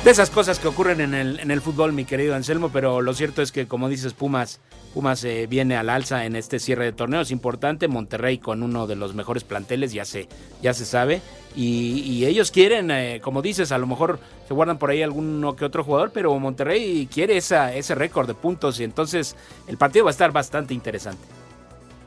De 0.03 0.11
esas 0.11 0.29
cosas 0.29 0.57
que 0.59 0.69
ocurren 0.69 1.01
en 1.01 1.51
el, 1.51 1.61
fútbol, 1.61 1.91
mi 1.91 2.05
querido 2.05 2.33
Anselmo, 2.33 2.69
pero 2.71 3.01
lo 3.01 3.13
cierto 3.13 3.41
es 3.41 3.51
que, 3.51 3.67
como 3.67 3.89
dices, 3.89 4.13
Pumas, 4.13 4.61
Pumas 4.93 5.21
eh, 5.25 5.47
viene 5.49 5.75
al 5.75 5.89
alza 5.89 6.23
en 6.23 6.37
este 6.37 6.59
cierre 6.59 6.85
de 6.85 6.93
torneo. 6.93 7.19
Es 7.21 7.31
importante. 7.31 7.89
Monterrey 7.89 8.37
con 8.37 8.63
uno 8.63 8.87
de 8.87 8.95
los 8.95 9.15
mejores 9.15 9.43
planteles, 9.43 9.91
ya 9.91 10.05
se, 10.05 10.29
ya 10.61 10.73
se 10.73 10.85
sabe. 10.85 11.21
Y, 11.55 12.25
ellos 12.25 12.51
quieren, 12.51 12.89
eh, 12.89 13.19
como 13.21 13.41
dices, 13.41 13.73
a 13.73 13.77
lo 13.77 13.85
mejor 13.85 14.19
se 14.47 14.53
guardan 14.53 14.77
por 14.77 14.91
ahí 14.91 15.01
alguno 15.01 15.57
que 15.57 15.65
otro 15.65 15.83
jugador, 15.83 16.11
pero 16.13 16.37
Monterrey 16.39 17.09
quiere 17.11 17.35
ese 17.35 17.95
récord 17.95 18.27
de 18.27 18.33
puntos 18.33 18.79
y 18.79 18.85
entonces 18.85 19.35
el 19.67 19.77
partido 19.77 20.05
va 20.05 20.11
a 20.11 20.11
estar 20.11 20.31
bastante 20.31 20.73
interesante. 20.73 21.21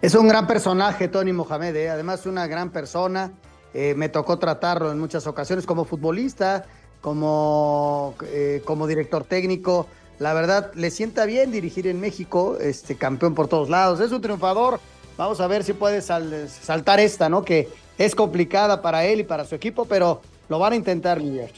Es 0.00 0.14
un 0.14 0.26
gran 0.26 0.46
personaje, 0.46 1.08
Tony 1.08 1.34
Mohamed, 1.34 1.76
¿eh? 1.76 1.90
además 1.90 2.24
una 2.24 2.46
gran 2.46 2.70
persona. 2.70 3.32
me 3.74 4.08
tocó 4.08 4.38
tratarlo 4.38 4.90
en 4.90 4.98
muchas 4.98 5.26
ocasiones 5.26 5.66
como 5.66 5.84
futbolista, 5.84 6.64
como, 7.00 8.14
eh, 8.26 8.62
como 8.64 8.86
director 8.86 9.24
técnico. 9.24 9.86
La 10.18 10.34
verdad, 10.34 10.72
le 10.74 10.90
sienta 10.90 11.24
bien 11.24 11.50
dirigir 11.50 11.86
en 11.86 12.00
México, 12.00 12.58
este 12.60 12.96
campeón 12.96 13.34
por 13.34 13.48
todos 13.48 13.70
lados. 13.70 14.00
Es 14.00 14.12
un 14.12 14.20
triunfador. 14.20 14.80
Vamos 15.16 15.40
a 15.40 15.46
ver 15.46 15.64
si 15.64 15.72
puede 15.72 16.02
saltar 16.02 17.00
esta, 17.00 17.28
¿no? 17.28 17.44
Que 17.44 17.68
es 17.98 18.14
complicada 18.14 18.80
para 18.82 19.04
él 19.04 19.20
y 19.20 19.24
para 19.24 19.44
su 19.44 19.54
equipo, 19.54 19.84
pero 19.84 20.22
lo 20.48 20.58
van 20.58 20.74
a 20.74 20.76
intentar, 20.76 21.20
Miguel. 21.20 21.50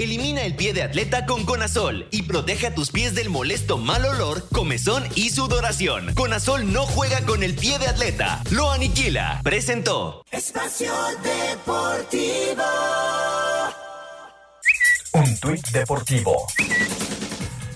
Elimina 0.00 0.44
el 0.44 0.56
pie 0.56 0.72
de 0.72 0.82
atleta 0.82 1.26
con 1.26 1.44
Conazol 1.44 2.06
y 2.10 2.22
protege 2.22 2.68
a 2.68 2.74
tus 2.74 2.90
pies 2.90 3.14
del 3.14 3.28
molesto 3.28 3.76
mal 3.76 4.02
olor, 4.06 4.48
comezón 4.48 5.04
y 5.14 5.28
sudoración. 5.28 6.14
Conazol 6.14 6.72
no 6.72 6.86
juega 6.86 7.20
con 7.26 7.42
el 7.42 7.54
pie 7.54 7.78
de 7.78 7.86
atleta, 7.86 8.42
lo 8.50 8.70
aniquila. 8.70 9.42
Presentó. 9.44 10.24
Espacio 10.30 10.90
Deportivo. 11.22 12.64
Un 15.12 15.38
tuit 15.38 15.68
deportivo. 15.68 16.46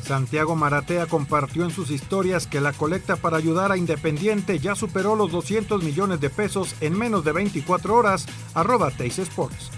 Santiago 0.03 0.57
Maratea 0.57 1.05
compartió 1.05 1.65
en 1.65 1.73
sus 1.73 1.91
historias 1.91 2.47
que 2.47 2.63
la 2.63 2.73
colecta 2.73 3.17
para 3.17 3.37
ayudar 3.37 3.71
a 3.71 3.77
Independiente 3.77 4.59
ya 4.61 4.75
superó 4.75 5.15
los 5.15 5.31
200 5.31 5.83
millones 5.83 6.23
de 6.23 6.31
pesos 6.31 6.75
en 6.81 6.97
menos 6.97 7.23
de 7.23 7.33
24 7.33 7.95
horas. 7.95 8.25
Arroba 8.55 8.91
Teis 8.93 9.19
Sports. 9.19 9.71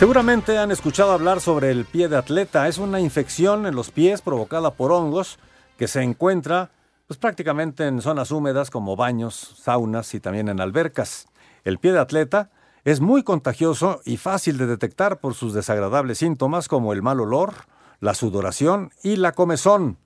Seguramente 0.00 0.56
han 0.56 0.70
escuchado 0.70 1.12
hablar 1.12 1.42
sobre 1.42 1.70
el 1.70 1.84
pie 1.84 2.08
de 2.08 2.16
atleta. 2.16 2.66
Es 2.68 2.78
una 2.78 3.00
infección 3.00 3.66
en 3.66 3.74
los 3.74 3.90
pies 3.90 4.22
provocada 4.22 4.70
por 4.70 4.92
hongos 4.92 5.38
que 5.76 5.88
se 5.88 6.00
encuentra 6.00 6.70
pues, 7.06 7.18
prácticamente 7.18 7.86
en 7.86 8.00
zonas 8.00 8.30
húmedas 8.30 8.70
como 8.70 8.96
baños, 8.96 9.56
saunas 9.62 10.14
y 10.14 10.20
también 10.20 10.48
en 10.48 10.58
albercas. 10.58 11.28
El 11.64 11.76
pie 11.76 11.92
de 11.92 11.98
atleta 11.98 12.48
es 12.82 13.00
muy 13.00 13.22
contagioso 13.22 14.00
y 14.06 14.16
fácil 14.16 14.56
de 14.56 14.66
detectar 14.66 15.20
por 15.20 15.34
sus 15.34 15.52
desagradables 15.52 16.16
síntomas 16.16 16.66
como 16.66 16.94
el 16.94 17.02
mal 17.02 17.20
olor, 17.20 17.52
la 18.00 18.14
sudoración 18.14 18.92
y 19.02 19.16
la 19.16 19.32
comezón. 19.32 19.98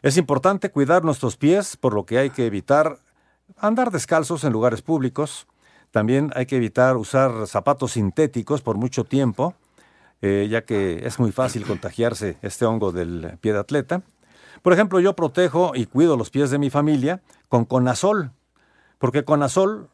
Es 0.00 0.16
importante 0.16 0.70
cuidar 0.70 1.04
nuestros 1.04 1.36
pies, 1.36 1.76
por 1.76 1.92
lo 1.92 2.06
que 2.06 2.16
hay 2.16 2.30
que 2.30 2.46
evitar 2.46 2.98
andar 3.58 3.90
descalzos 3.90 4.42
en 4.44 4.54
lugares 4.54 4.80
públicos, 4.80 5.46
también 5.94 6.32
hay 6.34 6.46
que 6.46 6.56
evitar 6.56 6.96
usar 6.96 7.46
zapatos 7.46 7.92
sintéticos 7.92 8.62
por 8.62 8.76
mucho 8.76 9.04
tiempo, 9.04 9.54
eh, 10.22 10.48
ya 10.50 10.64
que 10.64 11.06
es 11.06 11.20
muy 11.20 11.30
fácil 11.30 11.64
contagiarse 11.64 12.36
este 12.42 12.64
hongo 12.64 12.90
del 12.90 13.38
pie 13.40 13.52
de 13.52 13.60
atleta. 13.60 14.02
Por 14.60 14.72
ejemplo, 14.72 14.98
yo 14.98 15.14
protejo 15.14 15.70
y 15.72 15.86
cuido 15.86 16.16
los 16.16 16.30
pies 16.30 16.50
de 16.50 16.58
mi 16.58 16.68
familia 16.68 17.22
con 17.48 17.64
Conazol, 17.64 18.32
porque 18.98 19.24
Conazol 19.24 19.88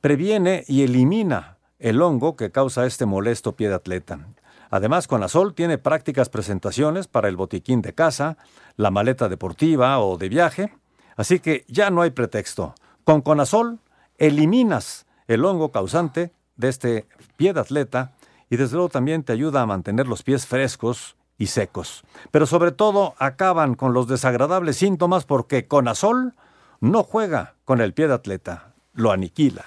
previene 0.00 0.64
y 0.66 0.82
elimina 0.82 1.58
el 1.78 2.02
hongo 2.02 2.34
que 2.34 2.50
causa 2.50 2.84
este 2.84 3.06
molesto 3.06 3.54
pie 3.54 3.68
de 3.68 3.76
atleta. 3.76 4.26
Además, 4.70 5.06
Conazol 5.06 5.54
tiene 5.54 5.78
prácticas 5.78 6.30
presentaciones 6.30 7.06
para 7.06 7.28
el 7.28 7.36
botiquín 7.36 7.80
de 7.80 7.94
casa, 7.94 8.38
la 8.74 8.90
maleta 8.90 9.28
deportiva 9.28 10.00
o 10.00 10.18
de 10.18 10.28
viaje, 10.28 10.74
así 11.14 11.38
que 11.38 11.64
ya 11.68 11.90
no 11.90 12.02
hay 12.02 12.10
pretexto. 12.10 12.74
Con 13.04 13.20
Conazol 13.20 13.78
eliminas 14.18 15.06
el 15.34 15.44
hongo 15.44 15.70
causante 15.70 16.32
de 16.56 16.68
este 16.68 17.06
pie 17.36 17.52
de 17.52 17.60
atleta 17.60 18.12
y 18.50 18.56
desde 18.56 18.74
luego 18.74 18.88
también 18.88 19.22
te 19.22 19.32
ayuda 19.32 19.62
a 19.62 19.66
mantener 19.66 20.06
los 20.06 20.22
pies 20.22 20.46
frescos 20.46 21.16
y 21.38 21.46
secos. 21.46 22.04
Pero 22.30 22.46
sobre 22.46 22.72
todo 22.72 23.14
acaban 23.18 23.74
con 23.74 23.94
los 23.94 24.06
desagradables 24.08 24.76
síntomas 24.76 25.24
porque 25.24 25.66
Conazol 25.66 26.34
no 26.80 27.02
juega 27.02 27.54
con 27.64 27.80
el 27.80 27.94
pie 27.94 28.08
de 28.08 28.14
atleta, 28.14 28.74
lo 28.92 29.10
aniquila. 29.10 29.64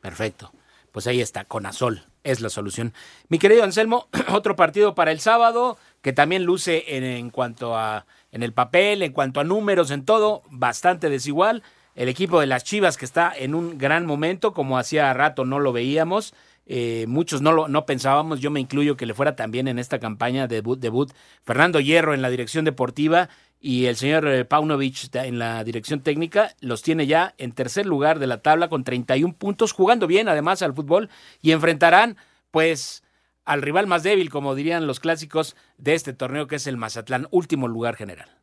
Perfecto. 0.00 0.52
Pues 0.92 1.06
ahí 1.06 1.20
está, 1.20 1.44
Conazol 1.44 2.04
es 2.22 2.40
la 2.40 2.50
solución. 2.50 2.92
Mi 3.28 3.38
querido 3.38 3.64
Anselmo, 3.64 4.08
otro 4.32 4.54
partido 4.54 4.94
para 4.94 5.10
el 5.10 5.20
sábado 5.20 5.78
que 6.02 6.12
también 6.12 6.44
luce 6.44 6.96
en, 6.96 7.04
en 7.04 7.30
cuanto 7.30 7.76
a 7.76 8.06
en 8.30 8.42
el 8.42 8.52
papel, 8.52 9.02
en 9.02 9.12
cuanto 9.12 9.40
a 9.40 9.44
números, 9.44 9.90
en 9.90 10.04
todo, 10.04 10.42
bastante 10.50 11.10
desigual 11.10 11.62
el 11.94 12.08
equipo 12.08 12.40
de 12.40 12.46
las 12.46 12.64
Chivas 12.64 12.96
que 12.96 13.04
está 13.04 13.32
en 13.36 13.54
un 13.54 13.78
gran 13.78 14.06
momento, 14.06 14.52
como 14.52 14.78
hacía 14.78 15.12
rato 15.12 15.44
no 15.44 15.58
lo 15.58 15.72
veíamos. 15.72 16.34
Eh, 16.64 17.06
muchos 17.08 17.42
no 17.42 17.52
lo 17.52 17.66
no 17.66 17.86
pensábamos, 17.86 18.38
yo 18.40 18.50
me 18.50 18.60
incluyo 18.60 18.96
que 18.96 19.04
le 19.04 19.14
fuera 19.14 19.34
también 19.34 19.66
en 19.66 19.80
esta 19.80 19.98
campaña 19.98 20.46
de 20.46 20.56
debut, 20.56 20.78
debut 20.78 21.12
Fernando 21.42 21.80
Hierro 21.80 22.14
en 22.14 22.22
la 22.22 22.30
dirección 22.30 22.64
deportiva 22.64 23.28
y 23.60 23.86
el 23.86 23.96
señor 23.96 24.28
eh, 24.28 24.44
Paunovic 24.44 25.12
en 25.14 25.40
la 25.40 25.64
dirección 25.64 26.00
técnica, 26.00 26.54
los 26.60 26.82
tiene 26.82 27.08
ya 27.08 27.34
en 27.38 27.52
tercer 27.52 27.84
lugar 27.84 28.20
de 28.20 28.28
la 28.28 28.42
tabla 28.42 28.68
con 28.68 28.84
31 28.84 29.34
puntos, 29.34 29.72
jugando 29.72 30.06
bien 30.06 30.28
además 30.28 30.62
al 30.62 30.72
fútbol 30.72 31.10
y 31.40 31.50
enfrentarán 31.50 32.16
pues 32.52 33.02
al 33.44 33.62
rival 33.62 33.86
más 33.86 34.02
débil, 34.04 34.30
como 34.30 34.54
dirían 34.54 34.86
los 34.86 35.00
clásicos 35.00 35.56
de 35.78 35.94
este 35.94 36.12
torneo 36.12 36.46
que 36.46 36.56
es 36.56 36.66
el 36.68 36.76
Mazatlán, 36.76 37.26
último 37.30 37.66
lugar 37.66 37.96
general. 37.96 38.41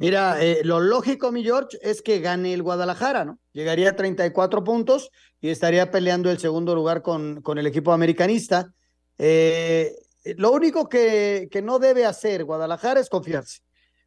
Mira, 0.00 0.42
eh, 0.42 0.62
lo 0.64 0.80
lógico, 0.80 1.30
mi 1.30 1.42
George, 1.42 1.76
es 1.82 2.00
que 2.00 2.20
gane 2.20 2.54
el 2.54 2.62
Guadalajara, 2.62 3.26
¿no? 3.26 3.38
Llegaría 3.52 3.90
a 3.90 3.96
34 3.96 4.64
puntos 4.64 5.10
y 5.42 5.50
estaría 5.50 5.90
peleando 5.90 6.30
el 6.30 6.38
segundo 6.38 6.74
lugar 6.74 7.02
con, 7.02 7.42
con 7.42 7.58
el 7.58 7.66
equipo 7.66 7.92
americanista. 7.92 8.72
Eh, 9.18 9.94
lo 10.38 10.52
único 10.52 10.88
que, 10.88 11.48
que 11.50 11.60
no 11.60 11.78
debe 11.78 12.06
hacer 12.06 12.44
Guadalajara 12.44 12.98
es 12.98 13.10
confiarse. 13.10 13.58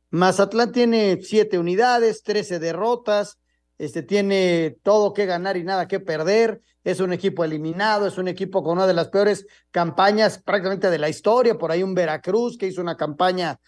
Mazatlán 0.09 0.71
tiene 0.71 1.19
siete 1.21 1.59
unidades, 1.59 2.23
13 2.23 2.57
derrotas, 2.57 3.37
este, 3.77 4.01
tiene 4.01 4.77
todo 4.81 5.13
que 5.13 5.27
ganar 5.27 5.57
y 5.57 5.63
nada 5.63 5.87
que 5.87 5.99
perder. 5.99 6.63
Es 6.83 7.01
un 7.01 7.13
equipo 7.13 7.43
eliminado, 7.43 8.07
es 8.07 8.17
un 8.17 8.27
equipo 8.27 8.63
con 8.63 8.77
una 8.77 8.87
de 8.87 8.93
las 8.95 9.09
peores 9.09 9.45
campañas 9.69 10.41
prácticamente 10.41 10.89
de 10.89 10.97
la 10.97 11.09
historia. 11.09 11.55
Por 11.55 11.71
ahí 11.71 11.83
un 11.83 11.93
Veracruz 11.93 12.57
que 12.57 12.65
hizo 12.65 12.81
una 12.81 12.97
campaña 12.97 13.59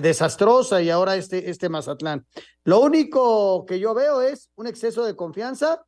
desastrosa 0.00 0.80
y 0.82 0.90
ahora 0.90 1.16
este, 1.16 1.50
este 1.50 1.68
Mazatlán. 1.68 2.24
Lo 2.62 2.78
único 2.80 3.64
que 3.66 3.80
yo 3.80 3.92
veo 3.94 4.20
es 4.20 4.50
un 4.54 4.68
exceso 4.68 5.04
de 5.04 5.16
confianza 5.16 5.84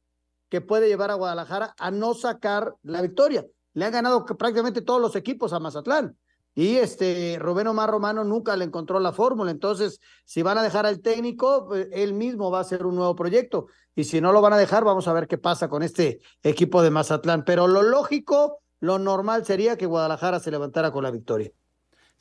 que 0.49 0.61
puede 0.61 0.89
llevar 0.89 1.13
a 1.13 1.15
Guadalajara 1.15 1.75
a 1.79 1.91
no 1.93 2.15
sacar 2.15 2.75
la 2.83 3.01
victoria. 3.01 3.47
Le 3.75 3.85
han 3.85 3.93
ganado 3.93 4.27
prácticamente 4.27 4.83
todos 4.83 5.01
los 5.01 5.15
equipos 5.15 5.53
a 5.53 5.61
Mazatlán. 5.61 6.17
Y 6.55 6.77
este 6.77 7.39
Rubén 7.41 7.67
Omar 7.67 7.91
Romano 7.91 8.25
nunca 8.25 8.57
le 8.57 8.65
encontró 8.65 9.01
la 9.01 9.13
fórmula. 9.13 9.51
Entonces, 9.51 10.01
si 10.25 10.43
van 10.43 10.59
a 10.59 10.63
dejar 10.63 10.85
al 10.85 11.01
técnico, 11.01 11.69
pues, 11.69 11.89
él 11.93 12.13
mismo 12.13 12.51
va 12.51 12.59
a 12.59 12.63
hacer 12.63 12.85
un 12.85 12.97
nuevo 12.97 13.17
proyecto. 13.17 13.67
Y 13.95 14.05
si 14.05 14.21
no 14.21 14.33
lo 14.33 14.43
van 14.43 14.53
a 14.53 14.59
dejar, 14.59 14.85
vamos 14.85 15.09
a 15.09 15.13
ver 15.15 15.27
qué 15.29 15.39
pasa 15.39 15.69
con 15.69 15.83
este 15.83 16.21
equipo 16.43 16.83
de 16.83 16.91
Mazatlán. 16.91 17.45
Pero 17.45 17.67
lo 17.69 17.83
lógico, 17.83 18.59
lo 18.81 18.99
normal 18.99 19.47
sería 19.47 19.79
que 19.79 19.87
Guadalajara 19.87 20.41
se 20.41 20.51
levantara 20.51 20.93
con 20.93 21.05
la 21.05 21.11
victoria. 21.11 21.51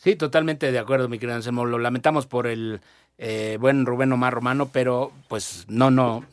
Sí, 0.04 0.16
totalmente 0.16 0.72
de 0.72 0.80
acuerdo, 0.80 1.08
mi 1.10 1.20
querido 1.20 1.36
Anselmo. 1.36 1.64
Lo 1.64 1.78
lamentamos 1.78 2.26
por 2.26 2.47
el 2.47 2.82
eh, 3.20 3.60
buen 3.62 3.86
Rubén 3.86 4.12
Omar 4.12 4.34
Romano, 4.34 4.72
pero 4.74 5.12
pues 5.28 5.66
no, 5.68 5.91
no, 5.91 6.26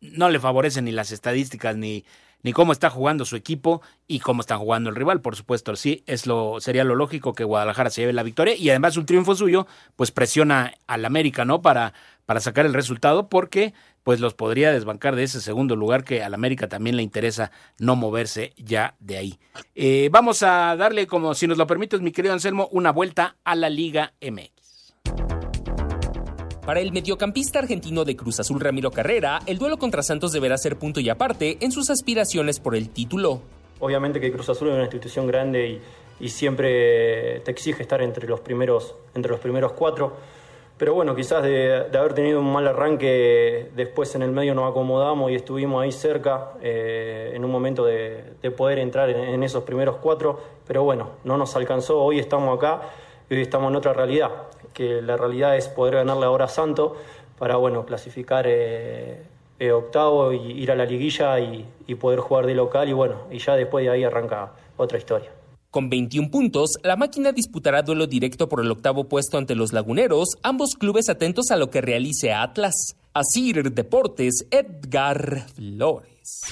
no 0.00 0.30
le 0.30 0.38
favorecen 0.38 0.84
ni 0.84 0.92
las 0.92 1.10
estadísticas 1.10 1.76
ni, 1.76 2.04
ni 2.44 2.52
cómo 2.52 2.70
está 2.70 2.90
jugando 2.90 3.24
su 3.24 3.34
equipo 3.34 3.82
y 4.06 4.20
cómo 4.20 4.40
está 4.40 4.56
jugando 4.56 4.88
el 4.88 4.94
rival, 4.94 5.20
por 5.20 5.34
supuesto. 5.34 5.74
Sí, 5.74 6.04
es 6.06 6.28
lo, 6.28 6.60
sería 6.60 6.84
lo 6.84 6.94
lógico 6.94 7.34
que 7.34 7.42
Guadalajara 7.42 7.90
se 7.90 8.02
lleve 8.02 8.12
la 8.12 8.22
victoria 8.22 8.54
y 8.54 8.70
además 8.70 8.96
un 8.96 9.04
triunfo 9.04 9.34
suyo, 9.34 9.66
pues 9.96 10.12
presiona 10.12 10.72
al 10.86 11.04
América, 11.04 11.44
¿no? 11.44 11.60
Para, 11.60 11.94
para 12.26 12.40
sacar 12.40 12.66
el 12.66 12.74
resultado 12.74 13.28
porque 13.28 13.74
pues 14.02 14.20
los 14.20 14.34
podría 14.34 14.72
desbancar 14.72 15.16
de 15.16 15.24
ese 15.24 15.40
segundo 15.40 15.76
lugar 15.76 16.04
que 16.04 16.22
al 16.22 16.34
América 16.34 16.68
también 16.68 16.96
le 16.96 17.02
interesa 17.02 17.50
no 17.78 17.96
moverse 17.96 18.52
ya 18.56 18.94
de 19.00 19.16
ahí. 19.16 19.38
Eh, 19.74 20.08
vamos 20.10 20.42
a 20.42 20.76
darle, 20.76 21.06
como 21.06 21.34
si 21.34 21.46
nos 21.46 21.58
lo 21.58 21.66
permites, 21.66 22.00
mi 22.00 22.12
querido 22.12 22.34
Anselmo, 22.34 22.68
una 22.72 22.90
vuelta 22.92 23.36
a 23.44 23.54
la 23.54 23.70
Liga 23.70 24.14
MX. 24.20 24.94
Para 26.64 26.80
el 26.80 26.92
mediocampista 26.92 27.58
argentino 27.58 28.04
de 28.04 28.14
Cruz 28.14 28.38
Azul 28.38 28.60
Ramiro 28.60 28.92
Carrera, 28.92 29.40
el 29.46 29.58
duelo 29.58 29.78
contra 29.78 30.02
Santos 30.02 30.32
deberá 30.32 30.56
ser 30.58 30.78
punto 30.78 31.00
y 31.00 31.08
aparte 31.08 31.58
en 31.60 31.72
sus 31.72 31.90
aspiraciones 31.90 32.60
por 32.60 32.76
el 32.76 32.88
título. 32.90 33.42
Obviamente 33.80 34.20
que 34.20 34.30
Cruz 34.30 34.48
Azul 34.48 34.68
es 34.68 34.74
una 34.74 34.84
institución 34.84 35.26
grande 35.26 35.68
y, 35.68 36.24
y 36.24 36.28
siempre 36.28 37.40
te 37.40 37.50
exige 37.50 37.82
estar 37.82 38.00
entre 38.00 38.28
los 38.28 38.40
primeros, 38.40 38.94
entre 39.14 39.32
los 39.32 39.40
primeros 39.40 39.72
cuatro 39.72 40.16
pero 40.82 40.94
bueno, 40.94 41.14
quizás 41.14 41.44
de, 41.44 41.86
haber 41.96 42.12
tenido 42.12 42.40
un 42.40 42.52
mal 42.52 42.66
arranque, 42.66 43.70
después 43.76 44.12
en 44.16 44.22
el 44.22 44.32
medio 44.32 44.52
nos 44.52 44.68
acomodamos 44.68 45.30
y 45.30 45.36
estuvimos 45.36 45.80
ahí 45.80 45.92
cerca 45.92 46.54
eh, 46.60 47.30
en 47.34 47.44
un 47.44 47.52
momento 47.52 47.84
de, 47.84 48.34
poder 48.56 48.80
entrar 48.80 49.08
en, 49.08 49.44
esos 49.44 49.62
primeros 49.62 49.98
cuatro, 49.98 50.40
pero 50.66 50.82
bueno, 50.82 51.10
no 51.22 51.36
nos 51.36 51.54
alcanzó, 51.54 52.02
hoy 52.02 52.18
estamos 52.18 52.58
acá 52.58 52.80
y 53.30 53.34
hoy 53.34 53.42
estamos 53.42 53.70
en 53.70 53.76
otra 53.76 53.92
realidad, 53.92 54.32
que 54.74 55.00
la 55.00 55.16
realidad 55.16 55.56
es 55.56 55.68
poder 55.68 55.94
ganarle 55.94 56.26
ahora 56.26 56.46
a 56.46 56.48
Santo 56.48 56.96
para 57.38 57.54
bueno, 57.54 57.86
clasificar 57.86 58.46
eh, 58.48 59.22
eh, 59.60 59.70
octavo 59.70 60.32
y 60.32 60.50
ir 60.50 60.72
a 60.72 60.74
la 60.74 60.84
liguilla 60.84 61.38
y, 61.38 61.64
y 61.86 61.94
poder 61.94 62.18
jugar 62.18 62.46
de 62.46 62.56
local 62.56 62.88
y 62.88 62.92
bueno, 62.92 63.18
y 63.30 63.38
ya 63.38 63.54
después 63.54 63.84
de 63.84 63.90
ahí 63.92 64.02
arranca 64.02 64.50
otra 64.76 64.98
historia. 64.98 65.30
Con 65.72 65.88
21 65.88 66.30
puntos, 66.30 66.72
la 66.82 66.96
máquina 66.96 67.32
disputará 67.32 67.80
duelo 67.80 68.06
directo 68.06 68.46
por 68.46 68.60
el 68.60 68.70
octavo 68.70 69.04
puesto 69.04 69.38
ante 69.38 69.54
los 69.54 69.72
laguneros, 69.72 70.36
ambos 70.42 70.74
clubes 70.74 71.08
atentos 71.08 71.50
a 71.50 71.56
lo 71.56 71.70
que 71.70 71.80
realice 71.80 72.30
Atlas. 72.30 72.74
Asir 73.14 73.72
Deportes, 73.72 74.44
Edgar 74.50 75.46
Flores. 75.56 76.42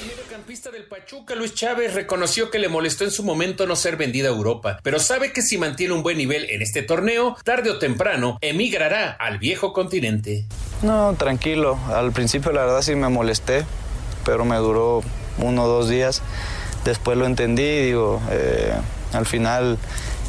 El 0.00 0.08
mediocampista 0.08 0.70
del 0.70 0.84
Pachuca, 0.84 1.34
Luis 1.34 1.52
Chávez, 1.52 1.92
reconoció 1.92 2.50
que 2.50 2.58
le 2.58 2.70
molestó 2.70 3.04
en 3.04 3.10
su 3.10 3.22
momento 3.22 3.66
no 3.66 3.76
ser 3.76 3.98
vendida 3.98 4.30
a 4.30 4.32
Europa, 4.32 4.78
pero 4.82 4.98
sabe 4.98 5.34
que 5.34 5.42
si 5.42 5.58
mantiene 5.58 5.92
un 5.92 6.02
buen 6.02 6.16
nivel 6.16 6.48
en 6.48 6.62
este 6.62 6.80
torneo, 6.80 7.36
tarde 7.44 7.68
o 7.68 7.78
temprano 7.78 8.38
emigrará 8.40 9.10
al 9.10 9.40
viejo 9.40 9.74
continente. 9.74 10.46
No, 10.82 11.14
tranquilo. 11.18 11.78
Al 11.88 12.12
principio 12.12 12.50
la 12.52 12.64
verdad 12.64 12.80
sí 12.80 12.94
me 12.94 13.10
molesté, 13.10 13.66
pero 14.24 14.46
me 14.46 14.56
duró 14.56 15.02
uno 15.36 15.64
o 15.64 15.68
dos 15.68 15.90
días 15.90 16.22
después 16.84 17.18
lo 17.18 17.26
entendí, 17.26 17.86
digo, 17.86 18.20
eh, 18.30 18.72
al 19.12 19.26
final 19.26 19.78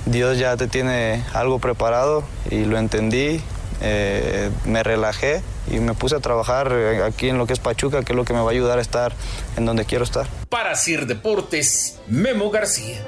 Dios 0.05 0.37
ya 0.37 0.57
te 0.57 0.67
tiene 0.67 1.23
algo 1.33 1.59
preparado 1.59 2.23
y 2.49 2.65
lo 2.65 2.77
entendí, 2.77 3.41
eh, 3.81 4.49
me 4.65 4.83
relajé 4.83 5.41
y 5.71 5.79
me 5.79 5.93
puse 5.93 6.15
a 6.15 6.19
trabajar 6.19 6.73
aquí 7.05 7.29
en 7.29 7.37
lo 7.37 7.47
que 7.47 7.53
es 7.53 7.59
Pachuca, 7.59 8.03
que 8.03 8.13
es 8.13 8.15
lo 8.15 8.25
que 8.25 8.33
me 8.33 8.39
va 8.39 8.49
a 8.49 8.51
ayudar 8.51 8.79
a 8.79 8.81
estar 8.81 9.13
en 9.57 9.65
donde 9.65 9.85
quiero 9.85 10.03
estar. 10.03 10.27
Para 10.49 10.75
Sir 10.75 11.05
Deportes, 11.05 11.99
Memo 12.07 12.49
García. 12.49 13.01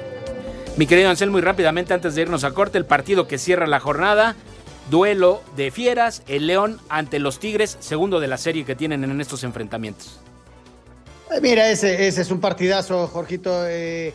Mi 0.76 0.86
querido 0.86 1.08
Ansel, 1.08 1.30
muy 1.30 1.40
rápidamente 1.40 1.94
antes 1.94 2.14
de 2.14 2.22
irnos 2.22 2.44
a 2.44 2.50
corte, 2.50 2.76
el 2.76 2.84
partido 2.84 3.26
que 3.26 3.38
cierra 3.38 3.66
la 3.66 3.80
jornada, 3.80 4.36
duelo 4.90 5.42
de 5.56 5.70
fieras, 5.70 6.22
el 6.26 6.46
León 6.46 6.80
ante 6.90 7.18
los 7.18 7.38
Tigres, 7.38 7.78
segundo 7.80 8.20
de 8.20 8.28
la 8.28 8.36
serie 8.36 8.66
que 8.66 8.76
tienen 8.76 9.02
en 9.04 9.20
estos 9.20 9.42
enfrentamientos. 9.44 10.20
Eh, 11.30 11.40
mira, 11.40 11.68
ese, 11.68 12.06
ese 12.06 12.22
es 12.22 12.30
un 12.30 12.40
partidazo, 12.40 13.06
Jorgito. 13.08 13.66
Eh, 13.66 14.14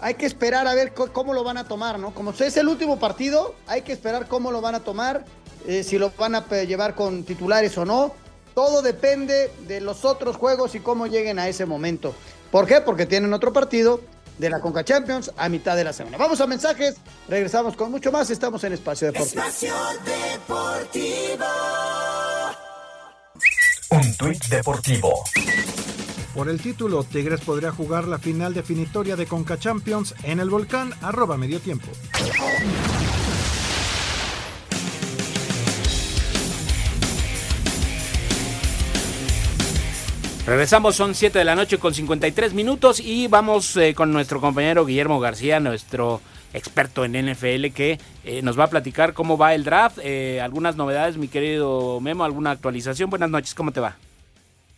hay 0.00 0.14
que 0.14 0.26
esperar 0.26 0.66
a 0.66 0.74
ver 0.74 0.92
cómo 0.92 1.32
lo 1.32 1.42
van 1.42 1.58
a 1.58 1.64
tomar, 1.64 1.98
¿no? 1.98 2.14
Como 2.14 2.30
es 2.30 2.56
el 2.56 2.68
último 2.68 2.98
partido, 2.98 3.54
hay 3.66 3.82
que 3.82 3.92
esperar 3.92 4.28
cómo 4.28 4.50
lo 4.50 4.60
van 4.60 4.74
a 4.74 4.80
tomar, 4.80 5.24
eh, 5.66 5.82
si 5.82 5.98
lo 5.98 6.12
van 6.18 6.34
a 6.34 6.46
llevar 6.64 6.94
con 6.94 7.24
titulares 7.24 7.76
o 7.78 7.84
no. 7.84 8.14
Todo 8.54 8.82
depende 8.82 9.50
de 9.66 9.80
los 9.80 10.04
otros 10.04 10.36
juegos 10.36 10.74
y 10.74 10.80
cómo 10.80 11.06
lleguen 11.06 11.38
a 11.38 11.48
ese 11.48 11.66
momento. 11.66 12.14
¿Por 12.50 12.66
qué? 12.66 12.80
Porque 12.80 13.04
tienen 13.04 13.32
otro 13.32 13.52
partido 13.52 14.00
de 14.38 14.50
la 14.50 14.60
Conca 14.60 14.84
Champions 14.84 15.30
a 15.36 15.48
mitad 15.48 15.76
de 15.76 15.84
la 15.84 15.92
semana. 15.92 16.16
Vamos 16.16 16.40
a 16.40 16.46
mensajes, 16.46 16.96
regresamos 17.28 17.76
con 17.76 17.90
mucho 17.90 18.12
más. 18.12 18.30
Estamos 18.30 18.64
en 18.64 18.72
Espacio 18.74 19.08
Deportivo. 19.12 19.42
Espacio 19.42 19.74
Deportivo. 20.04 21.46
Un 23.90 24.16
tuit 24.16 24.44
deportivo. 24.46 25.24
Por 26.36 26.50
el 26.50 26.60
título, 26.60 27.02
Tigres 27.02 27.40
podría 27.40 27.72
jugar 27.72 28.06
la 28.06 28.18
final 28.18 28.52
definitoria 28.52 29.16
de 29.16 29.24
Conca 29.24 29.58
Champions 29.58 30.14
en 30.22 30.38
el 30.38 30.50
volcán 30.50 30.92
arroba 31.00 31.38
medio 31.38 31.60
tiempo. 31.60 31.86
Regresamos, 40.46 40.94
son 40.94 41.14
7 41.14 41.38
de 41.38 41.44
la 41.46 41.54
noche 41.54 41.78
con 41.78 41.94
53 41.94 42.52
minutos 42.52 43.00
y 43.00 43.28
vamos 43.28 43.74
eh, 43.78 43.94
con 43.94 44.12
nuestro 44.12 44.38
compañero 44.38 44.84
Guillermo 44.84 45.18
García, 45.18 45.58
nuestro 45.58 46.20
experto 46.52 47.06
en 47.06 47.32
NFL, 47.32 47.68
que 47.74 47.98
eh, 48.24 48.42
nos 48.42 48.58
va 48.58 48.64
a 48.64 48.70
platicar 48.70 49.14
cómo 49.14 49.38
va 49.38 49.54
el 49.54 49.64
draft, 49.64 50.00
eh, 50.02 50.42
algunas 50.42 50.76
novedades, 50.76 51.16
mi 51.16 51.28
querido 51.28 51.98
Memo, 52.02 52.24
alguna 52.24 52.50
actualización. 52.50 53.08
Buenas 53.08 53.30
noches, 53.30 53.54
¿cómo 53.54 53.72
te 53.72 53.80
va? 53.80 53.96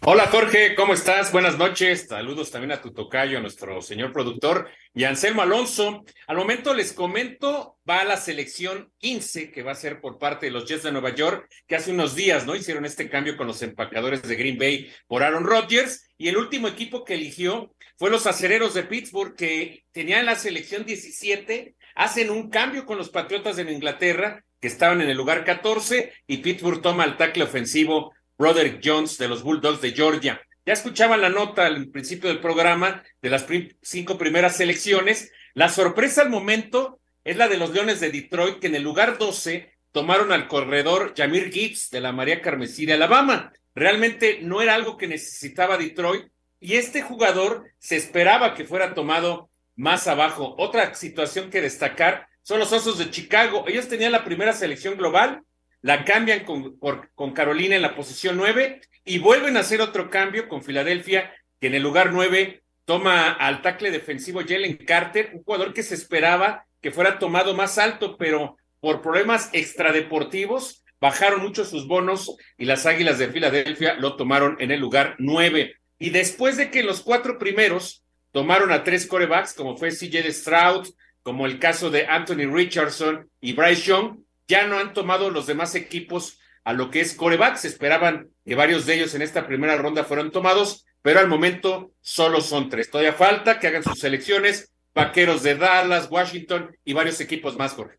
Hola 0.02 0.28
Jorge, 0.28 0.76
¿cómo 0.76 0.94
estás? 0.94 1.32
Buenas 1.32 1.58
noches. 1.58 2.06
Saludos 2.08 2.52
también 2.52 2.70
a 2.70 2.80
tu 2.80 2.92
tocayo, 2.92 3.40
nuestro 3.40 3.82
señor 3.82 4.12
productor, 4.12 4.70
y 4.94 5.02
Anselmo 5.04 5.42
Alonso. 5.42 6.04
Al 6.28 6.36
momento 6.36 6.72
les 6.72 6.92
comento, 6.92 7.78
va 7.88 8.00
a 8.00 8.04
la 8.04 8.16
selección 8.16 8.92
15 8.98 9.50
que 9.50 9.62
va 9.64 9.72
a 9.72 9.74
ser 9.74 10.00
por 10.00 10.18
parte 10.18 10.46
de 10.46 10.52
los 10.52 10.66
Jets 10.66 10.84
de 10.84 10.92
Nueva 10.92 11.14
York, 11.14 11.50
que 11.66 11.74
hace 11.74 11.90
unos 11.90 12.14
días, 12.14 12.46
¿no? 12.46 12.54
Hicieron 12.54 12.84
este 12.84 13.10
cambio 13.10 13.36
con 13.36 13.48
los 13.48 13.60
empacadores 13.60 14.22
de 14.22 14.36
Green 14.36 14.56
Bay 14.56 14.88
por 15.08 15.24
Aaron 15.24 15.44
Rodgers. 15.44 16.08
Y 16.16 16.28
el 16.28 16.36
último 16.36 16.68
equipo 16.68 17.04
que 17.04 17.14
eligió 17.14 17.74
fue 17.96 18.08
los 18.08 18.28
acereros 18.28 18.74
de 18.74 18.84
Pittsburgh, 18.84 19.34
que 19.34 19.84
tenían 19.90 20.26
la 20.26 20.36
selección 20.36 20.86
17, 20.86 21.74
hacen 21.96 22.30
un 22.30 22.50
cambio 22.50 22.86
con 22.86 22.98
los 22.98 23.10
Patriotas 23.10 23.56
de 23.56 23.70
Inglaterra, 23.70 24.44
que 24.60 24.68
estaban 24.68 25.00
en 25.00 25.10
el 25.10 25.16
lugar 25.16 25.44
14, 25.44 26.12
y 26.28 26.38
Pittsburgh 26.38 26.80
toma 26.80 27.04
el 27.04 27.16
tackle 27.16 27.44
ofensivo 27.44 28.14
Broderick 28.38 28.80
Jones 28.84 29.18
de 29.18 29.26
los 29.26 29.42
Bulldogs 29.42 29.80
de 29.80 29.90
Georgia. 29.90 30.40
Ya 30.64 30.72
escuchaban 30.72 31.20
la 31.20 31.28
nota 31.28 31.66
al 31.66 31.88
principio 31.88 32.28
del 32.28 32.38
programa 32.38 33.02
de 33.20 33.30
las 33.30 33.44
cinco 33.82 34.16
primeras 34.16 34.56
selecciones. 34.56 35.32
La 35.54 35.68
sorpresa 35.68 36.22
al 36.22 36.30
momento 36.30 37.00
es 37.24 37.36
la 37.36 37.48
de 37.48 37.56
los 37.56 37.70
Leones 37.70 37.98
de 37.98 38.10
Detroit, 38.10 38.60
que 38.60 38.68
en 38.68 38.76
el 38.76 38.84
lugar 38.84 39.18
12 39.18 39.72
tomaron 39.90 40.30
al 40.30 40.46
corredor 40.46 41.14
Jamir 41.16 41.50
Gibbs 41.50 41.90
de 41.90 42.00
la 42.00 42.12
María 42.12 42.40
Carmesí 42.40 42.86
de 42.86 42.92
Alabama. 42.92 43.52
Realmente 43.74 44.38
no 44.42 44.62
era 44.62 44.74
algo 44.74 44.96
que 44.96 45.08
necesitaba 45.08 45.76
Detroit 45.76 46.26
y 46.60 46.74
este 46.74 47.02
jugador 47.02 47.64
se 47.78 47.96
esperaba 47.96 48.54
que 48.54 48.64
fuera 48.64 48.94
tomado 48.94 49.50
más 49.74 50.06
abajo. 50.06 50.54
Otra 50.58 50.94
situación 50.94 51.50
que 51.50 51.60
destacar 51.60 52.28
son 52.42 52.60
los 52.60 52.72
Osos 52.72 52.98
de 52.98 53.10
Chicago. 53.10 53.64
Ellos 53.66 53.88
tenían 53.88 54.12
la 54.12 54.24
primera 54.24 54.52
selección 54.52 54.96
global 54.96 55.42
la 55.82 56.04
cambian 56.04 56.44
con, 56.44 56.78
con 56.78 57.32
Carolina 57.32 57.76
en 57.76 57.82
la 57.82 57.94
posición 57.94 58.36
9 58.36 58.80
y 59.04 59.18
vuelven 59.18 59.56
a 59.56 59.60
hacer 59.60 59.80
otro 59.80 60.10
cambio 60.10 60.48
con 60.48 60.62
Filadelfia, 60.62 61.32
que 61.60 61.68
en 61.68 61.74
el 61.74 61.82
lugar 61.82 62.12
9 62.12 62.62
toma 62.84 63.32
al 63.32 63.62
tackle 63.62 63.90
defensivo 63.90 64.40
Jalen 64.40 64.76
Carter, 64.78 65.30
un 65.34 65.42
jugador 65.42 65.72
que 65.72 65.82
se 65.82 65.94
esperaba 65.94 66.64
que 66.80 66.90
fuera 66.90 67.18
tomado 67.18 67.54
más 67.54 67.78
alto, 67.78 68.16
pero 68.16 68.56
por 68.80 69.02
problemas 69.02 69.50
extradeportivos 69.52 70.84
bajaron 71.00 71.42
mucho 71.42 71.64
sus 71.64 71.86
bonos 71.86 72.36
y 72.56 72.64
las 72.64 72.86
Águilas 72.86 73.18
de 73.18 73.28
Filadelfia 73.28 73.94
lo 73.94 74.16
tomaron 74.16 74.56
en 74.60 74.70
el 74.70 74.80
lugar 74.80 75.16
9. 75.18 75.74
Y 75.98 76.10
después 76.10 76.56
de 76.56 76.70
que 76.70 76.82
los 76.82 77.02
cuatro 77.02 77.38
primeros 77.38 78.04
tomaron 78.32 78.72
a 78.72 78.84
tres 78.84 79.06
corebacks, 79.06 79.54
como 79.54 79.76
fue 79.76 79.90
CJ 79.90 80.32
Stroud, 80.32 80.88
como 81.22 81.46
el 81.46 81.58
caso 81.58 81.90
de 81.90 82.06
Anthony 82.06 82.50
Richardson 82.50 83.28
y 83.40 83.52
Bryce 83.52 83.82
Young, 83.82 84.18
ya 84.48 84.66
no 84.66 84.78
han 84.78 84.94
tomado 84.94 85.30
los 85.30 85.46
demás 85.46 85.74
equipos 85.74 86.38
a 86.64 86.72
lo 86.72 86.90
que 86.90 87.00
es 87.00 87.14
coreback. 87.14 87.56
Se 87.56 87.68
esperaban 87.68 88.30
que 88.44 88.54
varios 88.54 88.86
de 88.86 88.94
ellos 88.94 89.14
en 89.14 89.22
esta 89.22 89.46
primera 89.46 89.76
ronda 89.76 90.04
fueron 90.04 90.32
tomados, 90.32 90.86
pero 91.02 91.20
al 91.20 91.28
momento 91.28 91.92
solo 92.00 92.40
son 92.40 92.68
tres. 92.68 92.90
Todavía 92.90 93.12
falta 93.12 93.60
que 93.60 93.68
hagan 93.68 93.84
sus 93.84 94.00
selecciones, 94.00 94.72
vaqueros 94.94 95.42
de 95.42 95.56
Dallas, 95.56 96.08
Washington 96.10 96.74
y 96.84 96.94
varios 96.94 97.20
equipos 97.20 97.56
más, 97.56 97.74
Jorge. 97.74 97.98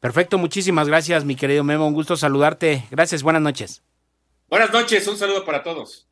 Perfecto, 0.00 0.36
muchísimas 0.36 0.88
gracias, 0.88 1.24
mi 1.24 1.36
querido 1.36 1.64
Memo. 1.64 1.86
Un 1.86 1.94
gusto 1.94 2.16
saludarte. 2.16 2.86
Gracias, 2.90 3.22
buenas 3.22 3.40
noches. 3.40 3.82
Buenas 4.48 4.72
noches, 4.72 5.06
un 5.08 5.16
saludo 5.16 5.44
para 5.44 5.62
todos. 5.62 6.08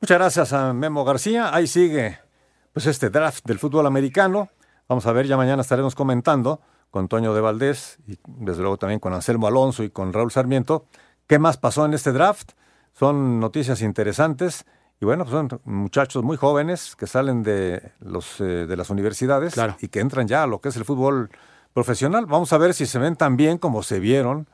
Muchas 0.00 0.18
gracias 0.18 0.52
a 0.52 0.72
Memo 0.72 1.04
García. 1.04 1.54
Ahí 1.54 1.66
sigue 1.66 2.18
pues 2.72 2.86
este 2.86 3.10
draft 3.10 3.44
del 3.44 3.58
fútbol 3.58 3.86
americano. 3.86 4.50
Vamos 4.88 5.06
a 5.06 5.12
ver, 5.12 5.26
ya 5.26 5.36
mañana 5.36 5.62
estaremos 5.62 5.94
comentando 5.94 6.60
con 6.90 7.08
Toño 7.08 7.34
de 7.34 7.40
Valdés 7.40 7.98
y 8.06 8.18
desde 8.26 8.62
luego 8.62 8.76
también 8.76 9.00
con 9.00 9.12
Anselmo 9.12 9.46
Alonso 9.46 9.82
y 9.82 9.90
con 9.90 10.12
Raúl 10.12 10.30
Sarmiento. 10.30 10.86
¿Qué 11.26 11.38
más 11.38 11.56
pasó 11.56 11.84
en 11.84 11.94
este 11.94 12.12
draft? 12.12 12.52
Son 12.92 13.40
noticias 13.40 13.82
interesantes 13.82 14.66
y 15.00 15.04
bueno, 15.04 15.24
pues 15.24 15.32
son 15.32 15.60
muchachos 15.64 16.22
muy 16.22 16.36
jóvenes 16.36 16.94
que 16.96 17.06
salen 17.06 17.42
de, 17.42 17.92
los, 18.00 18.40
eh, 18.40 18.66
de 18.66 18.76
las 18.76 18.90
universidades 18.90 19.54
y 19.80 19.88
que 19.88 20.00
entran 20.00 20.28
ya 20.28 20.42
a 20.42 20.46
lo 20.46 20.60
que 20.60 20.68
es 20.68 20.76
el 20.76 20.84
fútbol 20.84 21.30
profesional. 21.72 22.26
Vamos 22.26 22.52
a 22.52 22.58
ver 22.58 22.74
si 22.74 22.84
se 22.86 22.98
ven 22.98 23.16
tan 23.16 23.36
bien 23.36 23.58
como 23.58 23.82
se 23.82 24.00
vieron 24.00 24.48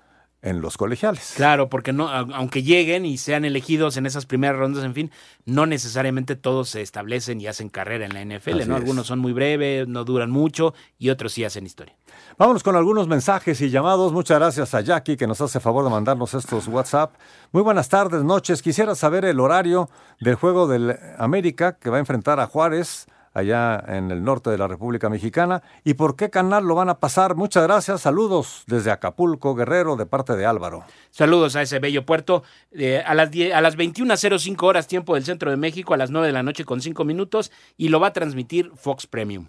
en 0.47 0.61
los 0.61 0.77
colegiales. 0.77 1.33
Claro, 1.35 1.69
porque 1.69 1.93
no, 1.93 2.09
aunque 2.09 2.63
lleguen 2.63 3.05
y 3.05 3.19
sean 3.19 3.45
elegidos 3.45 3.97
en 3.97 4.07
esas 4.07 4.27
primeras 4.27 4.57
rondas, 4.57 4.85
en 4.85 4.95
fin, 4.95 5.11
no 5.45 5.67
necesariamente 5.67 6.37
todos 6.37 6.69
se 6.69 6.83
establecen 6.83 7.41
y 7.41 7.49
hacen 7.49 7.69
carrera 7.69 8.07
en 8.07 8.15
la 8.15 8.25
NFL, 8.25 8.61
Así 8.61 8.69
¿no? 8.69 8.77
es. 8.77 8.83
Algunos 8.83 9.09
son 9.09 9.19
muy 9.19 9.33
breves, 9.33 9.89
no 9.89 10.05
duran 10.05 10.31
mucho 10.31 10.73
y 10.99 11.11
otros 11.11 11.33
sí 11.33 11.43
hacen 11.43 11.67
historia. 11.67 11.97
Vámonos 12.39 12.63
con 12.63 12.77
algunos 12.77 13.09
mensajes 13.09 13.61
y 13.61 13.71
llamados. 13.71 14.13
Muchas 14.13 14.39
gracias 14.39 14.73
a 14.73 14.83
Jackie 14.83 15.17
que 15.17 15.27
nos 15.27 15.41
hace 15.41 15.59
favor 15.59 15.83
de 15.83 15.91
mandarnos 15.91 16.33
estos 16.33 16.69
WhatsApp. 16.69 17.15
Muy 17.51 17.65
buenas 17.65 17.89
tardes, 17.89 18.23
noches. 18.23 18.63
Quisiera 18.63 18.95
saber 18.95 19.25
el 19.25 19.41
horario 19.41 19.91
del 20.21 20.37
juego 20.37 20.69
del 20.69 20.97
América 21.19 21.77
que 21.77 21.91
va 21.91 21.97
a 21.97 22.01
enfrentar 22.01 22.39
a 22.39 22.47
Juárez 22.47 23.07
allá 23.37 23.85
en 23.87 24.11
el 24.11 24.25
norte 24.25 24.49
de 24.49 24.57
la 24.57 24.67
República 24.67 25.11
Mexicana 25.11 25.63
y 25.85 25.95
por 25.95 26.17
qué 26.17 26.31
canal 26.31 26.65
lo 26.65 26.75
van 26.75 26.89
a 26.89 26.99
pasar. 27.01 27.37
Muchas 27.37 27.65
gracias. 27.65 28.01
Saludos 28.01 28.65
desde 28.67 28.91
Acapulco, 28.91 29.55
Guerrero, 29.55 29.97
de 29.97 30.07
parte 30.07 30.37
de 30.37 30.47
Álvaro. 30.47 30.85
Saludos 31.11 31.55
a 31.55 31.61
ese 31.61 31.79
bello 31.79 32.07
puerto. 32.07 32.45
Eh, 32.73 33.03
a 33.05 33.15
las, 33.15 33.31
10 33.31 33.55
a 33.55 33.61
las 33.61 33.77
21.05 33.77 34.63
horas 34.63 34.87
tiempo 34.87 35.15
del 35.15 35.25
centro 35.25 35.51
de 35.51 35.59
México, 35.59 35.93
a 35.93 35.99
las 35.99 36.11
9 36.11 36.29
de 36.29 36.33
la 36.33 36.43
noche 36.43 36.65
con 36.65 36.81
5 36.81 37.05
minutos, 37.05 37.53
y 37.77 37.91
lo 37.91 38.01
va 38.01 38.09
a 38.09 38.13
transmitir 38.15 38.73
Fox 38.75 39.07
Premium. 39.07 39.49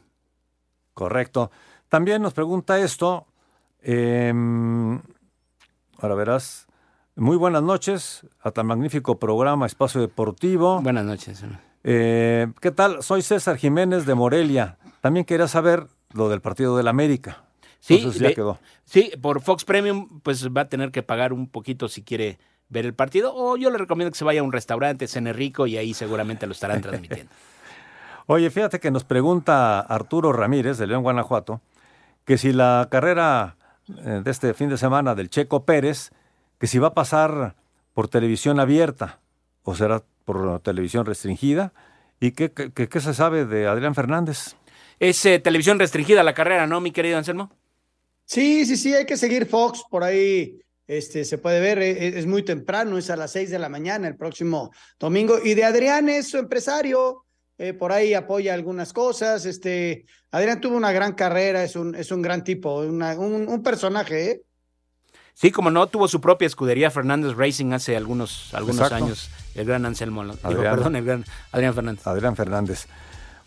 Correcto. 0.94 1.50
También 1.88 2.22
nos 2.22 2.34
pregunta 2.34 2.80
esto. 2.80 3.26
em, 3.82 5.00
ahora 6.00 6.16
verás. 6.16 6.68
Muy 7.16 7.38
buenas 7.38 7.64
noches 7.64 8.28
a 8.42 8.52
tan 8.52 8.68
magnífico 8.68 9.18
programa 9.18 9.66
Espacio 9.66 10.02
Deportivo. 10.02 10.82
Buenas 10.82 11.06
noches. 11.06 11.42
Eh, 11.90 12.48
¿Qué 12.60 12.72
tal? 12.72 13.02
Soy 13.02 13.22
César 13.22 13.56
Jiménez 13.56 14.06
de 14.06 14.14
Morelia. 14.14 14.78
También 15.00 15.26
quería 15.26 15.48
saber 15.48 15.88
lo 16.12 16.28
del 16.28 16.42
partido 16.42 16.76
del 16.76 16.90
América. 16.90 17.46
Sí, 17.80 17.96
Entonces 17.96 18.22
ya 18.22 18.28
de- 18.28 18.36
quedó. 18.36 18.60
sí, 18.84 19.10
por 19.22 19.42
Fox 19.42 19.64
Premium, 19.64 20.20
pues 20.22 20.50
va 20.50 20.62
a 20.62 20.68
tener 20.70 20.92
que 20.92 21.02
pagar 21.02 21.32
un 21.32 21.48
poquito 21.48 21.88
si 21.88 22.04
quiere 22.04 22.40
ver 22.68 22.86
el 22.86 22.94
partido. 22.94 23.34
O 23.34 23.56
yo 23.56 23.70
le 23.70 23.78
recomiendo 23.78 24.12
que 24.12 24.18
se 24.18 24.26
vaya 24.26 24.42
a 24.42 24.44
un 24.44 24.52
restaurante, 24.52 25.08
cene 25.08 25.32
rico, 25.32 25.66
y 25.66 25.78
ahí 25.78 25.94
seguramente 25.94 26.46
lo 26.46 26.52
estarán 26.52 26.82
transmitiendo. 26.82 27.32
Oye, 28.26 28.50
fíjate 28.50 28.82
que 28.82 28.92
nos 28.92 29.06
pregunta 29.06 29.80
Arturo 29.80 30.34
Ramírez 30.34 30.78
de 30.78 30.88
León, 30.88 31.04
Guanajuato, 31.04 31.62
que 32.26 32.38
si 32.38 32.52
la 32.52 32.90
carrera 32.92 33.56
eh, 34.00 34.20
de 34.22 34.30
este 34.32 34.54
fin 34.54 34.68
de 34.68 34.78
semana 34.78 35.16
del 35.16 35.30
Checo 35.30 35.64
Pérez, 35.64 36.12
que 36.60 36.68
si 36.68 36.80
va 36.80 36.90
a 36.90 36.94
pasar 36.94 37.56
por 37.94 38.10
televisión 38.10 38.60
abierta 38.60 39.20
o 39.64 39.74
será 39.74 40.04
por 40.28 40.60
televisión 40.60 41.06
restringida, 41.06 41.72
y 42.20 42.32
qué, 42.34 42.52
qué- 42.52 42.70
qué- 42.74 43.00
se 43.00 43.14
sabe 43.14 43.46
de 43.46 43.66
Adrián 43.66 43.96
Fernández. 43.96 44.58
Es 45.00 45.26
eh, 45.26 45.40
televisión 45.40 45.80
restringida 45.80 46.22
la 46.22 46.34
carrera, 46.34 46.68
¿no, 46.68 46.82
mi 46.82 46.92
querido 46.92 47.18
Anselmo? 47.18 47.50
Sí, 48.26 48.66
sí, 48.66 48.76
sí, 48.76 48.94
hay 48.94 49.06
que 49.06 49.16
seguir 49.16 49.46
Fox 49.46 49.84
por 49.90 50.04
ahí. 50.04 50.60
Este, 50.86 51.24
se 51.24 51.38
puede 51.38 51.62
ver, 51.62 51.80
e- 51.80 52.20
es, 52.20 52.26
muy 52.26 52.44
temprano, 52.44 52.98
es 52.98 53.10
a 53.10 53.16
las 53.16 53.32
seis 53.32 53.50
de 53.52 53.58
la 53.60 53.70
mañana 53.70 54.06
el 54.10 54.18
próximo 54.18 54.70
domingo. 55.00 55.40
Y 55.42 55.54
de 55.54 55.64
Adrián 55.64 56.10
es 56.10 56.28
su 56.30 56.38
empresario, 56.38 57.24
eh, 57.58 57.72
por 57.72 57.94
ahí 57.94 58.14
apoya 58.14 58.54
algunas 58.54 58.92
cosas. 58.92 59.46
Este, 59.46 60.06
Adrián 60.32 60.60
tuvo 60.60 60.76
una 60.76 60.92
gran 60.92 61.14
carrera, 61.14 61.64
es 61.64 61.78
un, 61.78 61.96
es 61.96 62.12
un 62.12 62.22
gran 62.22 62.44
tipo, 62.44 62.82
una- 62.82 63.18
un, 63.18 63.48
un 63.48 63.64
personaje, 63.64 64.32
¿eh? 64.32 64.42
Sí, 65.40 65.52
como 65.52 65.70
no, 65.70 65.86
tuvo 65.86 66.08
su 66.08 66.20
propia 66.20 66.48
escudería 66.48 66.90
Fernández 66.90 67.38
Racing 67.38 67.72
hace 67.72 67.96
algunos, 67.96 68.52
algunos 68.56 68.78
Exacto. 68.78 69.06
años. 69.06 69.30
El 69.54 69.68
gran 69.68 69.86
Anselmo, 69.86 70.24
digo, 70.24 70.64
perdón, 70.64 70.96
el 70.96 71.06
gran 71.06 71.26
Adrián 71.52 71.76
Fernández. 71.76 72.08
Adrián 72.08 72.36
Fernández. 72.36 72.88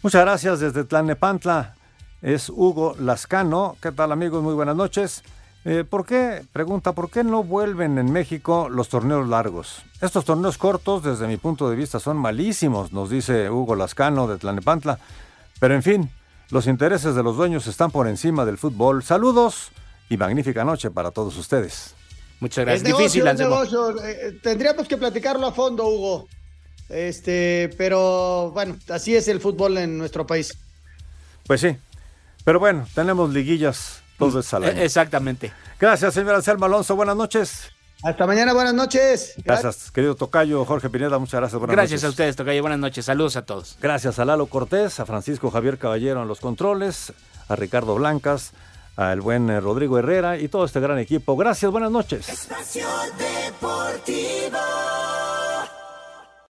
Muchas 0.01 0.21
gracias 0.21 0.61
desde 0.61 0.85
Tlalnepantla. 0.85 1.75
Es 2.23 2.49
Hugo 2.49 2.95
Lascano. 2.97 3.77
¿Qué 3.83 3.91
tal 3.91 4.13
amigos? 4.13 4.41
Muy 4.41 4.55
buenas 4.55 4.77
noches. 4.77 5.25
Eh, 5.65 5.83
¿Por 5.83 6.07
qué, 6.07 6.45
pregunta, 6.53 6.93
por 6.93 7.11
qué 7.11 7.25
no 7.25 7.43
vuelven 7.43 7.99
en 7.99 8.13
México 8.13 8.69
los 8.71 8.89
torneos 8.89 9.29
largos? 9.29 9.83
Estos 10.01 10.25
torneos 10.25 10.59
cortos, 10.59 11.03
desde 11.03 11.27
mi 11.27 11.39
punto 11.39 11.69
de 11.69 11.75
vista, 11.75 11.99
son 11.99 12.19
malísimos, 12.19 12.93
nos 12.93 13.11
dice 13.11 13.51
Hugo 13.51 13.75
Lascano 13.75 14.29
de 14.29 14.39
Tlalnepantla. 14.39 15.01
Pero 15.59 15.75
en 15.75 15.83
fin, 15.83 16.11
los 16.51 16.69
intereses 16.69 17.17
de 17.17 17.25
los 17.25 17.37
dueños 17.37 17.67
están 17.67 17.91
por 17.91 18.07
encima 18.07 18.45
del 18.45 18.59
fútbol. 18.59 19.03
Saludos 19.03 19.73
y 20.11 20.17
magnífica 20.19 20.65
noche 20.65 20.91
para 20.91 21.11
todos 21.11 21.35
ustedes. 21.39 21.95
Muchas 22.41 22.69
Es 22.69 22.83
negocio, 22.83 23.27
es 23.27 23.39
negocio. 23.39 24.05
Eh, 24.05 24.39
tendríamos 24.43 24.87
que 24.89 24.97
platicarlo 24.99 25.47
a 25.47 25.53
fondo, 25.53 25.87
Hugo. 25.87 26.29
Este, 26.89 27.71
pero 27.79 28.51
bueno, 28.53 28.77
así 28.89 29.15
es 29.15 29.29
el 29.29 29.41
fútbol 29.41 29.79
en 29.79 29.97
nuestro 29.97 30.27
país. 30.27 30.53
Pues 31.47 31.61
sí. 31.61 31.77
Pero 32.45 32.59
bueno, 32.59 32.87
tenemos 32.95 33.33
liguillas 33.33 34.03
dos 34.19 34.35
veces 34.35 34.53
al 34.55 34.65
año. 34.65 34.81
Eh, 34.81 34.85
Exactamente. 34.85 35.53
Gracias, 35.79 36.13
señor 36.13 36.35
Anselmo 36.35 36.65
Alonso. 36.65 36.97
Buenas 36.97 37.17
noches. 37.17 37.71
Hasta 38.03 38.27
mañana, 38.27 38.55
buenas 38.55 38.73
noches. 38.75 39.35
Gracias, 39.45 39.91
querido 39.91 40.15
Tocayo, 40.15 40.65
Jorge 40.65 40.89
Pineda, 40.89 41.19
muchas 41.19 41.39
gracias. 41.39 41.59
Buenas 41.59 41.77
Gracias 41.77 42.01
noches. 42.01 42.05
a 42.05 42.09
ustedes, 42.09 42.37
Tocayo. 42.37 42.63
Buenas 42.63 42.79
noches. 42.79 43.05
Saludos 43.05 43.37
a 43.37 43.43
todos. 43.45 43.77
Gracias 43.81 44.19
a 44.19 44.25
Lalo 44.25 44.47
Cortés, 44.47 44.99
a 45.01 45.07
Francisco 45.07 45.51
Javier 45.51 45.77
Caballero 45.77 46.23
en 46.23 46.29
los 46.29 46.41
controles, 46.41 47.13
a 47.49 47.57
Ricardo 47.57 47.95
Blancas, 47.95 48.53
al 49.01 49.23
buen 49.23 49.49
eh, 49.49 49.61
Rodrigo 49.61 49.99
Herrera 49.99 50.37
y 50.37 50.49
todo 50.49 50.65
este 50.65 50.79
gran 50.79 50.99
equipo. 50.99 51.37
Gracias, 51.37 51.71
buenas 51.73 51.91
noches. 51.91 52.29
Espacio 52.29 52.87
Deportivo. 53.19 54.59